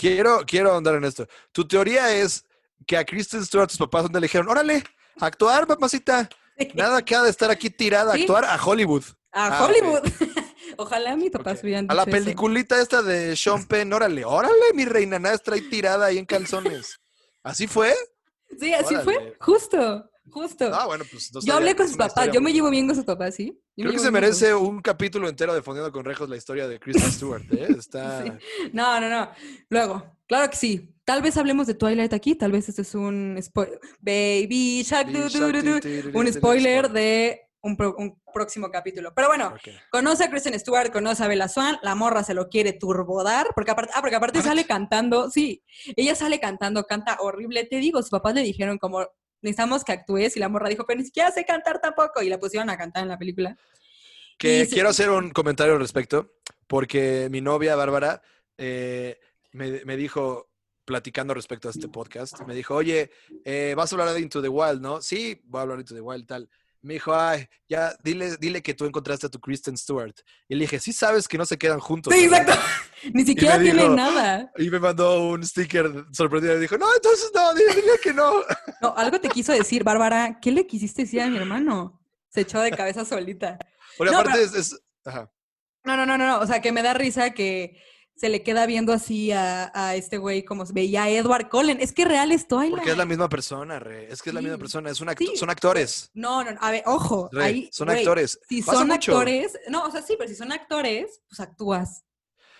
quiero, 0.00 0.44
quiero 0.46 0.76
andar 0.76 0.94
en 0.94 1.04
esto. 1.04 1.26
Tu 1.52 1.66
teoría 1.68 2.14
es 2.14 2.44
que 2.86 2.96
a 2.96 3.04
Kristen 3.04 3.44
Stewart 3.44 3.68
sus 3.68 3.78
papás 3.78 4.04
donde 4.04 4.20
le 4.20 4.24
dijeron, 4.24 4.48
órale, 4.48 4.82
actuar, 5.20 5.66
papacita. 5.66 6.28
Nada 6.74 7.02
que 7.02 7.14
ha 7.14 7.22
de 7.22 7.30
estar 7.30 7.50
aquí 7.50 7.70
tirada, 7.70 8.14
actuar 8.14 8.44
a 8.44 8.62
Hollywood. 8.62 9.04
A 9.32 9.46
ah, 9.46 9.66
Hollywood. 9.66 10.02
Ojalá 10.76 11.16
mi 11.16 11.30
papá 11.30 11.52
okay. 11.52 11.86
A 11.88 11.94
la 11.94 12.06
peliculita 12.06 12.80
esta 12.80 13.02
de 13.02 13.36
Sean 13.36 13.66
Penn, 13.66 13.92
órale, 13.92 14.24
órale, 14.24 14.72
mi 14.74 14.84
reina, 14.84 15.18
nada 15.18 15.34
está 15.34 15.54
ahí 15.54 15.62
tirada 15.68 16.06
ahí 16.06 16.18
en 16.18 16.24
calzones. 16.24 16.98
¿Así 17.42 17.66
fue? 17.66 17.94
Sí, 18.58 18.72
así 18.72 18.96
fue, 18.96 19.36
justo, 19.40 20.09
justo. 20.30 20.70
Ah, 20.72 20.86
bueno, 20.86 21.04
pues 21.10 21.30
Yo 21.44 21.54
hablé 21.54 21.74
con 21.74 21.86
sus 21.86 21.96
papás, 21.96 22.30
yo 22.32 22.40
me 22.40 22.52
llevo 22.52 22.70
bien 22.70 22.86
con 22.86 22.96
sus 22.96 23.04
papás, 23.04 23.34
¿sí? 23.34 23.58
Creo 23.76 23.92
que 23.92 23.98
se 23.98 24.10
merece 24.10 24.54
un 24.54 24.80
capítulo 24.80 25.28
entero 25.28 25.54
de 25.54 25.62
Fondeando 25.62 25.92
con 25.92 26.04
Rejos 26.04 26.28
la 26.28 26.36
historia 26.36 26.68
de 26.68 26.78
Kristen 26.78 27.10
Stewart, 27.10 27.42
¿eh? 27.52 27.68
Está... 27.78 28.24
No, 28.72 29.00
no, 29.00 29.08
no. 29.08 29.30
Luego, 29.68 30.16
claro 30.26 30.50
que 30.50 30.56
sí. 30.56 30.94
Tal 31.04 31.22
vez 31.22 31.36
hablemos 31.36 31.66
de 31.66 31.74
Twilight 31.74 32.12
aquí, 32.12 32.34
tal 32.34 32.52
vez 32.52 32.68
este 32.68 32.82
es 32.82 32.94
un 32.94 33.36
spoiler. 33.42 33.80
Baby 34.00 34.82
Shark, 34.84 35.08
un 36.14 36.32
spoiler 36.32 36.90
de 36.90 37.50
un, 37.62 38.16
próximo 38.32 38.70
capítulo. 38.70 39.12
Pero 39.14 39.28
bueno, 39.28 39.52
conoce 39.90 40.24
a 40.24 40.30
Kristen 40.30 40.58
Stewart, 40.58 40.92
conoce 40.92 41.24
a 41.24 41.28
Bella 41.28 41.48
Swan, 41.48 41.78
la 41.82 41.94
morra 41.94 42.22
se 42.22 42.34
lo 42.34 42.48
quiere 42.48 42.72
turbodar, 42.72 43.48
porque 43.54 43.72
aparte, 43.72 43.92
ah, 43.94 44.00
porque 44.00 44.16
aparte 44.16 44.42
sale 44.42 44.66
cantando, 44.66 45.30
sí, 45.30 45.62
ella 45.96 46.14
sale 46.14 46.38
cantando, 46.38 46.84
canta 46.84 47.16
horrible. 47.20 47.64
Te 47.64 47.76
digo, 47.76 48.00
sus 48.00 48.10
papás 48.10 48.34
le 48.34 48.42
dijeron 48.42 48.78
como, 48.78 49.06
necesitamos 49.42 49.84
que 49.84 49.92
actúes, 49.92 50.36
y 50.36 50.40
la 50.40 50.48
morra 50.48 50.68
dijo, 50.68 50.84
pero 50.86 50.98
ni 50.98 51.04
siquiera 51.04 51.30
sé 51.30 51.44
cantar 51.44 51.80
tampoco, 51.80 52.22
y 52.22 52.28
la 52.28 52.38
pusieron 52.38 52.70
a 52.70 52.76
cantar 52.76 53.02
en 53.02 53.08
la 53.08 53.18
película. 53.18 53.56
Que 54.38 54.66
quiero 54.70 54.88
hacer 54.88 55.10
un 55.10 55.30
comentario 55.30 55.74
al 55.74 55.80
respecto, 55.80 56.34
porque 56.66 57.28
mi 57.30 57.40
novia 57.40 57.76
Bárbara 57.76 58.22
eh, 58.56 59.18
me, 59.52 59.84
me 59.84 59.96
dijo, 59.96 60.50
platicando 60.90 61.34
respecto 61.34 61.68
a 61.68 61.70
este 61.70 61.88
podcast. 61.88 62.40
Me 62.46 62.54
dijo, 62.54 62.74
oye, 62.74 63.10
eh, 63.44 63.74
vas 63.76 63.92
a 63.92 63.94
hablar 63.94 64.12
de 64.12 64.20
Into 64.20 64.42
the 64.42 64.48
Wild, 64.48 64.80
¿no? 64.80 65.00
Sí, 65.00 65.40
voy 65.44 65.60
a 65.60 65.62
hablar 65.62 65.76
de 65.76 65.82
Into 65.82 65.94
the 65.94 66.00
Wild, 66.00 66.26
tal. 66.26 66.50
Me 66.82 66.94
dijo, 66.94 67.14
ay, 67.14 67.46
ya, 67.68 67.94
dile, 68.02 68.36
dile 68.38 68.62
que 68.62 68.72
tú 68.74 68.86
encontraste 68.86 69.26
a 69.26 69.30
tu 69.30 69.38
Kristen 69.38 69.76
Stewart. 69.76 70.14
Y 70.48 70.54
le 70.54 70.62
dije, 70.62 70.80
sí 70.80 70.92
sabes 70.92 71.28
que 71.28 71.36
no 71.36 71.44
se 71.44 71.58
quedan 71.58 71.78
juntos. 71.78 72.12
Sí, 72.14 72.24
exacto. 72.24 72.52
Ni 73.12 73.24
siquiera 73.24 73.58
tiene 73.58 73.88
nada. 73.88 74.50
Y 74.56 74.70
me 74.70 74.78
mandó 74.78 75.28
un 75.28 75.44
sticker 75.44 76.06
sorprendido 76.12 76.56
y 76.56 76.60
dijo, 76.60 76.78
no, 76.78 76.86
entonces 76.94 77.30
no, 77.34 77.52
dile, 77.54 77.82
que 78.02 78.14
no. 78.14 78.32
No, 78.80 78.94
algo 78.96 79.20
te 79.20 79.28
quiso 79.28 79.52
decir, 79.52 79.84
Bárbara. 79.84 80.38
¿Qué 80.40 80.50
le 80.50 80.66
quisiste 80.66 81.02
decir 81.02 81.20
a 81.20 81.28
mi 81.28 81.36
hermano? 81.36 82.00
Se 82.28 82.42
echó 82.42 82.60
de 82.60 82.70
cabeza 82.70 83.04
solita. 83.04 83.58
Porque 83.98 84.14
aparte 84.14 84.42
es, 84.42 84.80
Ajá. 85.04 85.30
No, 85.84 85.96
no, 85.96 86.04
no, 86.04 86.18
no, 86.18 86.40
o 86.40 86.46
sea, 86.46 86.60
que 86.60 86.72
me 86.72 86.82
da 86.82 86.92
risa 86.94 87.30
que 87.30 87.82
se 88.20 88.28
le 88.28 88.42
queda 88.42 88.66
viendo 88.66 88.92
así 88.92 89.32
a, 89.32 89.94
este 89.94 90.18
güey 90.18 90.44
como 90.44 90.66
se 90.66 90.74
veía 90.74 91.04
a 91.04 91.08
Edward 91.08 91.48
Cullen. 91.48 91.80
Es 91.80 91.92
que 91.92 92.04
real 92.04 92.32
es 92.32 92.46
Twilight. 92.46 92.72
Porque 92.72 92.90
es 92.90 92.98
la 92.98 93.06
misma 93.06 93.30
persona, 93.30 93.78
re. 93.78 94.12
Es 94.12 94.20
que 94.20 94.28
es 94.28 94.34
la 94.34 94.42
misma 94.42 94.58
persona. 94.58 94.90
Es 94.90 94.98
son 94.98 95.48
actores. 95.48 96.10
No, 96.12 96.44
no, 96.44 96.50
a 96.60 96.70
ver, 96.70 96.82
ojo. 96.84 97.30
ahí, 97.40 97.70
son 97.72 97.88
actores. 97.88 98.38
Si 98.46 98.60
son 98.60 98.92
actores, 98.92 99.58
no, 99.70 99.84
o 99.84 99.90
sea, 99.90 100.02
sí, 100.02 100.16
pero 100.18 100.28
si 100.28 100.36
son 100.36 100.52
actores, 100.52 101.22
pues 101.30 101.40
actúas. 101.40 102.04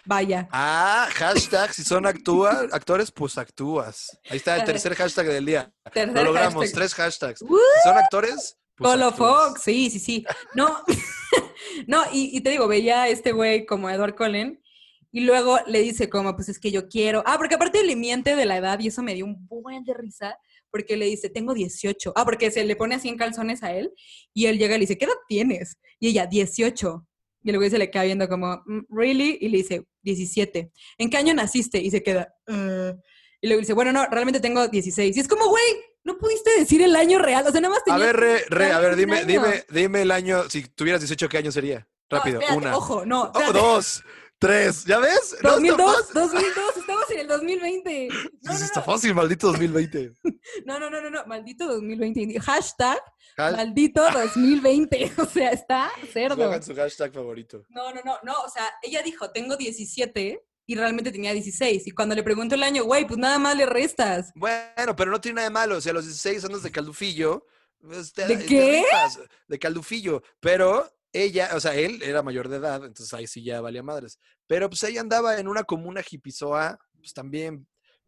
Vaya. 0.07 0.49
Ah, 0.51 1.11
hashtag, 1.13 1.75
si 1.75 1.85
son 1.85 2.07
actúa, 2.07 2.67
actores, 2.73 3.13
pues 3.13 3.37
actúas. 3.37 4.19
Ahí 4.31 4.39
está 4.39 4.57
el 4.57 4.65
tercer 4.65 4.95
hashtag 4.95 5.27
del 5.27 5.45
día. 5.45 5.71
Lo 5.95 6.25
logramos, 6.25 6.73
tres 6.73 6.95
hashtags. 6.95 7.41
Si 7.41 7.47
son 7.85 7.99
actores, 7.99 8.57
pues 8.77 8.93
Colo 8.93 9.13
Fox, 9.13 9.61
sí, 9.63 9.91
sí, 9.91 9.99
sí. 9.99 10.27
No, 10.55 10.83
no, 11.87 12.03
y, 12.13 12.35
y, 12.35 12.41
te 12.41 12.49
digo, 12.49 12.67
veía 12.67 13.03
a 13.03 13.09
este 13.09 13.33
güey 13.33 13.67
como 13.67 13.91
Edward 13.91 14.17
Cullen 14.17 14.60
y 15.13 15.21
luego 15.21 15.59
le 15.67 15.81
dice 15.81 16.09
como, 16.09 16.37
pues 16.37 16.49
es 16.49 16.59
que 16.59 16.71
yo 16.71 16.89
quiero. 16.89 17.23
Ah, 17.27 17.37
porque 17.37 17.57
aparte 17.57 17.83
le 17.83 17.97
miente 17.97 18.37
de 18.37 18.47
la 18.47 18.57
edad 18.57 18.79
y 18.79 18.89
eso 18.89 19.03
me 19.03 19.15
dio 19.15 19.25
un 19.25 19.47
buen 19.49 19.85
de 19.85 19.95
risa 19.95 20.37
porque 20.71 20.97
le 20.97 21.07
dice, 21.07 21.29
tengo 21.29 21.53
18. 21.53 22.13
Ah, 22.15 22.25
porque 22.25 22.51
se 22.51 22.65
le 22.65 22.77
pone 22.77 22.95
así 22.95 23.09
en 23.09 23.17
calzones 23.17 23.63
a 23.63 23.73
él 23.73 23.93
y 24.33 24.47
él 24.47 24.59
llega 24.59 24.77
y 24.77 24.79
le 24.79 24.83
dice, 24.83 24.99
¿qué 24.99 25.07
edad 25.07 25.15
tienes? 25.29 25.79
Y 25.99 26.09
ella, 26.09 26.27
18. 26.27 27.07
Y 27.43 27.53
luego 27.53 27.69
se 27.71 27.79
le 27.79 27.91
queda 27.91 28.05
viendo 28.05 28.29
como, 28.29 28.63
mm, 28.67 28.81
¿really? 28.91 29.39
Y 29.41 29.49
le 29.49 29.59
dice, 29.59 29.85
17. 30.03 30.71
¿En 30.99 31.11
qué 31.11 31.17
año 31.17 31.35
naciste? 31.35 31.79
Y 31.79 31.91
se 31.91 32.03
queda, 32.03 32.33
uh". 32.47 32.97
y 33.41 33.47
luego 33.49 33.61
dice, 33.61 33.73
bueno, 33.73 33.93
no, 33.93 34.07
realmente 34.07 34.41
tengo 34.41 34.69
16. 34.69 35.17
Y 35.17 35.21
es 35.21 35.27
como, 35.27 35.49
güey, 35.49 35.65
no 36.05 36.19
pudiste 36.19 36.51
decir 36.59 36.83
el 36.83 36.95
año 36.95 37.19
real. 37.19 37.45
O 37.47 37.51
sea, 37.51 37.61
nada 37.61 37.75
más 37.75 37.83
A 37.93 37.99
ver, 37.99 38.17
re, 38.17 38.45
re, 38.49 38.73
a 38.73 38.79
ver, 38.79 38.95
dime, 38.95 39.25
dime, 39.25 39.65
dime 39.71 40.03
el 40.03 40.11
año, 40.11 40.49
si 40.49 40.63
tuvieras 40.69 41.01
18, 41.01 41.29
¿qué 41.29 41.39
año 41.39 41.51
sería? 41.51 41.89
Rápido, 42.09 42.41
una. 42.57 42.77
Ojo, 42.77 43.05
no. 43.07 43.31
Oh, 43.35 43.53
dos. 43.53 44.03
Tres, 44.41 44.87
¿ya 44.87 44.99
ves? 44.99 45.37
2002, 45.43 46.15
2002, 46.15 46.77
estamos 46.79 47.11
en 47.11 47.19
el 47.19 47.29
2020. 47.29 48.09
No, 48.41 48.53
no, 48.53 48.53
Está 48.55 48.81
fácil, 48.81 49.15
maldito 49.15 49.49
2020. 49.49 50.17
No, 50.65 50.81
no, 50.81 50.89
no, 50.89 51.03
no, 51.03 51.11
no, 51.11 51.27
maldito 51.27 51.67
2020. 51.67 52.41
Hashtag 52.41 52.99
maldito 53.37 54.03
2020. 54.11 55.13
O 55.19 55.27
sea, 55.27 55.51
está 55.51 55.93
cerdo. 56.11 56.43
Hagan 56.43 56.63
su 56.63 56.75
hashtag 56.75 57.13
favorito. 57.13 57.65
No, 57.69 57.93
no, 57.93 58.01
no, 58.03 58.19
no, 58.23 58.33
o 58.33 58.49
sea, 58.49 58.67
ella 58.83 59.03
dijo, 59.03 59.31
tengo 59.31 59.59
17 59.59 60.43
y 60.65 60.75
realmente 60.75 61.13
tenía 61.13 61.35
16. 61.35 61.87
Y 61.87 61.91
cuando 61.91 62.15
le 62.15 62.23
pregunto 62.23 62.55
el 62.55 62.63
año, 62.63 62.85
güey, 62.85 63.07
pues 63.07 63.19
nada 63.19 63.39
más 63.39 63.55
le 63.59 63.67
restas. 63.67 64.33
Bueno, 64.35 64.97
pero 64.97 65.11
no 65.11 65.21
tiene 65.21 65.37
nada 65.37 65.49
de 65.49 65.53
malo. 65.53 65.77
O 65.77 65.81
sea, 65.83 65.91
a 65.91 65.95
los 65.97 66.07
16 66.07 66.47
andas 66.47 66.63
de 66.63 66.73
caldufillo. 66.73 67.45
Pues, 67.79 68.15
¿De 68.15 68.39
qué? 68.47 68.85
de 69.49 69.59
caldufillo. 69.59 70.23
Pero 70.41 70.91
ella, 71.13 71.51
o 71.55 71.61
sea, 71.61 71.75
él 71.75 72.03
era 72.03 72.23
mayor 72.23 72.49
de 72.49 72.57
edad, 72.57 72.85
entonces 72.85 73.13
ahí 73.15 73.27
sí 73.27 73.43
ya 73.43 73.61
valía 73.61 73.83
madres. 73.83 74.19
Pero 74.47 74.69
pues 74.69 74.83
ella 74.85 75.01
andaba 75.01 75.39
en 75.39 75.49
una 75.49 75.65
comuna 75.65 76.03
hipizoa, 76.09 76.79
pues 76.99 77.13
también 77.13 77.67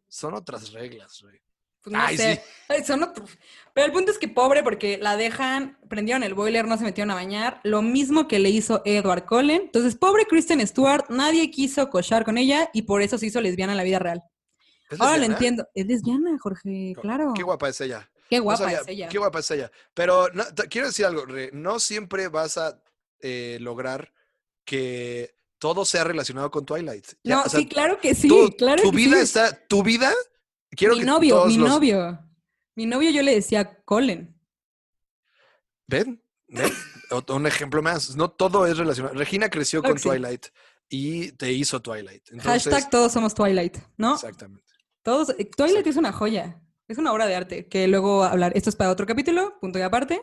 son 0.08 0.34
otras 0.34 0.72
reglas, 0.72 1.18
güey. 1.22 1.40
Pues 1.82 1.96
no 1.96 2.08
sé. 2.16 2.42
Son 2.86 3.02
otros. 3.02 3.28
Pero 3.74 3.86
el 3.86 3.92
punto 3.92 4.12
es 4.12 4.18
que 4.18 4.28
pobre 4.28 4.62
porque 4.62 4.98
la 4.98 5.16
dejan, 5.16 5.78
prendieron 5.88 6.22
el 6.22 6.34
boiler, 6.34 6.64
no 6.68 6.78
se 6.78 6.84
metieron 6.84 7.10
a 7.10 7.14
bañar. 7.14 7.60
Lo 7.64 7.82
mismo 7.82 8.28
que 8.28 8.38
le 8.38 8.50
hizo 8.50 8.82
Edward 8.84 9.26
Cullen. 9.26 9.62
Entonces, 9.62 9.96
pobre 9.96 10.26
Kristen 10.26 10.64
Stewart, 10.64 11.06
nadie 11.08 11.50
quiso 11.50 11.90
cochar 11.90 12.24
con 12.24 12.38
ella 12.38 12.70
y 12.72 12.82
por 12.82 13.02
eso 13.02 13.18
se 13.18 13.26
hizo 13.26 13.40
lesbiana 13.40 13.72
en 13.72 13.78
la 13.78 13.82
vida 13.82 13.98
real. 13.98 14.22
Ahora 15.00 15.16
lo 15.16 15.24
entiendo. 15.24 15.66
Es 15.74 15.86
lesbiana, 15.86 16.38
Jorge, 16.38 16.94
claro. 17.00 17.32
Qué 17.34 17.42
guapa 17.42 17.68
es 17.68 17.80
ella. 17.80 18.08
Qué 18.30 18.38
guapa 18.38 18.70
es 18.70 18.86
ella. 18.86 19.08
Qué 19.08 19.18
guapa 19.18 19.40
es 19.40 19.50
ella. 19.50 19.70
Pero 19.92 20.28
quiero 20.70 20.86
decir 20.86 21.06
algo, 21.06 21.24
no 21.52 21.80
siempre 21.80 22.28
vas 22.28 22.58
a 22.58 22.80
eh, 23.22 23.58
lograr 23.60 24.12
que 24.64 25.34
todo 25.58 25.84
sea 25.84 26.04
relacionado 26.04 26.50
con 26.50 26.66
Twilight. 26.66 27.06
no, 27.24 27.44
sí, 27.48 27.66
claro 27.66 28.00
que 28.00 28.14
sí. 28.14 28.28
claro 28.58 28.82
tu 28.82 28.92
vida 28.92 29.20
está, 29.20 29.56
tu 29.66 29.82
vida, 29.82 30.12
quiero 30.70 30.96
mi 30.96 31.04
novio, 31.04 31.46
mi 31.46 31.56
novio. 31.56 32.18
Mi 32.74 32.86
novio 32.86 33.10
yo 33.10 33.22
le 33.22 33.34
decía 33.34 33.82
Colin. 33.84 34.34
¿Ven? 35.86 36.22
Un 37.28 37.46
ejemplo 37.46 37.82
más. 37.82 38.16
No 38.16 38.30
todo 38.30 38.66
es 38.66 38.78
relacionado. 38.78 39.14
Regina 39.14 39.50
creció 39.50 39.82
con 39.82 39.98
Twilight 39.98 40.46
y 40.88 41.32
te 41.32 41.52
hizo 41.52 41.80
Twilight. 41.80 42.22
Hashtag 42.40 42.90
todos 42.90 43.12
somos 43.12 43.34
Twilight, 43.34 43.78
¿no? 43.96 44.14
Exactamente. 44.14 44.72
Todos, 45.02 45.30
eh, 45.38 45.50
Twilight 45.56 45.86
es 45.86 45.96
una 45.96 46.12
joya. 46.12 46.60
Es 46.88 46.98
una 46.98 47.12
obra 47.12 47.26
de 47.26 47.34
arte 47.34 47.68
que 47.68 47.88
luego 47.88 48.24
hablar. 48.24 48.52
Esto 48.54 48.70
es 48.70 48.76
para 48.76 48.90
otro 48.90 49.06
capítulo, 49.06 49.58
punto 49.60 49.78
y 49.78 49.82
aparte. 49.82 50.22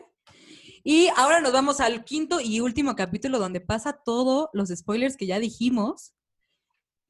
Y 0.82 1.08
ahora 1.16 1.40
nos 1.40 1.52
vamos 1.52 1.80
al 1.80 2.04
quinto 2.04 2.40
y 2.40 2.60
último 2.60 2.96
capítulo 2.96 3.38
donde 3.38 3.60
pasa 3.60 3.92
todos 3.92 4.48
los 4.52 4.70
spoilers 4.70 5.16
que 5.16 5.26
ya 5.26 5.38
dijimos. 5.38 6.14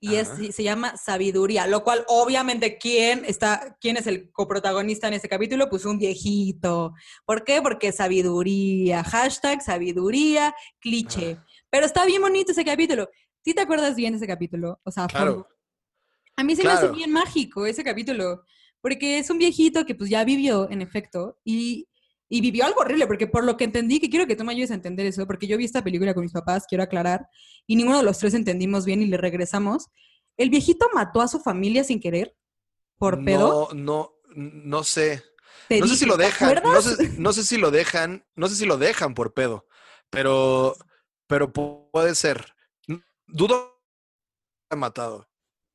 Y 0.03 0.15
es, 0.15 0.31
se 0.55 0.63
llama 0.63 0.97
Sabiduría, 0.97 1.67
lo 1.67 1.85
cual 1.85 2.07
obviamente 2.09 2.79
¿quién, 2.79 3.23
está, 3.27 3.77
¿quién 3.83 3.99
es 3.99 4.07
el 4.07 4.33
coprotagonista 4.33 5.09
en 5.09 5.15
este 5.15 5.29
capítulo? 5.29 5.69
Pues 5.69 5.85
un 5.85 5.99
viejito. 5.99 6.95
¿Por 7.27 7.45
qué? 7.45 7.61
Porque 7.61 7.93
sabiduría, 7.93 9.05
hashtag 9.05 9.61
sabiduría, 9.61 10.55
cliché. 10.81 11.37
Pero 11.69 11.85
está 11.85 12.07
bien 12.07 12.23
bonito 12.23 12.53
ese 12.53 12.65
capítulo. 12.65 13.11
¿Sí 13.45 13.53
te 13.53 13.61
acuerdas 13.61 13.95
bien 13.95 14.15
de 14.15 14.17
ese 14.17 14.27
capítulo? 14.27 14.81
O 14.85 14.91
sea, 14.91 15.07
a 16.41 16.45
mí 16.45 16.57
se 16.57 16.65
me 16.65 16.71
hace 16.71 16.89
bien 16.89 17.13
mágico 17.13 17.67
ese 17.67 17.85
capítulo, 17.85 18.45
porque 18.81 19.19
es 19.19 19.29
un 19.29 19.37
viejito 19.37 19.85
que 19.85 19.95
pues 19.95 20.09
ya 20.09 20.25
vivió, 20.25 20.71
en 20.71 20.81
efecto, 20.81 21.39
y 21.45 21.87
y 22.33 22.41
vivió 22.41 22.65
algo 22.65 22.81
horrible, 22.81 23.09
porque 23.09 23.27
por 23.27 23.43
lo 23.43 23.57
que 23.57 23.65
entendí, 23.65 23.99
que 23.99 24.09
quiero 24.09 24.27
que 24.27 24.37
tú 24.37 24.45
me 24.45 24.53
ayudes 24.53 24.71
a 24.71 24.75
entender 24.75 25.05
eso, 25.05 25.27
porque 25.27 25.49
yo 25.49 25.59
vi 25.59 25.65
esta 25.65 25.83
película 25.83 26.15
con 26.15 26.23
mis 26.23 26.33
papás, 26.33 26.65
quiero 26.69 26.85
aclarar, 26.85 27.29
y 27.67 27.75
ninguno 27.75 27.99
de 27.99 28.05
los 28.05 28.19
tres 28.19 28.35
entendimos 28.35 28.85
bien 28.85 29.03
y 29.03 29.07
le 29.07 29.17
regresamos. 29.17 29.89
¿El 30.37 30.49
viejito 30.49 30.89
mató 30.95 31.21
a 31.21 31.29
su 31.29 31.41
familia 31.41 31.83
sin 31.83 32.01
querer? 32.01 32.37
¿Por 32.99 33.25
pedo? 33.25 33.71
No, 33.75 34.15
no, 34.35 34.45
no 34.63 34.85
sé. 34.85 35.25
No 35.69 35.89
sé 35.89 35.97
si 35.97 36.07
lo 36.07 36.17
dejan, 36.17 36.63
no 36.63 36.81
sé, 36.81 37.11
no 37.19 37.33
sé, 37.33 37.45
si 37.45 37.57
lo 37.57 37.73
dejan, 37.73 38.25
no 38.37 38.49
sé 38.49 38.55
si 38.55 38.65
lo 38.65 38.79
dejan 38.79 39.15
por 39.15 39.35
pedo, 39.35 39.67
pero, 40.09 40.77
pero 41.27 41.53
puede 41.53 42.15
ser. 42.15 42.55
Dudo 43.27 43.83
que 44.69 44.77
matado. 44.77 45.29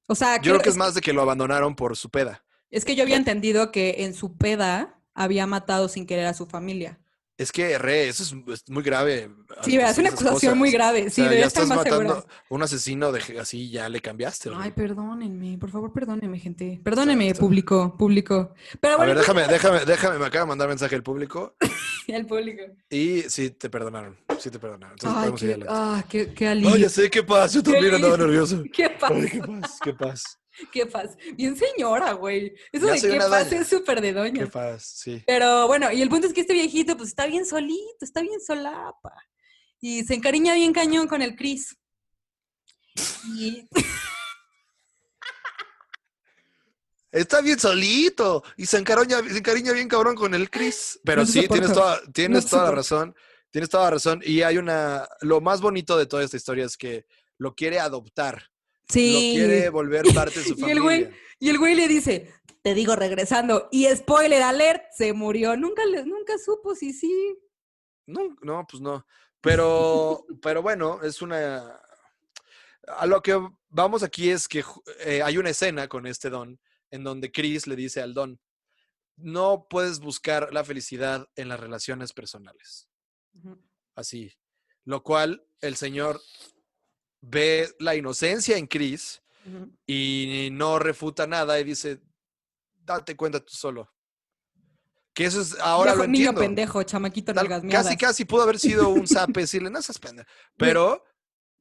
O 0.08 0.16
sea, 0.16 0.38
yo 0.42 0.54
creo 0.54 0.62
que 0.62 0.70
es 0.70 0.78
más 0.78 0.94
de 0.94 1.02
que 1.02 1.14
lo 1.14 1.22
abandonaron 1.22 1.76
por 1.76 1.98
su 1.98 2.10
peda. 2.10 2.46
Es 2.70 2.86
que 2.86 2.96
yo 2.96 3.04
había 3.04 3.18
entendido 3.18 3.72
que 3.72 3.96
en 4.00 4.14
su 4.14 4.38
peda 4.38 4.95
había 5.16 5.48
matado 5.48 5.88
sin 5.88 6.06
querer 6.06 6.28
a 6.28 6.34
su 6.34 6.46
familia. 6.46 7.00
Es 7.38 7.52
que, 7.52 7.78
re, 7.78 8.08
eso 8.08 8.24
es, 8.24 8.70
muy 8.70 8.82
grave. 8.82 9.30
Sí, 9.62 9.76
es 9.76 9.98
una 9.98 10.10
acusación 10.10 10.58
muy 10.58 10.72
grave. 10.72 11.10
Sí, 11.10 11.22
ya 11.22 11.46
estás 11.46 11.68
matando 11.68 12.26
un 12.50 12.64
asesino 12.64 13.12
de 13.12 13.40
así, 13.40 13.70
ya 13.70 13.90
le 13.90 14.00
cambiaste. 14.00 14.52
Ay, 14.56 14.72
perdónenme, 14.72 15.58
por 15.58 15.70
favor, 15.70 15.92
perdónenme, 15.92 16.40
gente. 16.40 16.80
Perdónenme, 16.82 17.36
público, 17.36 17.98
público. 17.98 18.54
Pero 18.80 18.96
bueno, 18.96 19.12
a 19.12 19.16
ver, 19.16 19.18
déjame, 19.18 19.48
déjame, 19.48 19.86
déjame, 19.86 20.18
me 20.18 20.26
acaba 20.28 20.46
de 20.46 20.50
mandar 20.50 20.70
mensaje 20.70 20.96
el 20.96 21.04
público. 21.04 21.58
el 22.08 22.26
público. 22.26 22.64
Y 22.90 23.24
sí, 23.24 23.50
te 23.50 23.70
perdonaron, 23.70 24.16
sí 24.40 24.50
te 24.50 24.58
perdonaron. 24.58 24.94
Entonces 24.94 25.18
Ay, 25.18 25.22
podemos 25.24 25.42
qué, 25.42 25.48
ir 25.48 25.66
Ah, 25.68 26.06
qué, 26.08 26.34
qué 26.34 26.48
alivio. 26.48 26.74
Ay, 26.74 26.82
ya 26.84 26.90
sé 26.90 27.10
qué 27.10 27.22
pasa, 27.22 27.56
yo 27.56 27.64
también 27.64 27.96
andaba 27.96 28.16
nervioso. 28.16 28.64
¿Qué? 28.72 28.86
Ay, 29.02 29.30
qué 29.30 29.40
pasa, 29.42 29.80
qué 29.84 29.94
pasa. 29.94 30.40
Qué 30.72 30.86
paz. 30.86 31.18
Bien 31.34 31.56
señora, 31.56 32.14
güey. 32.14 32.56
Eso 32.72 32.88
de 32.88 33.02
qué 33.02 33.18
paz 33.18 33.52
es 33.52 33.68
súper 33.68 34.02
de 34.02 34.14
doña. 34.14 34.46
Qué 34.46 34.48
paz, 34.52 34.84
sí. 34.84 35.24
Pero 35.26 35.68
bueno, 35.68 35.92
y 35.92 36.02
el 36.02 36.10
punto 36.10 36.28
es 36.28 36.34
que 36.34 36.42
este 36.42 36.54
viejito 36.54 36.96
pues 36.98 37.10
está 37.10 37.26
bien 37.26 37.46
solito, 37.46 37.98
está 38.02 38.22
bien 38.22 38.40
solapa. 38.40 39.14
Y 39.80 40.04
se 40.04 40.16
encariña 40.16 40.56
bien 40.56 40.74
cañón 40.74 41.08
con 41.08 41.22
el 41.22 41.36
Chris. 41.36 41.76
Y... 43.36 43.68
Está 47.12 47.40
bien 47.40 47.58
solito 47.58 48.44
y 48.58 48.66
se 48.66 48.78
encariña, 48.78 49.20
se 49.20 49.38
encariña 49.38 49.72
bien 49.72 49.88
cabrón 49.88 50.16
con 50.16 50.34
el 50.34 50.50
Chris. 50.50 51.00
Pero 51.06 51.26
sí, 51.26 51.48
tienes 51.48 51.72
toda, 51.72 52.02
tienes 52.12 52.46
toda 52.46 52.66
la 52.66 52.72
razón. 52.72 53.16
Tienes 53.52 53.70
toda 53.70 53.86
la 53.86 53.92
razón. 53.92 54.22
Y 54.22 54.42
hay 54.42 54.58
una. 54.58 55.08
Lo 55.22 55.40
más 55.40 55.62
bonito 55.62 55.98
de 55.98 56.08
toda 56.08 56.26
esta 56.26 56.36
historia 56.36 56.66
es 56.66 56.76
que 56.76 57.06
lo 57.38 57.56
quiere 57.56 57.80
adoptar. 57.80 58.50
Sí. 58.88 59.38
Lo 59.38 59.48
quiere 59.48 59.70
volver 59.70 60.06
parte 60.14 60.40
de 60.40 60.46
su 60.46 60.56
familia. 60.56 60.68
y, 60.68 60.72
el 60.72 60.82
güey, 60.82 61.10
y 61.40 61.50
el 61.50 61.58
güey 61.58 61.76
le 61.76 61.88
dice, 61.88 62.34
te 62.62 62.74
digo 62.74 62.96
regresando, 62.96 63.68
y 63.72 63.86
spoiler 63.96 64.42
alert, 64.42 64.84
se 64.92 65.14
murió. 65.14 65.56
Nunca, 65.56 65.84
nunca 66.06 66.38
supo 66.38 66.76
si 66.76 66.94
sí. 66.94 67.38
No, 68.08 68.36
no, 68.42 68.66
pues 68.70 68.82
no. 68.82 69.06
Pero, 69.42 70.26
pero 70.42 70.62
bueno, 70.62 71.02
es 71.04 71.22
una... 71.22 71.80
A 72.88 73.06
lo 73.08 73.22
que 73.22 73.40
vamos 73.70 74.04
aquí 74.04 74.30
es 74.30 74.48
que 74.48 74.64
eh, 75.00 75.22
hay 75.24 75.38
una 75.38 75.50
escena 75.50 75.88
con 75.88 76.06
este 76.06 76.30
don 76.30 76.60
en 76.92 77.04
donde 77.04 77.32
Chris 77.32 77.68
le 77.68 77.76
dice 77.76 78.02
al 78.02 78.14
Don, 78.14 78.40
no 79.18 79.68
puedes 79.70 80.00
buscar 80.00 80.54
la 80.54 80.64
felicidad 80.64 81.28
en 81.36 81.50
las 81.50 81.60
relaciones 81.60 82.14
personales. 82.14 82.90
Así. 83.96 84.32
Lo 84.84 85.04
cual 85.04 85.46
el 85.62 85.76
señor 85.76 86.22
ve 87.30 87.70
la 87.80 87.96
inocencia 87.96 88.58
en 88.58 88.68
Chris 88.68 89.22
y 89.86 90.50
no 90.52 90.80
refuta 90.80 91.28
nada 91.28 91.60
y 91.60 91.64
dice, 91.64 92.02
date 92.84 93.16
cuenta 93.16 93.40
tú 93.40 93.54
solo. 93.54 93.92
Que 95.14 95.26
eso 95.26 95.40
es, 95.40 95.58
ahora 95.60 95.96
lo 95.96 96.06
niño 96.08 96.34
pendejo, 96.34 96.84
chamaquito 96.84 97.34
Casi, 97.72 97.96
casi 97.96 98.26
pudo 98.26 98.44
haber 98.44 98.60
sido 98.60 98.90
un 98.90 99.08
zape 99.08 99.42
decirle, 99.42 99.70
no 99.70 99.82
seas 99.82 99.98
pendejo. 99.98 100.28
Pero 100.58 101.04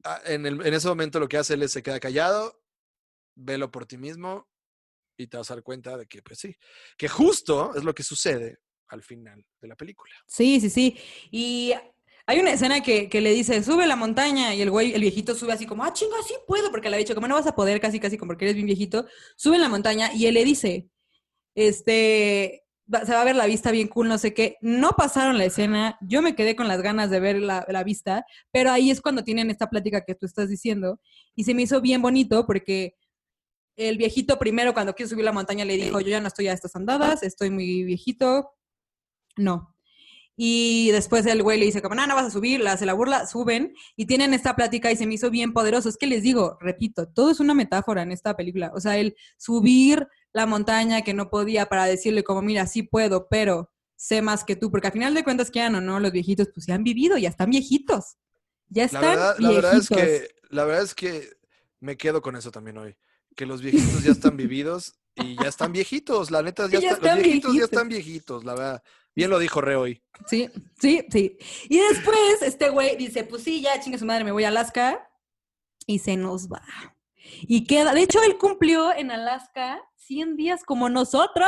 ah, 0.03 0.19
en, 0.25 0.45
el, 0.45 0.65
en 0.65 0.73
ese 0.73 0.87
momento 0.87 1.19
lo 1.19 1.29
que 1.29 1.37
hace 1.37 1.53
él 1.53 1.63
es 1.63 1.71
se 1.71 1.81
queda 1.81 1.99
callado, 1.99 2.61
velo 3.35 3.71
por 3.71 3.85
ti 3.85 3.97
mismo 3.97 4.49
y 5.17 5.27
te 5.27 5.37
vas 5.37 5.49
a 5.51 5.55
dar 5.55 5.63
cuenta 5.63 5.95
de 5.97 6.05
que, 6.05 6.21
pues 6.21 6.39
sí, 6.39 6.55
que 6.97 7.07
justo 7.07 7.73
es 7.75 7.83
lo 7.83 7.95
que 7.95 8.03
sucede 8.03 8.59
al 8.89 9.03
final 9.03 9.45
de 9.61 9.67
la 9.67 9.75
película. 9.75 10.13
Sí, 10.27 10.59
sí, 10.59 10.69
sí. 10.69 10.97
Y 11.31 11.73
hay 12.27 12.39
una 12.39 12.51
escena 12.51 12.81
que, 12.81 13.09
le 13.11 13.31
dice, 13.31 13.63
sube 13.63 13.85
la 13.85 13.95
montaña, 13.95 14.55
y 14.55 14.61
el 14.61 14.71
güey, 14.71 14.93
el 14.93 15.01
viejito 15.01 15.35
sube 15.35 15.53
así 15.53 15.65
como, 15.65 15.83
ah, 15.83 15.93
chinga, 15.93 16.15
sí 16.27 16.33
puedo, 16.47 16.71
porque 16.71 16.89
le 16.89 16.95
ha 16.95 16.99
dicho, 16.99 17.13
como 17.13 17.27
no 17.27 17.35
vas 17.35 17.47
a 17.47 17.55
poder, 17.55 17.79
casi, 17.79 17.99
casi, 17.99 18.17
como 18.17 18.29
porque 18.29 18.45
eres 18.45 18.55
bien 18.55 18.65
viejito, 18.65 19.05
sube 19.35 19.59
la 19.59 19.69
montaña, 19.69 20.11
y 20.13 20.25
él 20.25 20.33
le 20.33 20.43
dice, 20.43 20.89
este, 21.53 22.63
se 23.05 23.13
va 23.13 23.21
a 23.21 23.25
ver 23.25 23.35
la 23.35 23.45
vista 23.45 23.71
bien 23.71 23.87
cool, 23.87 24.07
no 24.07 24.17
sé 24.17 24.33
qué. 24.33 24.57
No 24.61 24.91
pasaron 24.91 25.37
la 25.37 25.45
escena, 25.45 25.97
yo 26.01 26.21
me 26.21 26.35
quedé 26.35 26.55
con 26.55 26.67
las 26.67 26.81
ganas 26.81 27.09
de 27.09 27.19
ver 27.19 27.39
la, 27.39 27.65
la, 27.69 27.83
vista, 27.83 28.25
pero 28.51 28.71
ahí 28.71 28.89
es 28.91 29.01
cuando 29.01 29.23
tienen 29.23 29.51
esta 29.51 29.69
plática 29.69 30.03
que 30.03 30.15
tú 30.15 30.25
estás 30.25 30.49
diciendo, 30.49 30.99
y 31.35 31.43
se 31.43 31.53
me 31.53 31.63
hizo 31.63 31.81
bien 31.81 32.01
bonito 32.01 32.45
porque 32.47 32.95
el 33.75 33.97
viejito 33.97 34.39
primero 34.39 34.73
cuando 34.73 34.95
quiso 34.95 35.09
subir 35.09 35.25
la 35.25 35.31
montaña 35.31 35.65
le 35.65 35.77
dijo, 35.77 35.99
yo 35.99 36.09
ya 36.09 36.21
no 36.21 36.27
estoy 36.27 36.47
a 36.47 36.53
estas 36.53 36.75
andadas, 36.75 37.23
estoy 37.23 37.49
muy 37.49 37.83
viejito, 37.83 38.51
no, 39.37 39.74
y 40.37 40.91
después 40.91 41.25
el 41.25 41.41
güey 41.43 41.57
le 41.57 41.65
dice, 41.65 41.81
como, 41.81 41.95
no, 41.95 42.05
no 42.07 42.15
vas 42.15 42.25
a 42.25 42.31
subir, 42.31 42.59
la 42.59 42.73
hace 42.73 42.85
la 42.85 42.93
burla, 42.93 43.25
suben 43.25 43.73
y 43.95 44.05
tienen 44.05 44.33
esta 44.33 44.55
plática 44.55 44.91
y 44.91 44.97
se 44.97 45.07
me 45.07 45.13
hizo 45.13 45.29
bien 45.29 45.53
poderoso. 45.53 45.87
Es 45.87 45.97
que 45.97 46.07
les 46.07 46.23
digo, 46.23 46.57
repito, 46.59 47.07
todo 47.07 47.31
es 47.31 47.39
una 47.39 47.53
metáfora 47.53 48.01
en 48.01 48.11
esta 48.11 48.35
película. 48.35 48.71
O 48.75 48.81
sea, 48.81 48.97
el 48.97 49.15
subir 49.37 50.07
la 50.33 50.45
montaña 50.45 51.03
que 51.03 51.13
no 51.13 51.29
podía 51.29 51.67
para 51.67 51.85
decirle 51.85 52.23
como, 52.23 52.41
mira, 52.41 52.67
sí 52.67 52.83
puedo, 52.83 53.27
pero 53.29 53.71
sé 53.95 54.21
más 54.21 54.43
que 54.43 54.57
tú, 54.57 54.69
porque 54.69 54.87
al 54.87 54.93
final 54.93 55.13
de 55.13 55.23
cuentas, 55.23 55.49
quieran 55.49 55.75
o 55.75 55.81
no, 55.81 56.01
los 56.01 56.11
viejitos, 56.11 56.49
pues 56.53 56.65
ya 56.65 56.75
han 56.75 56.83
vivido, 56.83 57.17
ya 57.17 57.29
están 57.29 57.49
viejitos. 57.49 58.17
Ya 58.67 58.83
están 58.83 59.03
la 59.03 59.09
verdad, 59.09 59.35
La 59.39 59.51
verdad 59.51 59.77
es 59.77 59.87
que, 59.87 60.27
la 60.49 60.65
verdad 60.65 60.83
es 60.83 60.95
que 60.95 61.29
me 61.79 61.95
quedo 61.95 62.21
con 62.21 62.35
eso 62.35 62.51
también 62.51 62.77
hoy. 62.77 62.97
Que 63.35 63.45
los 63.45 63.61
viejitos 63.61 64.03
ya 64.03 64.11
están 64.11 64.35
vividos 64.35 64.95
y 65.15 65.41
ya 65.41 65.47
están 65.47 65.71
viejitos. 65.71 66.29
La 66.29 66.41
neta, 66.41 66.67
ya, 66.67 66.79
están, 66.79 67.17
los 67.17 67.23
viejitos, 67.23 67.55
ya 67.55 67.63
están 67.63 67.87
viejitos, 67.87 68.43
la 68.43 68.53
verdad. 68.55 68.83
Bien 69.15 69.29
lo 69.29 69.39
dijo 69.39 69.61
Re 69.61 69.75
hoy. 69.75 70.03
Sí, 70.27 70.49
sí, 70.79 71.05
sí. 71.09 71.37
Y 71.69 71.79
después 71.79 72.41
este 72.41 72.69
güey 72.69 72.97
dice, 72.97 73.23
pues 73.23 73.43
sí, 73.43 73.61
ya 73.61 73.79
chingue 73.79 73.97
su 73.97 74.05
madre, 74.05 74.23
me 74.23 74.31
voy 74.31 74.43
a 74.43 74.49
Alaska. 74.49 75.09
Y 75.87 75.99
se 75.99 76.17
nos 76.17 76.49
va. 76.49 76.63
Y 77.43 77.65
queda, 77.65 77.93
de 77.93 78.01
hecho, 78.01 78.21
él 78.23 78.37
cumplió 78.37 78.93
en 78.93 79.11
Alaska 79.11 79.81
100 79.95 80.35
días 80.35 80.63
como 80.63 80.89
nosotros. 80.89 81.47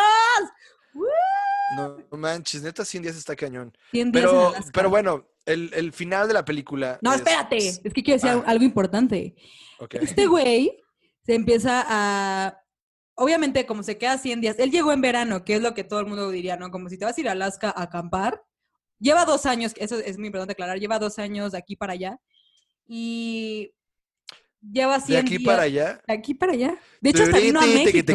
No, 1.76 1.98
manches, 2.18 2.64
neta 2.64 2.86
100 2.86 3.04
días 3.04 3.18
está 3.18 3.36
cañón. 3.36 3.76
100 3.92 4.12
días 4.12 4.26
pero, 4.26 4.54
pero 4.74 4.90
bueno, 4.90 5.28
el, 5.46 5.92
final 5.92 6.28
de 6.28 6.34
la 6.34 6.46
película. 6.46 7.00
No, 7.02 7.14
espérate, 7.14 7.58
es 7.58 7.80
que 7.80 8.04
quiero 8.04 8.22
decir 8.22 8.30
ah. 8.30 8.44
algo 8.48 8.64
importante. 8.64 9.36
Este 9.92 10.26
güey 10.28 10.82
se 11.26 11.36
empieza 11.36 11.84
a 11.88 12.64
obviamente 13.18 13.66
como 13.66 13.84
se 13.84 13.98
queda 13.98 14.18
100 14.18 14.42
días, 14.42 14.60
él 14.60 14.72
llegó 14.72 14.92
en 14.94 15.02
verano, 15.02 15.44
que 15.44 15.56
es 15.56 15.62
lo 15.62 15.74
que 15.74 15.84
todo 15.84 16.00
el 16.00 16.06
mundo 16.06 16.30
diría, 16.30 16.56
¿no? 16.56 16.72
Como 16.72 16.88
si 16.88 16.98
te 16.98 17.06
vas 17.06 17.18
a 17.18 17.22
ir 17.22 17.28
a 17.28 17.34
Alaska 17.34 17.74
a 17.76 17.84
acampar. 17.84 18.44
Lleva 19.00 19.26
dos 19.26 19.46
años, 19.46 19.74
eso 19.78 19.98
es 19.98 20.18
muy 20.18 20.28
importante 20.28 20.54
aclarar, 20.54 20.80
lleva 20.80 21.00
dos 21.00 21.20
años 21.20 21.52
de 21.52 21.58
aquí 21.58 21.76
para 21.76 21.94
allá. 21.94 22.20
Y 22.88 23.74
lleva 24.62 25.00
100 25.00 25.26
¿De 25.26 25.36
aquí 25.36 25.44
para 25.44 25.64
allá? 25.64 26.02
De 26.08 26.14
aquí 26.14 26.34
para 26.34 26.54
allá. 26.54 26.80
De 27.02 27.10
hecho, 27.10 27.24
hasta 27.24 27.40
vino 27.40 27.60
a 27.60 27.66
México. 27.66 28.08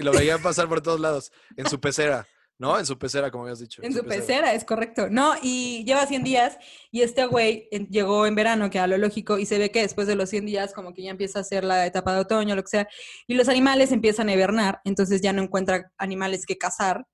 Lo 0.00 0.12
veían 0.12 0.40
pasar 0.40 0.68
por 0.68 0.80
todos 0.80 1.00
lados, 1.00 1.32
en 1.56 1.68
su 1.68 1.80
pecera. 1.80 2.26
¿No? 2.60 2.78
En 2.78 2.84
su 2.84 2.98
pecera, 2.98 3.30
como 3.30 3.44
habías 3.44 3.58
dicho. 3.58 3.82
En, 3.82 3.94
su, 3.94 4.04
pecera. 4.04 4.52
es 4.52 4.64
correcto. 4.64 5.08
No, 5.08 5.32
y 5.40 5.82
lleva 5.86 6.06
100 6.06 6.22
días 6.22 6.58
y 6.90 7.00
este 7.00 7.24
güey 7.24 7.70
llegó 7.88 8.26
en 8.26 8.34
verano, 8.34 8.68
que 8.68 8.78
a 8.78 8.86
lo 8.86 8.98
lógico, 8.98 9.38
y 9.38 9.46
se 9.46 9.56
ve 9.56 9.70
que 9.70 9.80
después 9.80 10.06
de 10.06 10.14
los 10.14 10.28
100 10.28 10.44
días 10.44 10.74
como 10.74 10.92
que 10.92 11.02
ya 11.02 11.10
empieza 11.10 11.40
a 11.40 11.44
ser 11.44 11.64
la 11.64 11.86
etapa 11.86 12.12
de 12.12 12.20
otoño, 12.20 12.54
lo 12.54 12.62
que 12.62 12.68
sea, 12.68 12.88
y 13.26 13.32
los 13.32 13.48
animales 13.48 13.92
empiezan 13.92 14.28
a 14.28 14.34
hibernar, 14.34 14.82
entonces 14.84 15.22
ya 15.22 15.32
no 15.32 15.40
encuentra 15.40 15.90
animales 15.96 16.44
que 16.44 16.58
cazar 16.58 17.06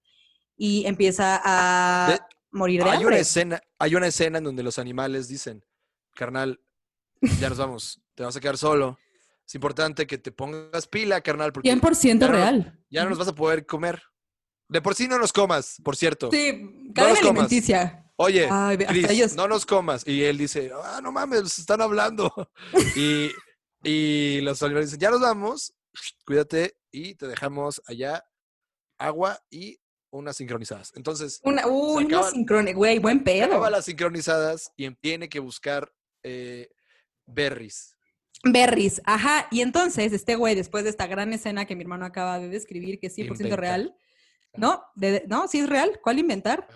y 0.57 0.85
empieza 0.85 1.41
a 1.45 2.19
morir 2.51 2.83
de 2.83 2.91
hay 2.91 2.97
hambre. 2.97 3.07
Una 3.07 3.19
escena, 3.19 3.61
hay 3.79 3.95
una 3.95 4.09
escena 4.09 4.39
en 4.39 4.45
donde 4.45 4.65
los 4.65 4.81
animales 4.81 5.29
dicen, 5.29 5.65
carnal, 6.17 6.61
ya 7.39 7.51
nos 7.51 7.59
vamos, 7.59 8.03
te 8.17 8.25
vas 8.25 8.37
a 8.37 8.41
quedar 8.41 8.59
solo. 8.59 8.99
Es 9.47 9.55
importante 9.55 10.09
que 10.09 10.19
te 10.19 10.33
pongas 10.33 10.89
pila, 10.89 11.21
carnal. 11.21 11.53
Porque 11.53 11.73
100% 11.73 12.27
real. 12.27 12.81
ya 12.91 13.05
no 13.05 13.11
nos 13.11 13.19
vas 13.21 13.29
a 13.29 13.35
poder 13.37 13.65
comer. 13.65 14.03
De 14.69 14.83
por 14.83 14.95
sí 14.95 15.07
no 15.07 15.19
nos 15.19 15.33
comas, 15.33 15.77
por 15.83 15.97
cierto. 15.97 16.31
Sí, 16.31 16.91
cada 16.95 17.13
no 17.13 17.19
alimenticia. 17.19 18.05
Oye, 18.17 18.49
Chris, 18.89 19.37
no 19.37 19.47
nos 19.47 19.67
comas. 19.67 20.07
Y 20.07 20.25
él 20.25 20.39
dice, 20.39 20.71
ah, 20.83 21.01
no 21.03 21.13
mames, 21.13 21.59
están 21.59 21.83
hablando. 21.83 22.33
y, 22.97 23.31
y 23.83 24.41
los 24.41 24.63
animales 24.63 24.91
dicen, 24.91 25.01
ya 25.01 25.11
nos 25.11 25.21
vamos, 25.21 25.75
cuídate 26.25 26.77
y 26.91 27.15
te 27.15 27.27
dejamos 27.27 27.83
allá 27.87 28.25
agua 28.99 29.39
y 29.51 29.79
unas 30.11 30.37
sincronizadas. 30.37 30.93
Entonces. 30.97 31.41
Una, 31.45 31.67
uy, 31.67 32.05
una 32.05 32.23
sincronizadas, 32.25 32.77
güey, 32.77 32.99
buen 32.99 33.23
pedo. 33.23 33.47
Acaba 33.47 33.71
las 33.71 33.85
sincronizadas 33.85 34.73
y 34.77 34.91
tiene 34.97 35.29
que 35.29 35.41
buscar 35.41 35.93
eh, 36.23 36.71
berries. 37.27 37.95
Berries, 38.45 39.03
ajá. 39.05 39.47
Y 39.51 39.61
entonces, 39.61 40.13
este 40.13 40.37
güey, 40.37 40.55
después 40.55 40.85
de 40.85 40.91
esta 40.91 41.07
gran 41.07 41.33
escena 41.33 41.67
que 41.67 41.77
mi 41.77 41.83
hermano 41.83 42.07
acaba 42.07 42.39
de 42.39 42.49
describir, 42.49 42.99
que 42.99 43.09
es 43.09 43.17
100% 43.17 43.57
real, 43.57 43.95
¿no? 44.57 44.85
no, 45.29 45.49
sí 45.49 45.59
es 45.59 45.69
real. 45.69 46.01
¿Cuál 46.03 46.19
inventar? 46.19 46.67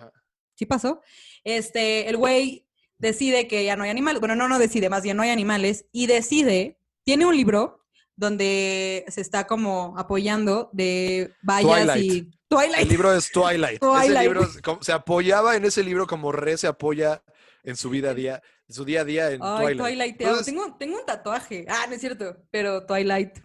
Sí 0.55 0.65
pasó. 0.65 1.01
Este, 1.43 2.09
el 2.09 2.17
güey 2.17 2.67
decide 2.97 3.47
que 3.47 3.65
ya 3.65 3.75
no 3.75 3.83
hay 3.83 3.89
animales. 3.89 4.19
Bueno, 4.19 4.35
no, 4.35 4.47
no 4.47 4.59
decide, 4.59 4.89
más 4.89 5.03
bien 5.03 5.17
no 5.17 5.23
hay 5.23 5.29
animales. 5.29 5.85
Y 5.91 6.07
decide, 6.07 6.79
tiene 7.03 7.25
un 7.25 7.35
libro 7.35 7.83
donde 8.15 9.05
se 9.07 9.21
está 9.21 9.47
como 9.47 9.95
apoyando 9.97 10.69
de 10.73 11.33
vallas 11.41 11.97
y... 11.97 12.29
Twilight. 12.47 12.81
El 12.81 12.89
libro 12.89 13.13
es 13.13 13.31
Twilight. 13.31 13.81
Ese 14.03 14.19
libro 14.19 14.45
se 14.81 14.91
apoyaba 14.91 15.55
en 15.55 15.63
ese 15.63 15.83
libro 15.83 16.05
como 16.05 16.33
Re 16.33 16.57
se 16.57 16.67
apoya 16.67 17.23
en 17.63 17.77
su 17.77 17.89
vida 17.89 18.09
a 18.09 18.13
día, 18.13 18.43
en 18.67 18.75
su 18.75 18.83
día 18.83 19.01
a 19.01 19.05
día 19.05 19.31
en 19.31 19.39
Ay, 19.41 19.77
Twilight. 19.77 20.17
tengo, 20.17 20.75
tengo 20.77 20.99
un 20.99 21.05
tatuaje. 21.05 21.65
Ah, 21.69 21.85
no 21.87 21.95
es 21.95 22.01
cierto, 22.01 22.35
pero 22.51 22.85
Twilight. 22.85 23.39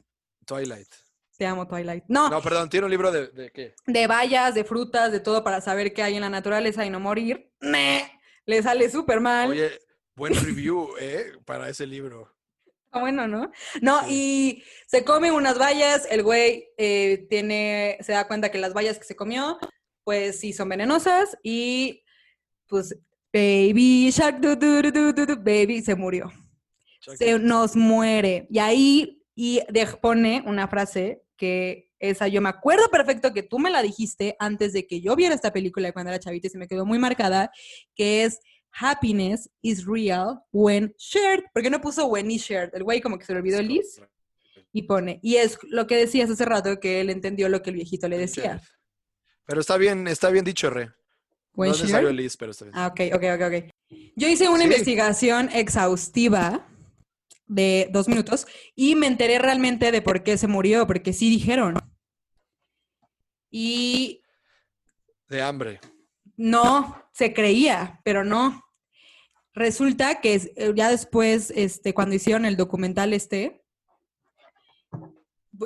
Twilight. 0.44 0.88
Te 1.36 1.46
amo, 1.46 1.66
Twilight. 1.66 2.04
No. 2.08 2.30
No, 2.30 2.40
perdón, 2.40 2.70
tiene 2.70 2.86
un 2.86 2.90
libro 2.90 3.12
de, 3.12 3.28
de 3.28 3.50
qué? 3.50 3.74
De 3.86 4.06
bayas, 4.06 4.54
de 4.54 4.64
frutas, 4.64 5.12
de 5.12 5.20
todo 5.20 5.44
para 5.44 5.60
saber 5.60 5.92
qué 5.92 6.02
hay 6.02 6.14
en 6.14 6.22
la 6.22 6.30
naturaleza 6.30 6.84
y 6.86 6.90
no 6.90 6.98
morir. 7.00 7.50
Le 7.60 8.62
sale 8.62 8.88
súper 8.90 9.20
mal. 9.20 9.50
Oye, 9.50 9.78
buen 10.14 10.34
review, 10.44 10.88
¿eh? 10.98 11.32
Para 11.44 11.68
ese 11.68 11.86
libro. 11.86 12.32
Ah, 12.90 13.00
bueno, 13.00 13.28
¿no? 13.28 13.50
No, 13.82 14.00
y 14.08 14.62
se 14.86 15.04
come 15.04 15.30
unas 15.30 15.58
bayas, 15.58 16.06
el 16.10 16.22
güey 16.22 16.68
eh, 16.78 17.26
tiene, 17.28 17.98
se 18.00 18.12
da 18.12 18.26
cuenta 18.26 18.50
que 18.50 18.58
las 18.58 18.72
bayas 18.72 18.98
que 18.98 19.04
se 19.04 19.16
comió, 19.16 19.58
pues 20.04 20.40
sí 20.40 20.54
son 20.54 20.70
venenosas 20.70 21.36
y 21.42 22.02
pues 22.66 22.96
baby 23.32 24.10
shark, 24.10 24.40
du, 24.40 24.56
du, 24.56 25.36
baby, 25.42 25.82
se 25.82 25.94
murió. 25.94 26.32
Se 27.00 27.38
nos 27.38 27.76
muere. 27.76 28.46
Y 28.48 28.58
ahí 28.58 29.22
y 29.34 29.60
pone 30.00 30.42
una 30.46 30.66
frase 30.66 31.25
que 31.36 31.90
esa 31.98 32.28
yo 32.28 32.40
me 32.42 32.48
acuerdo 32.48 32.88
perfecto 32.90 33.32
que 33.32 33.42
tú 33.42 33.58
me 33.58 33.70
la 33.70 33.82
dijiste 33.82 34.36
antes 34.38 34.72
de 34.72 34.86
que 34.86 35.00
yo 35.00 35.16
viera 35.16 35.34
esta 35.34 35.52
película 35.52 35.92
cuando 35.92 36.10
era 36.10 36.20
chavita 36.20 36.46
y 36.46 36.50
se 36.50 36.58
me 36.58 36.68
quedó 36.68 36.84
muy 36.84 36.98
marcada, 36.98 37.50
que 37.94 38.24
es 38.24 38.40
happiness 38.78 39.50
is 39.62 39.86
real 39.86 40.40
when 40.52 40.94
shared. 40.98 41.44
¿Por 41.52 41.62
qué 41.62 41.70
no 41.70 41.80
puso 41.80 42.06
when 42.06 42.30
is 42.30 42.42
shared? 42.42 42.70
El 42.74 42.84
güey 42.84 43.00
como 43.00 43.18
que 43.18 43.24
se 43.24 43.32
le 43.32 43.38
olvidó 43.38 43.60
el 43.60 43.70
is 43.70 44.00
y 44.72 44.82
pone. 44.82 45.20
Y 45.22 45.36
es 45.36 45.58
lo 45.62 45.86
que 45.86 45.96
decías 45.96 46.30
hace 46.30 46.44
rato 46.44 46.78
que 46.78 47.00
él 47.00 47.10
entendió 47.10 47.48
lo 47.48 47.62
que 47.62 47.70
el 47.70 47.76
viejito 47.76 48.08
le 48.08 48.18
decía. 48.18 48.60
Pero 49.46 49.60
está 49.60 49.76
bien, 49.76 50.06
está 50.08 50.28
bien 50.30 50.44
dicho, 50.44 50.68
Re. 50.70 50.90
no 51.54 51.64
es 51.64 51.80
necesario 51.80 52.08
el 52.08 52.20
is, 52.20 52.36
pero 52.36 52.50
está 52.50 52.66
bien. 52.66 52.74
Ah, 52.76 52.88
ok, 52.88 53.00
ok, 53.14 53.24
ok, 53.34 53.42
ok. 53.46 53.70
Yo 54.16 54.28
hice 54.28 54.48
una 54.48 54.64
investigación 54.64 55.48
exhaustiva 55.52 56.66
de 57.46 57.88
dos 57.92 58.08
minutos 58.08 58.46
y 58.74 58.94
me 58.94 59.06
enteré 59.06 59.38
realmente 59.38 59.92
de 59.92 60.02
por 60.02 60.22
qué 60.22 60.36
se 60.38 60.48
murió, 60.48 60.86
porque 60.86 61.12
sí 61.12 61.30
dijeron. 61.30 61.76
Y... 63.50 64.22
De 65.28 65.42
hambre. 65.42 65.80
No, 66.36 67.08
se 67.12 67.32
creía, 67.32 68.00
pero 68.04 68.24
no. 68.24 68.62
Resulta 69.54 70.20
que 70.20 70.34
eh, 70.34 70.72
ya 70.74 70.90
después, 70.90 71.52
este, 71.56 71.94
cuando 71.94 72.14
hicieron 72.14 72.44
el 72.44 72.56
documental 72.56 73.14
este, 73.14 73.64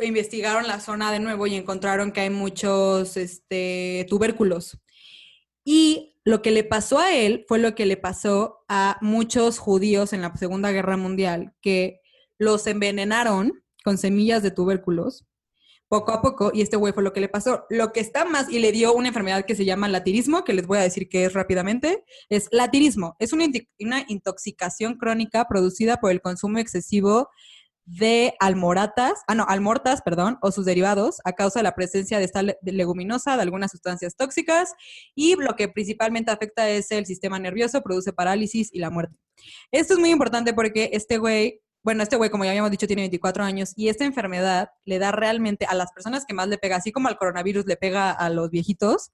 investigaron 0.02 0.68
la 0.68 0.80
zona 0.80 1.10
de 1.10 1.18
nuevo 1.18 1.46
y 1.46 1.56
encontraron 1.56 2.12
que 2.12 2.20
hay 2.20 2.30
muchos 2.30 3.16
este, 3.16 4.06
tubérculos. 4.08 4.78
Y 5.64 6.09
lo 6.30 6.42
que 6.42 6.50
le 6.50 6.64
pasó 6.64 6.98
a 6.98 7.14
él 7.14 7.44
fue 7.48 7.58
lo 7.58 7.74
que 7.74 7.86
le 7.86 7.96
pasó 7.96 8.64
a 8.68 8.98
muchos 9.00 9.58
judíos 9.58 10.12
en 10.12 10.22
la 10.22 10.34
Segunda 10.36 10.70
Guerra 10.72 10.96
Mundial, 10.96 11.52
que 11.60 12.00
los 12.38 12.66
envenenaron 12.66 13.62
con 13.84 13.98
semillas 13.98 14.42
de 14.42 14.50
tubérculos 14.50 15.26
poco 15.88 16.12
a 16.12 16.22
poco, 16.22 16.52
y 16.54 16.62
este 16.62 16.76
güey 16.76 16.92
fue 16.92 17.02
lo 17.02 17.12
que 17.12 17.20
le 17.20 17.28
pasó. 17.28 17.66
Lo 17.68 17.92
que 17.92 17.98
está 17.98 18.24
más, 18.24 18.48
y 18.48 18.60
le 18.60 18.70
dio 18.70 18.94
una 18.94 19.08
enfermedad 19.08 19.44
que 19.44 19.56
se 19.56 19.64
llama 19.64 19.88
latirismo, 19.88 20.44
que 20.44 20.52
les 20.52 20.68
voy 20.68 20.78
a 20.78 20.82
decir 20.82 21.08
qué 21.08 21.24
es 21.24 21.32
rápidamente, 21.32 22.04
es 22.28 22.48
latirismo. 22.52 23.16
Es 23.18 23.32
una, 23.32 23.46
una 23.80 24.04
intoxicación 24.06 24.94
crónica 24.94 25.46
producida 25.48 25.96
por 25.96 26.12
el 26.12 26.20
consumo 26.20 26.58
excesivo 26.58 27.28
de 27.90 28.34
almoratas, 28.38 29.22
ah 29.26 29.34
no, 29.34 29.44
almortas, 29.48 30.00
perdón, 30.02 30.38
o 30.42 30.52
sus 30.52 30.64
derivados 30.64 31.20
a 31.24 31.32
causa 31.32 31.58
de 31.58 31.64
la 31.64 31.74
presencia 31.74 32.18
de 32.18 32.24
esta 32.24 32.42
leguminosa, 32.62 33.34
de 33.36 33.42
algunas 33.42 33.72
sustancias 33.72 34.14
tóxicas 34.16 34.74
y 35.16 35.34
lo 35.34 35.56
que 35.56 35.68
principalmente 35.68 36.30
afecta 36.30 36.68
es 36.68 36.92
el 36.92 37.04
sistema 37.04 37.40
nervioso, 37.40 37.82
produce 37.82 38.12
parálisis 38.12 38.68
y 38.72 38.78
la 38.78 38.90
muerte. 38.90 39.16
Esto 39.72 39.94
es 39.94 39.98
muy 39.98 40.10
importante 40.10 40.54
porque 40.54 40.90
este 40.92 41.18
güey 41.18 41.60
bueno, 41.82 42.02
este 42.02 42.16
güey, 42.16 42.28
como 42.28 42.44
ya 42.44 42.50
habíamos 42.50 42.70
dicho, 42.70 42.86
tiene 42.86 43.02
24 43.02 43.42
años 43.42 43.72
y 43.74 43.88
esta 43.88 44.04
enfermedad 44.04 44.68
le 44.84 44.98
da 44.98 45.12
realmente 45.12 45.64
a 45.64 45.74
las 45.74 45.90
personas 45.92 46.26
que 46.26 46.34
más 46.34 46.46
le 46.48 46.58
pega, 46.58 46.76
así 46.76 46.92
como 46.92 47.08
al 47.08 47.16
coronavirus 47.16 47.64
le 47.64 47.78
pega 47.78 48.10
a 48.10 48.28
los 48.28 48.50
viejitos, 48.50 49.12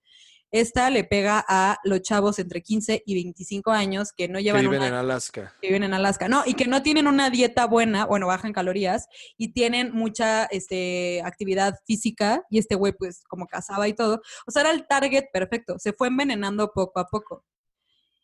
esta 0.51 0.91
le 0.91 1.05
pega 1.05 1.45
a 1.47 1.79
los 1.85 2.03
chavos 2.03 2.39
entre 2.39 2.63
15 2.63 3.03
y 3.05 3.15
25 3.15 3.71
años 3.71 4.13
que 4.13 4.29
no 4.29 4.41
llevan. 4.41 4.63
Que 4.63 4.69
viven 4.69 4.83
en 4.83 4.95
Alaska. 4.95 5.55
Que 5.61 5.69
viven 5.69 5.85
en 5.85 5.95
Alaska. 5.95 6.29
No, 6.29 6.43
y 6.47 6.55
que 6.55 6.67
no 6.67 6.83
tienen 6.83 7.07
una 7.07 7.31
dieta 7.31 7.67
buena, 7.67 8.07
bueno, 8.07 8.27
baja 8.27 8.47
en 8.47 8.53
calorías, 8.53 9.09
y 9.37 9.53
tienen 9.53 9.93
mucha 9.93 10.45
este, 10.47 11.23
actividad 11.25 11.75
física, 11.87 12.45
y 12.51 12.59
este 12.59 12.75
güey, 12.75 12.93
pues, 12.93 13.25
como 13.29 13.47
cazaba 13.47 13.89
y 13.89 13.95
todo. 13.95 14.23
O 14.47 14.51
sea, 14.51 14.63
era 14.63 14.71
el 14.71 14.87
target 14.87 15.27
perfecto. 15.33 15.79
Se 15.79 15.93
fue 15.93 16.09
envenenando 16.09 16.73
poco 16.73 17.01
a 17.01 17.07
poco. 17.07 17.45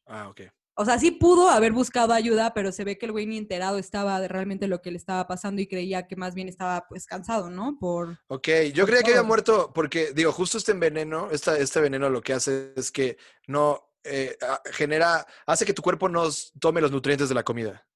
Ah, 0.07 0.29
ok. 0.29 0.43
O 0.75 0.85
sea, 0.87 0.99
sí 0.99 1.11
pudo 1.11 1.51
haber 1.51 1.73
buscado 1.73 2.14
ayuda, 2.14 2.55
pero 2.55 2.73
se 2.73 2.85
ve 2.85 2.97
que 2.97 3.07
el 3.07 3.12
güey 3.12 3.27
ni 3.27 3.37
enterado 3.37 3.77
estaba 3.79 4.20
de 4.20 4.29
realmente 4.29 4.68
lo 4.68 4.81
que 4.81 4.91
le 4.91 4.97
estaba 4.97 5.27
pasando 5.27 5.61
y 5.61 5.66
creía 5.66 6.07
que 6.07 6.16
más 6.16 6.35
bien 6.35 6.49
estaba 6.49 6.87
pues 6.89 7.07
cansado, 7.07 7.51
¿no? 7.51 7.77
Por. 7.79 8.18
Ok, 8.29 8.49
yo 8.73 8.87
creía 8.87 9.03
que 9.03 9.11
había 9.11 9.23
muerto 9.23 9.70
porque, 9.75 10.12
digo, 10.14 10.33
justo 10.33 10.57
este 10.57 10.73
veneno, 10.73 11.29
esta, 11.31 11.59
este 11.59 11.81
veneno 11.81 12.09
lo 12.09 12.23
que 12.23 12.33
hace 12.33 12.73
es 12.75 12.91
que 12.91 13.18
no 13.47 13.93
eh, 14.05 14.37
genera, 14.73 15.27
hace 15.47 15.66
que 15.66 15.75
tu 15.75 15.83
cuerpo 15.83 16.09
no 16.09 16.29
tome 16.59 16.81
los 16.81 16.91
nutrientes 16.91 17.29
de 17.29 17.35
la 17.35 17.45
comida. 17.45 17.87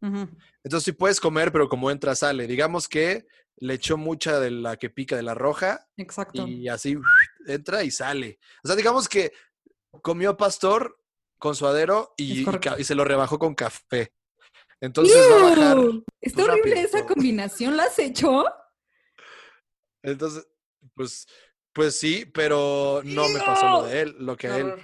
Entonces 0.00 0.84
sí 0.84 0.92
puedes 0.92 1.20
comer, 1.20 1.50
pero 1.50 1.68
como 1.68 1.90
entra, 1.90 2.14
sale. 2.14 2.46
Digamos 2.46 2.88
que 2.88 3.26
le 3.56 3.74
echó 3.74 3.96
mucha 3.96 4.38
de 4.38 4.50
la 4.50 4.76
que 4.76 4.90
pica 4.90 5.16
de 5.16 5.22
la 5.22 5.34
roja. 5.34 5.86
Exacto. 5.96 6.46
Y 6.46 6.68
así 6.68 6.96
entra 7.46 7.82
y 7.82 7.90
sale. 7.90 8.38
O 8.62 8.68
sea, 8.68 8.76
digamos 8.76 9.08
que 9.08 9.32
comió 10.02 10.36
pastor 10.36 10.98
con 11.38 11.54
suadero 11.54 12.14
y, 12.16 12.46
y, 12.78 12.84
se 12.84 12.94
lo 12.94 13.04
rebajó 13.04 13.38
con 13.38 13.54
café. 13.54 14.12
Entonces 14.80 15.16
va 15.16 15.36
a 15.36 15.50
bajar. 15.50 15.78
Está 16.20 16.44
horrible 16.44 16.80
esa 16.80 17.06
combinación, 17.06 17.76
¿la 17.76 17.84
has 17.84 17.98
hecho? 17.98 18.44
Entonces, 20.02 20.46
pues, 20.94 21.26
pues 21.72 21.98
sí, 21.98 22.24
pero 22.32 23.00
no 23.04 23.28
me 23.28 23.40
pasó 23.40 23.68
lo 23.70 23.82
de 23.84 24.02
él, 24.02 24.16
lo 24.18 24.36
que 24.36 24.48
él. 24.48 24.74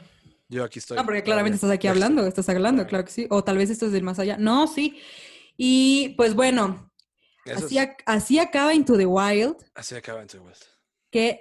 Yo 0.48 0.64
aquí 0.64 0.78
estoy. 0.78 0.96
No, 0.96 1.04
porque 1.04 1.22
claramente 1.22 1.54
estás 1.54 1.70
aquí 1.70 1.86
hablando, 1.86 2.26
estás 2.26 2.48
hablando, 2.48 2.86
claro 2.86 3.04
que 3.04 3.10
sí. 3.10 3.26
O 3.30 3.42
tal 3.42 3.56
vez 3.56 3.70
esto 3.70 3.86
es 3.86 3.92
del 3.92 4.02
más 4.02 4.18
allá. 4.18 4.36
No, 4.36 4.66
sí. 4.66 5.00
Y 5.56 6.10
pues 6.16 6.34
bueno, 6.34 6.92
así, 7.46 7.78
así, 8.04 8.38
acaba 8.38 8.74
Into 8.74 8.98
the 8.98 9.06
Wild. 9.06 9.56
Así 9.74 9.94
acaba 9.94 10.20
Into 10.20 10.38
the 10.38 10.44
Wild. 10.44 10.58
Que 11.10 11.40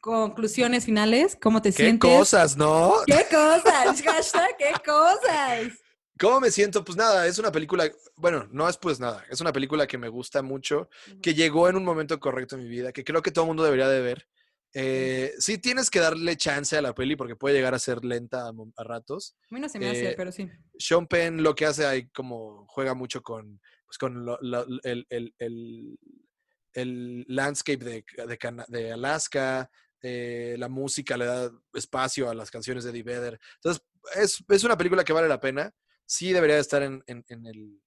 conclusiones 0.00 0.84
finales, 0.86 1.36
¿cómo 1.40 1.60
te 1.62 1.72
sientes? 1.72 2.10
¿Qué 2.10 2.16
cosas, 2.16 2.56
no? 2.56 2.94
¿Qué 3.06 3.26
cosas? 3.30 4.02
Hashtag, 4.04 4.56
¿qué 4.58 4.72
cosas? 4.84 5.78
¿Cómo 6.18 6.40
me 6.40 6.50
siento? 6.50 6.84
Pues 6.84 6.96
nada, 6.96 7.26
es 7.26 7.38
una 7.38 7.52
película, 7.52 7.90
bueno, 8.16 8.46
no 8.50 8.68
es 8.68 8.76
pues 8.76 9.00
nada, 9.00 9.24
es 9.30 9.40
una 9.40 9.52
película 9.52 9.86
que 9.86 9.98
me 9.98 10.08
gusta 10.08 10.42
mucho, 10.42 10.88
que 11.22 11.34
llegó 11.34 11.68
en 11.68 11.76
un 11.76 11.84
momento 11.84 12.18
correcto 12.20 12.56
en 12.56 12.62
mi 12.62 12.68
vida, 12.68 12.92
que 12.92 13.04
creo 13.04 13.22
que 13.22 13.30
todo 13.30 13.44
el 13.44 13.48
mundo 13.48 13.64
debería 13.64 13.88
de 13.88 14.00
ver. 14.00 14.26
Eh, 14.72 15.32
sí 15.38 15.58
tienes 15.58 15.90
que 15.90 15.98
darle 15.98 16.36
chance 16.36 16.76
a 16.76 16.82
la 16.82 16.94
peli 16.94 17.16
porque 17.16 17.36
puede 17.36 17.56
llegar 17.56 17.74
a 17.74 17.78
ser 17.78 18.04
lenta 18.04 18.48
a, 18.48 18.84
ratos. 18.84 19.36
A 19.50 19.54
mí 19.54 19.60
no 19.60 19.68
se 19.68 19.78
me 19.78 19.88
hace, 19.88 20.10
eh, 20.10 20.14
pero 20.16 20.30
sí. 20.30 20.48
Sean 20.78 21.06
Penn 21.06 21.42
lo 21.42 21.54
que 21.54 21.66
hace 21.66 21.86
ahí 21.86 22.08
como 22.10 22.66
juega 22.68 22.94
mucho 22.94 23.22
con, 23.22 23.60
pues 23.86 23.98
con 23.98 24.26
el, 24.84 25.06
el, 25.08 25.34
el, 26.72 27.24
landscape 27.26 27.84
de, 27.84 28.04
de, 28.16 28.64
de 28.68 28.92
Alaska, 28.92 29.68
eh, 30.02 30.56
la 30.58 30.68
música 30.68 31.16
le 31.16 31.26
da 31.26 31.50
espacio 31.74 32.30
a 32.30 32.34
las 32.34 32.50
canciones 32.50 32.84
de 32.84 32.90
Eddie 32.90 33.02
Vedder. 33.02 33.40
Entonces, 33.56 33.82
es, 34.16 34.44
es, 34.48 34.64
una 34.64 34.76
película 34.76 35.04
que 35.04 35.12
vale 35.12 35.28
la 35.28 35.40
pena. 35.40 35.72
Sí 36.06 36.32
debería 36.32 36.58
estar 36.58 36.82
en, 36.82 37.02
en, 37.06 37.46
el... 37.46 37.80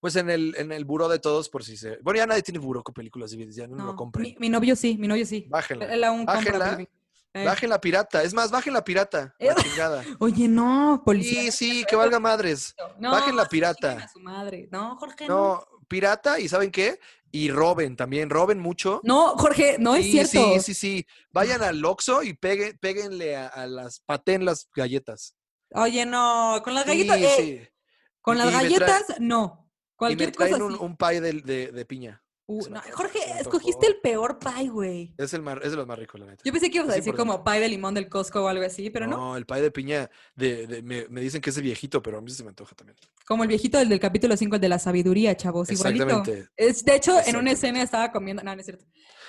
Pues 0.00 0.16
en 0.16 0.28
el, 0.28 0.54
en 0.58 0.72
el 0.72 0.84
buró 0.84 1.08
de 1.08 1.18
todos, 1.18 1.48
por 1.48 1.64
si 1.64 1.76
se... 1.76 1.96
Bueno, 2.02 2.18
ya 2.18 2.26
nadie 2.26 2.42
tiene 2.42 2.58
buró 2.58 2.82
con 2.82 2.94
películas 2.94 3.30
DVD, 3.30 3.50
ya 3.50 3.66
no, 3.66 3.86
lo 3.86 3.96
compren. 3.96 4.36
Mi, 4.38 4.48
novio 4.48 4.76
sí, 4.76 4.96
mi 4.98 5.08
novio 5.08 5.24
sí. 5.24 5.46
Bájenla. 5.48 5.86
bájenla. 6.24 6.86
Eh. 7.32 7.44
Bajen 7.44 7.70
la 7.70 7.80
pirata. 7.80 8.22
Es 8.22 8.34
más, 8.34 8.50
bajen 8.50 8.72
la 8.72 8.82
pirata. 8.82 9.34
La 9.38 9.54
Oye, 10.18 10.48
no, 10.48 11.02
policía. 11.04 11.50
Sí, 11.52 11.52
sí, 11.52 11.84
que 11.88 11.96
valga 11.96 12.18
madres. 12.18 12.74
bajen 12.98 13.36
la 13.36 13.46
pirata. 13.46 14.08
su 14.12 14.20
madre. 14.20 14.68
No, 14.72 14.96
Jorge. 14.96 15.28
No, 15.28 15.64
pirata, 15.86 16.40
¿y 16.40 16.48
saben 16.48 16.70
qué? 16.70 16.98
Y 17.32 17.50
roben 17.50 17.94
también, 17.94 18.28
roben 18.28 18.58
mucho. 18.58 19.00
No, 19.04 19.36
Jorge, 19.36 19.76
no 19.78 19.94
es 19.94 20.06
cierto. 20.06 20.54
Sí, 20.54 20.60
sí, 20.60 20.74
sí. 20.74 21.06
Vayan 21.30 21.62
al 21.62 21.84
Oxxo 21.84 22.24
y 22.24 22.34
peguen, 22.34 22.76
péguenle 22.78 23.36
a, 23.36 23.66
las, 23.68 24.00
paten 24.00 24.44
las 24.44 24.68
galletas. 24.74 25.36
Oye, 25.72 26.04
no, 26.04 26.60
con 26.64 26.74
las 26.74 26.84
galletas, 26.84 27.18
eh, 27.20 27.72
con 28.20 28.36
las 28.36 28.50
galletas, 28.50 29.04
no. 29.20 29.70
Cualquier 29.94 30.30
y 30.30 30.32
me 30.32 30.32
traen 30.32 30.62
un, 30.62 30.74
un 30.74 30.96
pie 30.96 31.20
de 31.20 31.84
piña. 31.86 32.20
Uh, 32.52 32.64
Jorge, 32.94 33.20
escogiste 33.38 33.86
el 33.86 34.00
peor 34.00 34.40
pie, 34.40 34.68
güey. 34.68 35.14
Es, 35.16 35.32
el 35.34 35.46
es 35.62 35.70
de 35.70 35.76
los 35.76 35.86
más 35.86 35.96
ricos, 35.96 36.18
la 36.18 36.26
neta. 36.26 36.42
Yo 36.44 36.50
pensé 36.50 36.68
que 36.68 36.78
ibas 36.78 36.90
a 36.90 36.94
decir 36.96 37.14
como 37.14 37.44
pie 37.44 37.60
de 37.60 37.68
limón 37.68 37.94
del 37.94 38.08
Costco 38.08 38.42
o 38.42 38.48
algo 38.48 38.64
así, 38.64 38.90
pero 38.90 39.06
no. 39.06 39.16
No, 39.16 39.36
el 39.36 39.46
pie 39.46 39.60
de 39.60 39.70
piña, 39.70 40.10
de, 40.34 40.82
me, 40.82 41.20
dicen 41.20 41.40
que 41.40 41.50
es 41.50 41.56
el 41.56 41.62
viejito, 41.62 42.02
pero 42.02 42.18
a 42.18 42.20
mí 42.20 42.28
se 42.32 42.42
me 42.42 42.48
antoja 42.48 42.74
también. 42.74 42.98
Como 43.24 43.44
el 43.44 43.48
viejito 43.48 43.78
del, 43.78 43.88
del 43.88 44.00
capítulo 44.00 44.36
5, 44.36 44.56
el 44.56 44.60
de 44.60 44.68
la 44.68 44.80
sabiduría, 44.80 45.36
chavos, 45.36 45.70
Exactamente. 45.70 46.48
Es, 46.56 46.84
de 46.84 46.96
hecho, 46.96 47.20
en 47.24 47.36
una 47.36 47.52
escena 47.52 47.82
estaba 47.82 48.10
comiendo, 48.10 48.42
no, 48.42 48.52
no 48.52 48.60
es 48.60 48.66
cierto. 48.66 48.84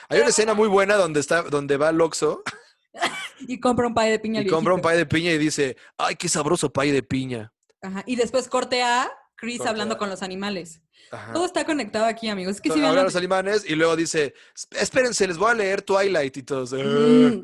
Hay 0.09 0.19
una 0.19 0.29
escena 0.29 0.55
muy 0.55 0.67
buena 0.67 0.95
donde, 0.95 1.19
está, 1.19 1.43
donde 1.43 1.77
va 1.77 1.91
Loxo. 1.91 2.41
y 3.41 3.59
compra 3.59 3.85
un 3.85 3.93
pie 3.93 4.05
de 4.05 4.17
piña. 4.17 4.41
Y 4.41 4.47
compra 4.47 4.73
un 4.73 4.81
pie 4.81 4.93
de 4.93 5.05
piña 5.05 5.29
y 5.29 5.37
dice, 5.37 5.77
ay, 5.95 6.15
qué 6.15 6.27
sabroso 6.27 6.73
pie 6.73 6.91
de 6.91 7.03
piña. 7.03 7.53
Ajá, 7.83 8.03
y 8.07 8.15
después 8.15 8.47
corte 8.47 8.81
a 8.81 9.11
Chris 9.41 9.61
hablando 9.61 9.97
con 9.97 10.07
los 10.07 10.21
animales. 10.21 10.81
Todo 11.33 11.45
está 11.45 11.65
conectado 11.65 12.05
aquí, 12.05 12.29
amigos. 12.29 12.55
Es 12.57 12.61
que 12.61 12.71
si 12.71 12.85
habla 12.85 13.03
los 13.03 13.15
animales 13.15 13.65
y 13.67 13.73
luego 13.75 13.95
dice, 13.95 14.35
espérense, 14.79 15.27
les 15.27 15.37
voy 15.37 15.49
a 15.49 15.55
leer 15.55 15.81
Twilight 15.81 16.37
y 16.37 16.43
todos. 16.43 16.71
Mm, 16.73 17.41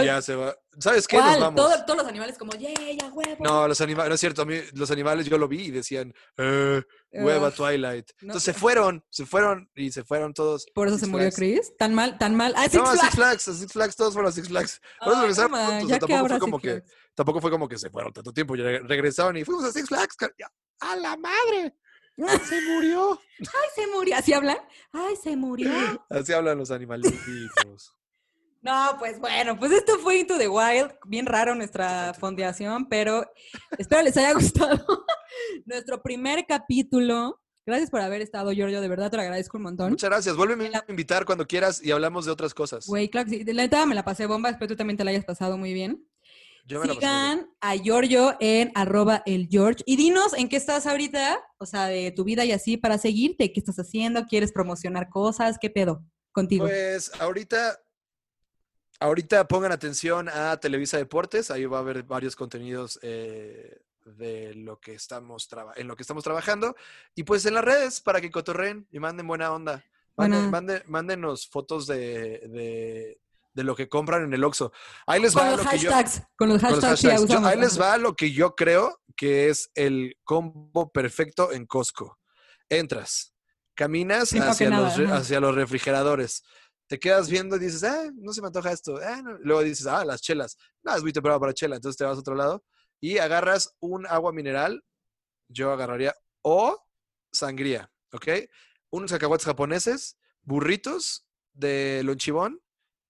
y 0.00 0.04
ya 0.04 0.22
se 0.22 0.34
va. 0.34 0.56
¿Sabes 0.78 1.06
qué? 1.06 1.18
Nos 1.18 1.38
vamos. 1.38 1.84
todos 1.86 1.98
los 1.98 2.06
animales 2.08 2.38
como, 2.38 2.52
yeah, 2.52 2.72
ya, 2.98 3.06
huevo. 3.12 3.44
No, 3.44 3.68
los 3.68 3.80
animales, 3.82 4.08
no 4.08 4.14
es 4.14 4.20
cierto. 4.20 4.42
A 4.42 4.44
mí, 4.46 4.56
los 4.72 4.90
animales 4.90 5.26
yo 5.26 5.36
lo 5.36 5.46
vi 5.46 5.66
y 5.66 5.70
decían, 5.70 6.14
eh, 6.38 6.82
hueva 7.12 7.50
Twilight. 7.50 8.10
Entonces 8.22 8.42
se 8.42 8.54
fueron, 8.54 9.04
se 9.10 9.26
fueron 9.26 9.70
y 9.74 9.92
se 9.92 10.02
fueron 10.02 10.32
todos. 10.32 10.66
¿Por 10.74 10.88
eso 10.88 10.98
se 10.98 11.06
murió 11.06 11.30
Chris? 11.30 11.76
¿Tan 11.76 11.94
mal? 11.94 12.16
¿Tan 12.18 12.34
mal? 12.34 12.54
Ah, 12.56 12.64
Six 12.64 12.74
no, 12.74 12.86
Flags. 12.86 13.00
Six 13.00 13.14
Flags, 13.14 13.42
Six 13.42 13.72
Flags, 13.72 13.96
todos 13.96 14.14
fueron 14.14 14.30
a 14.30 14.32
Six 14.32 14.48
Flags. 14.48 14.80
Por 14.98 15.12
eso 15.12 15.20
regresaron. 15.20 15.88
ya 15.88 15.98
tampoco 15.98 16.28
fue 16.28 16.38
como 16.38 16.58
que, 16.58 16.82
tampoco 17.14 17.40
fue 17.40 17.50
como 17.50 17.68
que 17.68 17.78
se 17.78 17.90
fueron 17.90 18.12
tanto 18.12 18.32
tiempo. 18.32 18.56
Ya 18.56 18.64
regresaron 18.64 19.36
y 19.36 19.44
fuimos 19.44 19.64
a 19.64 19.72
Six 19.72 19.88
Flags. 19.88 20.16
¡A 20.84 20.96
la 20.96 21.16
madre! 21.16 21.76
Se 22.16 22.60
murió. 22.62 23.20
Ay, 23.40 23.68
se 23.74 23.86
murió. 23.88 24.16
¿Así 24.16 24.32
hablan? 24.32 24.58
Ay, 24.92 25.16
se 25.16 25.36
murió. 25.36 25.70
Así 26.08 26.32
hablan 26.32 26.58
los 26.58 26.70
animalitos. 26.70 27.12
No, 28.64 28.96
pues 28.98 29.20
bueno, 29.20 29.58
pues 29.58 29.72
esto 29.72 29.98
fue 29.98 30.20
Into 30.20 30.38
the 30.38 30.48
Wild. 30.48 30.94
Bien 31.04 31.26
raro 31.26 31.54
nuestra 31.54 32.14
fondeación, 32.14 32.88
pero 32.88 33.30
espero 33.76 34.00
les 34.00 34.16
haya 34.16 34.32
gustado 34.32 35.04
nuestro 35.66 36.02
primer 36.02 36.46
capítulo. 36.46 37.42
Gracias 37.66 37.90
por 37.90 38.00
haber 38.00 38.22
estado, 38.22 38.52
Giorgio. 38.52 38.80
De 38.80 38.88
verdad 38.88 39.10
te 39.10 39.18
lo 39.18 39.22
agradezco 39.22 39.58
un 39.58 39.64
montón. 39.64 39.90
Muchas 39.90 40.08
gracias. 40.08 40.34
Vuélveme 40.34 40.70
a 40.74 40.82
invitar 40.88 41.26
cuando 41.26 41.46
quieras 41.46 41.84
y 41.84 41.90
hablamos 41.90 42.24
de 42.24 42.32
otras 42.32 42.54
cosas. 42.54 42.86
Güey, 42.86 43.10
claro 43.10 43.28
que 43.28 43.36
sí. 43.36 43.44
La 43.44 43.64
neta 43.64 43.84
me 43.84 43.94
la 43.94 44.02
pasé 44.02 44.24
bomba. 44.24 44.48
Espero 44.48 44.68
tú 44.68 44.76
también 44.76 44.96
te 44.96 45.04
la 45.04 45.10
hayas 45.10 45.26
pasado 45.26 45.58
muy 45.58 45.74
bien. 45.74 46.02
Sigan 46.66 47.50
a 47.60 47.76
Giorgio 47.76 48.36
en 48.40 48.72
arroba 48.74 49.22
el 49.26 49.48
George. 49.50 49.82
Y 49.86 49.96
dinos 49.96 50.32
en 50.32 50.48
qué 50.48 50.56
estás 50.56 50.86
ahorita, 50.86 51.38
o 51.58 51.66
sea, 51.66 51.86
de 51.86 52.10
tu 52.10 52.24
vida 52.24 52.44
y 52.44 52.52
así 52.52 52.76
para 52.76 52.96
seguirte, 52.98 53.52
qué 53.52 53.60
estás 53.60 53.78
haciendo, 53.78 54.24
quieres 54.26 54.52
promocionar 54.52 55.08
cosas, 55.10 55.58
qué 55.60 55.68
pedo 55.68 56.02
contigo. 56.32 56.64
Pues 56.64 57.12
ahorita, 57.20 57.80
ahorita 58.98 59.46
pongan 59.46 59.72
atención 59.72 60.28
a 60.28 60.58
Televisa 60.58 60.96
Deportes, 60.96 61.50
ahí 61.50 61.66
va 61.66 61.78
a 61.78 61.80
haber 61.80 62.02
varios 62.02 62.34
contenidos 62.34 62.98
eh, 63.02 63.82
de 64.04 64.54
lo 64.54 64.80
que 64.80 64.94
estamos 64.94 65.48
en 65.76 65.88
lo 65.88 65.96
que 65.96 66.02
estamos 66.02 66.24
trabajando. 66.24 66.76
Y 67.14 67.24
pues 67.24 67.44
en 67.46 67.54
las 67.54 67.64
redes 67.64 68.00
para 68.00 68.20
que 68.20 68.30
cotorren 68.30 68.86
y 68.90 69.00
manden 69.00 69.26
buena 69.26 69.52
onda. 69.52 69.84
mándenos 70.16 71.46
fotos 71.48 71.86
de, 71.86 73.18
lo 73.62 73.76
que 73.76 73.88
compran 73.88 74.24
en 74.24 74.34
el 74.34 74.42
Oxxo. 74.42 74.72
Ahí 75.06 75.20
les 75.20 75.36
va 75.36 75.42
con 75.42 75.58
los 75.58 75.66
hashtags, 75.66 76.22
con 76.36 76.48
los 76.48 76.60
hashtags, 76.60 77.04
ahí 77.44 77.58
les 77.58 77.80
va 77.80 77.96
lo 77.98 78.14
que 78.14 78.32
yo 78.32 78.56
creo 78.56 79.00
que 79.16 79.48
es 79.48 79.70
el 79.74 80.16
combo 80.24 80.90
perfecto 80.90 81.52
en 81.52 81.66
Costco. 81.66 82.18
Entras, 82.68 83.34
caminas 83.74 84.32
hacia, 84.32 84.70
los, 84.70 84.98
hacia 84.98 85.38
los 85.38 85.54
refrigeradores 85.54 86.42
te 86.86 86.98
quedas 86.98 87.30
viendo 87.30 87.56
y 87.56 87.60
dices, 87.60 87.84
ah, 87.84 88.10
no 88.14 88.32
se 88.32 88.40
me 88.40 88.48
antoja 88.48 88.72
esto. 88.72 88.98
Ah, 89.02 89.22
Luego 89.40 89.62
dices, 89.62 89.86
ah, 89.86 90.04
las 90.04 90.20
chelas. 90.20 90.56
No, 90.82 90.94
es 90.94 91.02
muy 91.02 91.12
temprano 91.12 91.40
para 91.40 91.54
chela. 91.54 91.76
Entonces 91.76 91.96
te 91.96 92.04
vas 92.04 92.16
a 92.16 92.20
otro 92.20 92.34
lado 92.34 92.64
y 93.00 93.18
agarras 93.18 93.74
un 93.80 94.06
agua 94.06 94.32
mineral. 94.32 94.84
Yo 95.48 95.72
agarraría 95.72 96.14
o 96.42 96.78
sangría, 97.32 97.90
¿ok? 98.12 98.28
Unos 98.90 99.10
cacahuates 99.10 99.46
japoneses, 99.46 100.18
burritos 100.42 101.26
de 101.52 102.02
lonchibón 102.04 102.60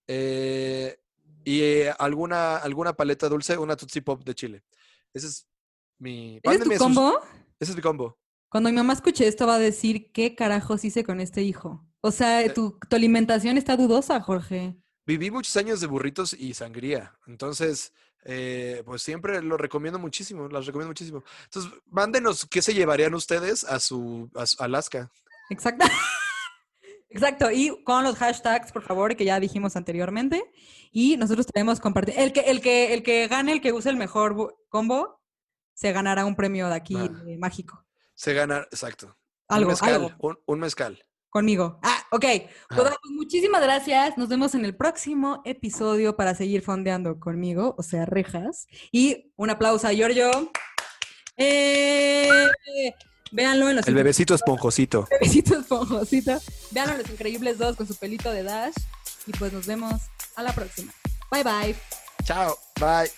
eh, 0.07 0.97
y 1.45 1.83
alguna, 1.99 2.57
alguna 2.57 2.95
paleta 2.95 3.29
dulce, 3.29 3.59
una 3.59 3.77
Tootsie 3.77 4.03
Pop 4.03 4.25
de 4.25 4.35
Chile. 4.35 4.65
Ese 5.13 5.27
es 5.27 5.47
mi... 5.99 6.41
¿Ese 6.43 6.57
es 6.57 6.69
tu 6.69 6.77
combo? 6.77 7.21
Ese 7.59 7.73
es 7.73 7.77
mi 7.77 7.83
combo. 7.83 8.19
Cuando 8.49 8.71
mi 8.71 8.77
mamá 8.77 8.93
escuche 8.93 9.27
esto 9.27 9.47
va 9.47 9.57
a 9.57 9.59
decir, 9.59 10.13
¿qué 10.13 10.35
carajos 10.35 10.85
hice 10.85 11.05
con 11.05 11.21
este 11.21 11.43
hijo? 11.43 11.85
O 12.01 12.11
sea, 12.11 12.43
eh, 12.43 12.51
tu, 12.51 12.79
alimentación 12.91 13.59
está 13.59 13.77
dudosa, 13.77 14.21
Jorge. 14.21 14.77
Viví 15.07 15.31
muchos 15.31 15.57
años 15.57 15.81
de 15.81 15.87
burritos 15.87 16.35
y 16.35 16.55
sangría. 16.55 17.19
Entonces, 17.27 17.93
eh, 18.25 18.83
pues 18.87 19.03
siempre 19.03 19.43
lo 19.43 19.57
recomiendo 19.57 19.99
muchísimo, 19.99 20.49
las 20.49 20.67
recomiendo 20.67 20.91
muchísimo. 20.91 21.25
Entonces, 21.45 21.73
mándenos 21.87 22.47
qué 22.47 22.63
se 22.63 22.75
llevarían 22.75 23.15
ustedes 23.15 23.65
a 23.65 23.81
su, 23.81 24.31
Alaska. 24.59 25.11
Exacto. 25.51 25.87
Exacto, 27.15 27.51
y 27.51 27.83
con 27.85 28.03
los 28.03 28.17
hashtags, 28.17 28.73
por 28.73 28.83
favor, 28.83 29.17
que 29.17 29.25
ya 29.25 29.39
dijimos 29.39 29.77
anteriormente. 29.77 30.51
Y 30.91 31.17
nosotros 31.17 31.47
tenemos 31.47 31.79
compartir. 31.79 32.15
El 32.19 32.33
que, 32.33 32.41
el 32.41 32.61
que, 32.61 32.93
el 32.93 33.03
que 33.05 33.29
gane, 33.29 33.53
el 33.53 33.61
que 33.61 33.73
use 33.73 33.89
el 33.89 33.97
mejor 33.97 34.57
combo, 34.69 35.21
se 35.75 35.93
ganará 35.93 36.25
un 36.25 36.35
premio 36.35 36.69
de 36.69 36.75
aquí 36.75 36.97
ah. 36.97 37.23
eh, 37.27 37.39
mágico. 37.39 37.85
Se 38.15 38.35
gana, 38.35 38.67
exacto. 38.71 39.17
Algo, 39.47 39.67
un 39.67 39.73
mezcal, 39.73 39.95
algo. 39.95 40.43
un 40.47 40.59
mezcal 40.59 41.05
conmigo. 41.35 41.81
Ah, 41.83 41.99
ok. 42.13 42.21
Pues, 42.21 42.49
pues, 42.69 42.95
muchísimas 43.11 43.61
gracias. 43.63 44.17
Nos 44.17 44.29
vemos 44.29 44.55
en 44.55 44.65
el 44.65 44.77
próximo 44.77 45.43
episodio 45.45 46.17
para 46.17 46.35
seguir 46.35 46.63
fondeando 46.63 47.19
conmigo, 47.19 47.75
o 47.77 47.83
sea, 47.83 48.07
rejas. 48.07 48.69
Y 48.93 49.33
un 49.37 49.51
aplauso 49.51 49.89
a 49.89 49.93
Giorgio. 49.93 50.31
Eh, 51.37 52.93
véanlo 53.35 53.69
en 53.69 53.77
los. 53.77 53.87
El 53.87 53.95
bebecito 53.95 54.35
esponjosito. 54.35 55.07
bebecito 55.11 55.59
esponjosito. 55.59 56.41
Véanlo 56.71 56.95
en 56.95 57.03
los 57.03 57.11
increíbles 57.11 57.59
dos 57.59 57.77
con 57.77 57.87
su 57.87 57.95
pelito 57.97 58.31
de 58.31 58.43
Dash. 58.43 58.75
Y 59.27 59.33
pues 59.33 59.53
nos 59.53 59.67
vemos 59.67 60.01
a 60.37 60.43
la 60.43 60.53
próxima. 60.53 60.93
Bye 61.31 61.43
bye. 61.43 61.77
Chao. 62.25 62.57
Bye. 62.81 63.11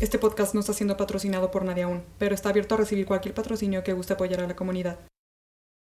Este 0.00 0.18
podcast 0.18 0.54
no 0.54 0.60
está 0.60 0.72
siendo 0.72 0.96
patrocinado 0.96 1.50
por 1.50 1.64
nadie 1.64 1.82
aún, 1.82 2.04
pero 2.18 2.34
está 2.34 2.50
abierto 2.50 2.76
a 2.76 2.78
recibir 2.78 3.04
cualquier 3.04 3.34
patrocinio 3.34 3.82
que 3.82 3.92
guste 3.92 4.12
apoyar 4.12 4.40
a 4.40 4.46
la 4.46 4.54
comunidad. 4.54 4.98